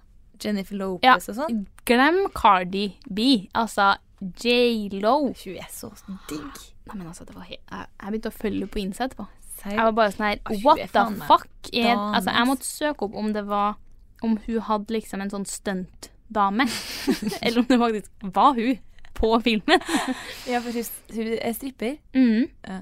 Jennifer 0.44 0.76
Lopez 0.76 1.06
Ja. 1.08 1.16
og 1.16 1.38
sånn. 1.38 1.62
Glem 1.88 2.26
Cardi 2.36 2.90
B. 3.08 3.48
Altså 3.56 3.96
J.Lo. 4.44 5.16
Hun 5.32 5.56
er 5.60 5.70
så 5.72 5.92
digg. 6.30 6.60
Nei, 6.86 6.96
men 6.98 7.08
altså, 7.08 7.26
det 7.26 7.36
var 7.36 7.48
helt 7.48 7.62
Jeg, 7.72 7.88
jeg 8.02 8.12
begynte 8.12 8.30
å 8.30 8.36
følge 8.36 8.68
på 8.68 8.80
Insta 8.84 9.08
etterpå. 9.08 9.26
Jeg 9.66 9.80
var 9.82 9.96
bare 9.98 10.12
sånn 10.14 10.26
her 10.28 10.42
What 10.64 10.82
the 10.94 11.06
fuck? 11.26 11.48
Jeg, 11.74 11.96
altså, 11.98 12.30
jeg 12.36 12.48
måtte 12.52 12.68
søke 12.68 13.08
opp 13.08 13.16
om 13.18 13.32
det 13.34 13.46
var 13.48 13.78
Om 14.22 14.36
hun 14.46 14.60
hadde 14.68 14.94
liksom 14.94 15.22
en 15.24 15.32
sånn 15.34 15.46
stuntdame. 15.50 16.68
Eller 17.44 17.60
om 17.64 17.66
det 17.70 17.80
faktisk 17.82 18.12
var 18.36 18.54
hun 18.60 18.78
på 19.16 19.32
filmen. 19.46 19.82
Ja, 20.52 20.60
for 20.60 20.72
hun, 20.76 20.88
hun 21.16 21.34
er 21.40 21.54
stripper. 21.56 21.98
Mm. 22.14 22.50
Ja. 22.68 22.80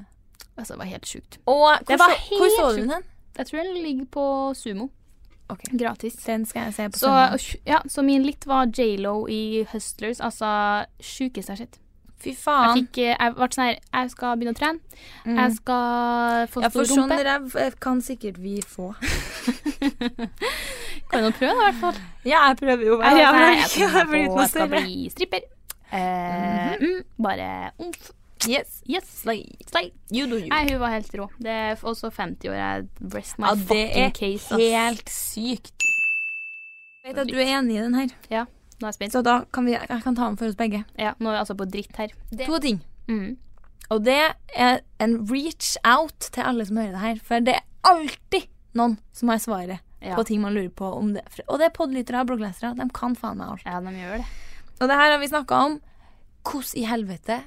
Altså, 0.57 0.73
det 0.73 0.79
var 0.79 0.89
helt 0.91 1.07
sjukt. 1.09 1.39
Og 1.45 1.59
hvor, 1.61 1.77
Det 1.87 1.99
var 1.99 2.13
så, 2.17 2.37
hvor 2.37 2.53
så 2.57 2.69
du 2.77 2.81
den? 2.89 3.03
Jeg 3.37 3.45
tror 3.49 3.59
den 3.63 3.73
ligger 3.83 4.05
på 4.13 4.25
Sumo. 4.55 4.89
Okay. 5.49 5.77
Gratis. 5.77 6.13
Den 6.23 6.45
skal 6.45 6.61
jeg 6.69 6.73
se 6.73 6.89
på 6.89 6.97
Så, 6.97 7.09
ja, 7.67 7.79
så 7.89 8.01
min 8.01 8.23
litt 8.23 8.45
var 8.47 8.65
J.Lo 8.71 9.27
i 9.29 9.65
Hustlers. 9.73 10.21
Altså 10.23 10.45
sjukeste 11.03 11.51
jeg 11.51 11.57
har 11.57 11.65
sett. 11.65 11.79
Fy 12.23 12.29
Jeg 12.31 12.37
faen. 12.39 12.77
fikk 12.79 12.97
eh, 13.03 13.17
Jeg 13.19 13.33
ble 13.35 13.47
sånn 13.51 13.65
her 13.65 13.75
Jeg 13.81 14.09
skal 14.13 14.37
begynne 14.39 14.53
å 14.55 14.59
trene. 14.59 14.79
Mm. 15.25 15.37
Jeg 15.41 15.51
skal 15.57 16.47
få 16.53 16.61
Ja, 16.63 16.69
for 16.71 16.83
stor 16.87 16.95
sånn 17.01 17.11
ræv 17.27 17.43
eh, 17.59 17.71
kan 17.83 17.99
sikkert 18.05 18.37
vi 18.39 18.55
få. 18.63 18.93
Kan 21.11 21.23
jo 21.27 21.31
prøve, 21.35 21.51
i 21.51 21.59
hvert 21.65 21.79
fall. 21.81 21.97
Ja, 22.25 22.45
jeg 22.47 22.57
prøver 22.61 22.83
jo 22.87 22.95
Jeg, 23.01 23.11
jeg, 23.11 23.19
jeg, 23.19 23.21
jeg, 23.27 23.27
Jeg 23.43 23.45
jeg, 23.51 23.51
jeg, 23.91 24.07
jeg, 24.13 24.21
jeg, 24.39 24.49
større. 24.49 24.69
bli 24.79 24.95
stripper. 25.11 25.43
Eh, 25.93 26.73
mm, 26.79 27.01
bare 27.21 27.49
umf. 27.83 28.11
Yes. 28.49 28.81
Yes. 28.89 29.05
Slay. 29.21 29.43
Slay. 29.69 29.91
You 30.11 30.27
do 30.27 30.37
you. 30.41 30.49
Nei, 30.51 30.65
hun 30.71 30.79
var 30.81 30.89
helt 30.95 31.13
rå. 31.19 31.27
Det 31.39 31.51
er 31.51 31.75
også 31.83 32.09
50 32.11 32.49
år. 32.49 32.55
Jeg 32.57 32.87
rest 33.13 33.37
my 33.39 33.47
Ja, 33.47 33.53
det 33.55 33.67
fucking 33.67 34.03
er 34.03 34.57
Det 34.57 34.73
er 34.73 34.87
Helt 34.89 35.09
sykt. 35.09 35.85
Jeg 37.03 37.13
vet 37.15 37.21
at 37.23 37.31
du 37.31 37.37
er 37.39 37.49
enig 37.59 37.75
i 37.77 37.81
den 37.83 37.95
her, 37.95 38.07
Nå 38.81 38.87
er 38.87 38.89
jeg 38.89 38.93
spent. 38.95 39.13
så 39.13 39.21
da 39.23 39.43
kan 39.53 39.65
vi, 39.65 39.71
jeg 39.75 40.01
kan 40.03 40.15
ta 40.15 40.27
den 40.27 40.37
for 40.37 40.47
oss 40.47 40.55
begge. 40.55 40.83
Ja, 40.99 41.13
nå 41.19 41.29
er 41.29 41.33
vi 41.37 41.39
altså 41.43 41.55
på 41.55 41.65
dritt 41.69 41.95
her. 41.99 42.11
Det. 42.31 42.45
To 42.47 42.59
ting. 42.59 42.81
Mm. 43.07 43.37
Og 43.91 44.03
det 44.03 44.15
er 44.55 44.79
en 44.99 45.17
reach 45.29 45.75
out 45.85 46.29
til 46.31 46.41
alle 46.43 46.65
som 46.65 46.77
hører 46.77 46.91
det 46.95 46.99
her. 47.03 47.19
For 47.23 47.39
det 47.43 47.55
er 47.59 47.63
alltid 47.83 48.47
noen 48.75 48.97
som 49.13 49.29
har 49.29 49.37
svaret 49.43 49.79
Ja. 50.03 50.15
på 50.15 50.25
ting 50.25 50.41
man 50.41 50.53
lurer 50.53 50.69
på 50.69 50.83
om 50.97 51.13
det. 51.13 51.21
Og 51.47 51.59
det 51.59 51.65
er 51.69 51.75
podlyttere 51.77 52.19
og 52.21 52.27
blogglesere. 52.27 52.73
De 52.75 52.89
kan 52.93 53.15
faen 53.15 53.37
meg 53.37 53.47
alt. 53.53 53.61
ja, 53.65 53.79
de 53.79 53.93
gjør 53.95 54.17
det. 54.17 54.25
Og 54.81 54.87
det 54.89 54.95
her 54.99 55.11
har 55.11 55.19
vi 55.19 55.27
snakka 55.27 55.55
om. 55.65 55.81
Hvordan 56.43 56.75
i 56.81 56.83
helvete 56.85 57.43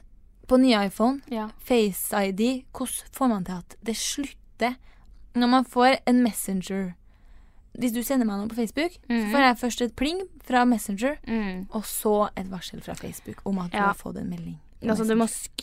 på 0.48 0.58
nye 0.60 0.86
iPhone, 0.86 1.20
Ja. 1.30 1.48
Face 1.58 2.12
ID, 2.14 2.64
hvordan 2.72 3.10
får 3.12 3.28
man 3.28 3.44
til 3.44 3.52
at 3.52 3.76
det 3.84 3.96
slutter 3.96 4.76
når 5.34 5.46
man 5.48 5.64
får 5.64 5.98
en 6.06 6.22
Messenger 6.22 6.94
Hvis 7.78 7.92
du 7.92 8.02
sender 8.02 8.24
meg 8.24 8.38
noe 8.38 8.48
på 8.48 8.54
Facebook, 8.56 8.92
så 8.92 9.12
Mhm. 9.12 9.32
får 9.32 9.38
jeg 9.38 9.56
først 9.58 9.80
et 9.82 9.96
pling 9.96 10.20
fra 10.46 10.64
Messenger, 10.64 11.16
Mm. 11.28 11.66
og 11.70 11.82
så 11.84 12.28
et 12.34 12.50
varsel 12.50 12.80
fra 12.82 12.94
Facebook 12.94 13.42
om 13.44 13.58
at 13.58 13.70
du 13.70 13.76
Ja. 13.76 13.82
har 13.86 13.94
fått 13.94 14.16
en 14.16 14.30
melding. 14.30 14.58
Altså, 14.82 15.04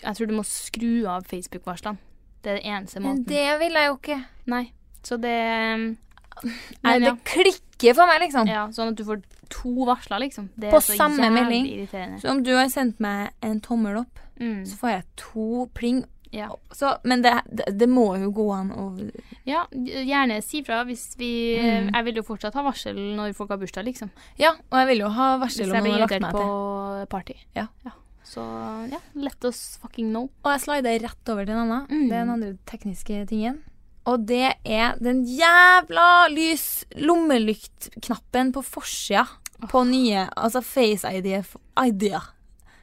jeg 0.03 0.15
tror 0.15 0.27
du 0.27 0.33
må 0.35 0.43
skru 0.45 1.07
av 1.07 1.23
Facebook-varslene. 1.25 1.97
Det 2.43 2.51
er 2.51 2.59
den 2.61 2.65
eneste 2.83 2.99
måten. 2.99 3.03
Men 3.15 3.23
det 3.23 3.59
vil 3.59 3.71
jeg 3.73 3.87
jo 3.87 3.95
ikke. 3.97 4.25
Nei. 4.45 4.71
Så 5.03 5.17
det 5.19 5.97
Nei, 6.43 6.99
Men 6.99 7.01
ja. 7.03 7.11
det 7.15 7.23
klikker 7.23 7.72
for 7.93 8.07
meg, 8.07 8.21
liksom. 8.21 8.47
Ja, 8.47 8.67
sånn 8.71 8.93
at 8.93 8.95
du 8.95 9.03
får 9.03 9.21
to 9.49 9.73
varsler, 9.85 10.19
liksom. 10.23 10.47
Det 10.55 10.71
På 10.71 10.77
er 10.79 10.85
så 10.87 10.95
samme 10.95 11.19
jævlig 11.19 11.41
melding. 11.41 11.65
irriterende. 11.67 12.21
Så 12.21 12.29
om 12.31 12.41
du 12.43 12.53
har 12.55 12.69
sendt 12.71 12.99
meg 13.03 13.31
en 13.41 13.59
tommel 13.61 13.97
opp, 14.05 14.19
Mm. 14.39 14.63
så 14.65 14.75
får 14.79 14.89
jeg 14.89 15.03
to 15.15 15.69
pling. 15.75 16.05
Ja. 16.31 16.47
Så, 16.71 16.97
men 17.03 17.21
det, 17.21 17.33
det, 17.51 17.77
det 17.77 17.87
må 17.87 18.17
jo 18.17 18.31
gå 18.31 18.51
an 18.55 18.71
å 18.71 19.11
ja, 19.45 19.67
gjerne 19.71 20.41
si 20.41 20.63
fra 20.63 20.83
hvis 20.83 21.15
vi 21.19 21.59
Mm. 21.59 21.91
Jeg 21.93 22.03
vil 22.05 22.15
jo 22.15 22.23
fortsatt 22.23 22.53
ha 22.55 22.63
varsel 22.63 22.95
når 22.95 23.35
folk 23.35 23.49
har 23.49 23.57
bursdag, 23.61 23.85
liksom. 23.85 24.09
Ja, 24.39 24.51
og 24.71 24.79
jeg 24.79 24.87
vil 24.87 24.99
jo 25.05 25.09
ha 25.09 25.37
Hvis 25.37 25.43
varsel 25.59 25.67
jeg 25.67 25.75
om 25.75 25.83
blir 25.83 25.91
noen 25.91 25.99
har 25.99 25.99
lagt 26.07 26.11
invitert 26.11 26.21
meg 26.21 26.33
på 26.33 26.99
til. 26.99 27.05
party. 27.07 27.35
Ja. 27.55 27.67
Så 28.25 28.41
ja, 28.89 28.97
let 29.13 29.45
us 29.45 29.77
fucking 29.81 30.09
know. 30.09 30.29
Og 30.43 30.51
jeg 30.53 30.61
slider 30.61 30.99
rett 31.03 31.29
over 31.29 31.45
til 31.45 31.53
en 31.53 31.69
annen. 31.69 31.87
Mm. 31.91 32.09
Det 32.09 32.15
er 32.17 32.25
den 32.25 32.29
andre 32.29 32.57
tekniske 32.65 33.27
tingen. 33.29 33.61
Og 34.05 34.25
det 34.27 34.49
er 34.65 34.97
den 34.99 35.21
jævla 35.25 36.27
lys 36.33 36.83
lommelyktknappen 36.99 38.51
på 38.53 38.61
forsida 38.67 39.25
på 39.71 39.83
nye 39.87 40.25
Altså 40.35 40.59
Face 40.61 41.07
ID 41.07 41.29
Idea. 41.79 42.19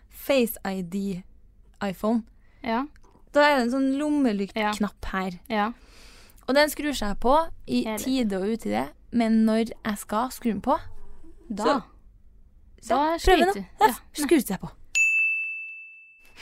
Face 0.09 0.57
ID 0.65 1.23
iPhone. 1.85 2.23
Ja. 2.65 2.85
Da 3.35 3.41
er 3.45 3.57
det 3.59 3.67
en 3.67 3.75
sånn 3.75 3.91
lommelyktknapp 4.01 5.11
her. 5.13 5.37
Ja. 5.53 5.69
Og 6.49 6.55
den 6.57 6.73
skrur 6.73 6.97
seg 6.97 7.19
på 7.23 7.37
i 7.69 7.85
Hele. 7.85 7.99
tide 8.03 8.41
og 8.41 8.49
utide, 8.57 8.89
men 9.13 9.45
når 9.47 9.71
jeg 9.85 9.99
skal 9.99 10.33
skru 10.35 10.51
den 10.53 10.61
på, 10.65 10.79
Da. 11.51 11.65
Så- 12.81 12.89
da 12.89 12.97
prøv 12.97 13.19
sliter 13.21 13.47
nå. 13.55 13.65
Ja, 13.81 13.87
Ja. 13.87 13.95
skrur 14.15 14.41
seg 14.47 14.61
på. 14.61 14.71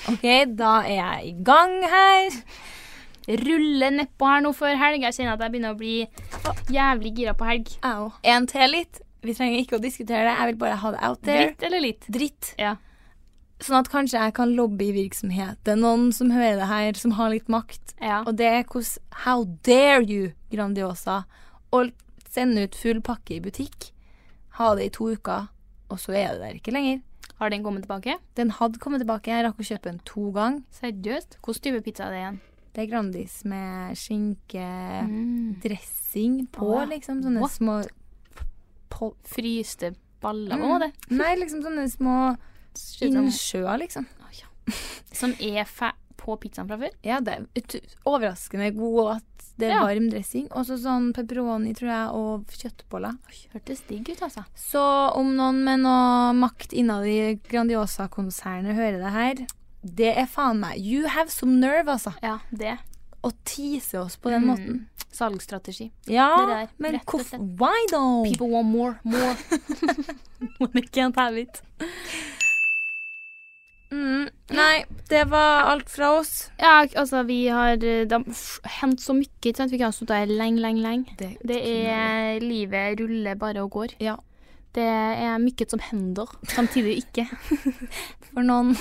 OK, 0.08 0.56
da 0.56 0.72
er 0.86 0.94
jeg 0.94 1.26
i 1.26 1.42
gang 1.44 1.82
her. 1.82 2.30
Rulle 3.28 3.90
nedpå 3.92 4.28
her 4.30 4.40
nå 4.44 4.54
før 4.56 4.78
helg. 4.80 5.04
Jeg 5.04 5.18
kjenner 5.18 5.36
at 5.36 5.44
jeg 5.44 5.52
begynner 5.52 5.74
å 5.74 5.78
bli 5.78 5.96
jævlig 6.72 7.14
gira 7.18 7.34
på 7.36 7.48
helg. 7.48 7.72
Au. 7.84 8.10
En 8.24 8.48
til 8.48 8.72
litt. 8.72 9.02
Vi 9.26 9.34
trenger 9.34 9.60
ikke 9.60 9.78
å 9.78 9.82
diskutere 9.82 10.24
det. 10.28 10.36
Jeg 10.38 10.52
vil 10.52 10.60
bare 10.60 10.78
ha 10.80 10.92
det 10.94 11.00
out 11.04 11.24
there. 11.26 11.48
Dritt 11.50 11.66
eller 11.68 11.84
litt? 11.84 12.06
Dritt. 12.14 12.52
Ja. 12.60 12.76
Sånn 13.58 13.80
at 13.80 13.90
kanskje 13.90 14.22
jeg 14.22 14.34
kan 14.36 14.54
lobbyvirksomhet. 14.54 15.58
Det 15.66 15.74
er 15.74 15.80
noen 15.80 16.12
som 16.14 16.30
hører 16.30 16.60
det 16.60 16.68
her, 16.70 17.00
som 17.00 17.16
har 17.18 17.32
litt 17.34 17.50
makt. 17.50 17.96
Ja. 17.98 18.22
Og 18.22 18.38
det 18.38 18.46
er 18.46 18.62
hvordan 18.62 19.24
How 19.24 19.42
dare 19.66 20.04
you, 20.06 20.30
Grandiosa, 20.52 21.24
å 21.74 21.82
sende 22.30 22.68
ut 22.68 22.78
full 22.78 23.02
pakke 23.02 23.34
i 23.36 23.42
butikk, 23.42 23.90
ha 24.60 24.70
det 24.78 24.86
i 24.86 24.92
to 24.94 25.10
uker, 25.10 25.48
og 25.90 25.98
så 25.98 26.14
er 26.14 26.36
det 26.36 26.44
der 26.44 26.60
ikke 26.60 26.74
lenger. 26.76 27.02
Har 27.38 27.50
den 27.50 27.64
kommet 27.66 27.84
tilbake? 27.86 28.16
Den 28.38 28.50
hadde 28.50 28.80
kommet 28.82 29.02
tilbake. 29.02 29.30
Jeg 29.30 29.44
rakk 29.46 29.58
å 29.62 29.66
kjøpe 29.66 29.90
den 29.90 30.00
to 30.06 30.30
ganger. 30.34 30.62
Seriøst? 30.74 31.38
Hvilken 31.42 31.66
type 31.66 31.82
pizza 31.86 32.06
er 32.08 32.14
det 32.14 32.22
igjen? 32.22 32.40
Det 32.78 32.84
er 32.86 32.90
Grandis 32.92 33.40
med 33.50 33.96
skinke, 33.98 34.62
Mm. 35.02 35.56
dressing 35.60 36.46
på, 36.46 36.62
oh, 36.62 36.76
ja. 36.78 36.84
liksom. 36.86 37.24
Sånne 37.24 37.40
What? 37.42 37.50
små 37.56 37.80
på, 38.88 39.08
Fryste 39.26 39.96
baller, 40.22 40.54
Mm. 40.54 40.62
hva 40.62 40.68
var 40.68 40.78
det? 40.86 40.92
Nei, 41.10 41.32
liksom 41.40 41.62
sånne 41.64 41.88
små 41.90 42.36
innsjøer, 43.02 43.78
liksom. 43.82 44.06
Oh, 44.20 44.28
liksom. 44.30 45.08
Som 45.12 45.34
er 45.40 45.64
på 46.18 46.36
pizzaen 46.38 46.68
fra 46.68 46.76
før? 46.78 46.90
Ja, 47.02 47.18
det 47.18 47.34
er 47.34 47.80
overraskende 48.06 48.70
god, 48.76 48.98
og 49.00 49.10
at 49.16 49.24
det 49.58 49.70
er 49.72 49.74
Ja. 49.74 49.82
varm 49.82 50.08
dressing. 50.10 50.46
Og 50.52 50.66
så 50.66 50.78
sånn 50.78 51.12
pepperoni, 51.12 51.74
tror 51.74 51.88
jeg, 51.90 52.08
og 52.14 52.46
kjøttboller. 52.46 53.18
Hørtes 53.54 53.80
digg 53.88 54.08
ut, 54.08 54.20
altså. 54.22 54.44
Så 54.54 54.78
om 55.16 55.34
noen 55.34 55.64
med 55.64 55.80
noe 55.80 56.32
makt 56.32 56.70
innad 56.72 57.04
i 57.06 57.34
Grandiosa-konsernet 57.48 58.74
hører 58.76 59.02
det 59.02 59.12
her, 59.12 59.46
det 59.82 60.16
er 60.18 60.26
faen 60.26 60.58
meg 60.60 60.78
You 60.78 61.06
have 61.08 61.30
some 61.30 61.58
nerve, 61.60 61.88
altså. 61.92 62.12
Ja, 62.22 62.38
det. 62.50 62.78
Å 63.24 63.30
tease 63.44 63.98
oss 64.00 64.16
på 64.16 64.30
den 64.30 64.42
Mm. 64.44 64.48
måten. 64.48 64.86
Salgsstrategi. 65.12 65.90
Ja, 66.06 66.28
Det 66.36 66.48
der, 66.48 66.68
men 66.78 67.00
hvorfor. 67.06 67.38
Why 67.58 67.86
though? 67.90 68.24
People 68.24 68.48
want 68.48 68.68
more, 68.68 68.98
more. 69.04 69.36
When 70.60 70.70
they 70.74 70.82
can't 70.82 71.16
have 71.16 71.36
it. 71.40 71.60
Mm, 73.90 74.28
nei, 74.52 74.84
det 75.08 75.22
var 75.30 75.64
alt 75.70 75.88
fra 75.88 76.10
oss. 76.18 76.50
Ja, 76.60 76.84
altså, 77.00 77.22
vi 77.24 77.46
har 77.48 77.72
eh, 77.80 78.04
Det 78.04 78.12
har 78.18 78.68
hendt 78.82 79.00
så 79.00 79.14
mye, 79.16 79.30
ikke 79.40 79.56
sant? 79.56 79.72
Vi 79.72 79.78
kan 79.80 79.88
ha 79.88 79.96
stått 79.96 80.12
her 80.12 80.26
lenge, 80.28 80.60
lenge, 80.60 80.82
lenge. 80.84 81.14
Det, 81.16 81.30
Det 81.48 81.60
er 81.88 82.38
Livet 82.44 83.00
ruller 83.00 83.34
bare 83.40 83.62
og 83.64 83.70
går. 83.78 83.94
Ja. 84.04 84.16
Det 84.78 84.84
er 84.86 85.38
mye 85.42 85.66
som 85.66 85.80
hender, 85.82 86.30
samtidig 86.52 86.92
ikke. 87.00 87.24
For 88.30 88.44
noen. 88.46 88.74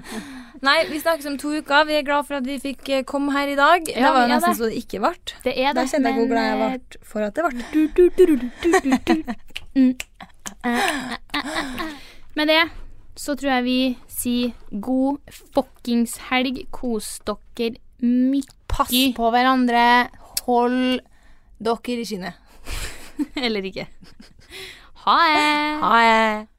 Nei, 0.66 0.76
vi 0.90 1.00
snakkes 1.02 1.26
om 1.32 1.38
to 1.40 1.50
uker. 1.58 1.86
Vi 1.88 1.96
er 1.98 2.04
glad 2.06 2.28
for 2.28 2.38
at 2.38 2.46
vi 2.46 2.58
fikk 2.62 2.90
eh, 2.94 3.02
komme 3.08 3.34
her 3.34 3.50
i 3.50 3.56
dag. 3.58 3.88
det 3.88 4.04
var 4.04 4.20
jo 4.22 4.30
nesten 4.30 4.52
det. 4.52 4.58
så 4.60 4.68
det 4.70 4.78
ikke 4.84 5.00
ble. 5.02 5.12
Det 5.46 5.54
er 5.58 5.74
Da 5.74 5.82
kjenner 5.90 6.12
jeg 6.12 6.20
hvor 6.20 6.30
glad 6.30 6.46
jeg 6.46 6.60
ble 6.60 7.02
for 7.10 7.26
at 7.26 7.34
det 7.34 7.42
ble. 7.48 7.52
eh. 9.32 9.34
Mm. 9.72 9.90
Eh, 10.62 10.70
eh, 10.70 10.78
eh, 10.78 11.42
eh, 11.42 11.50
eh. 11.82 11.92
Med 12.38 12.52
det 12.52 12.60
så 13.18 13.34
tror 13.36 13.50
jeg 13.58 13.64
vi 13.66 13.78
sier 14.08 14.52
god 14.80 15.32
fuckings 15.52 16.14
helg. 16.30 16.62
Kos 16.72 17.16
dere 17.26 17.74
mye. 18.04 18.46
Pass 18.72 18.92
på 19.16 19.26
hverandre. 19.34 19.82
Hold 20.46 21.02
dere 21.60 21.98
i 22.00 22.06
skinnet. 22.08 22.38
Eller 23.44 23.66
ikke. 23.68 23.84
Ha 25.04 25.18
det. 25.34 25.80
Ha 25.82 25.98
det. 26.02 26.51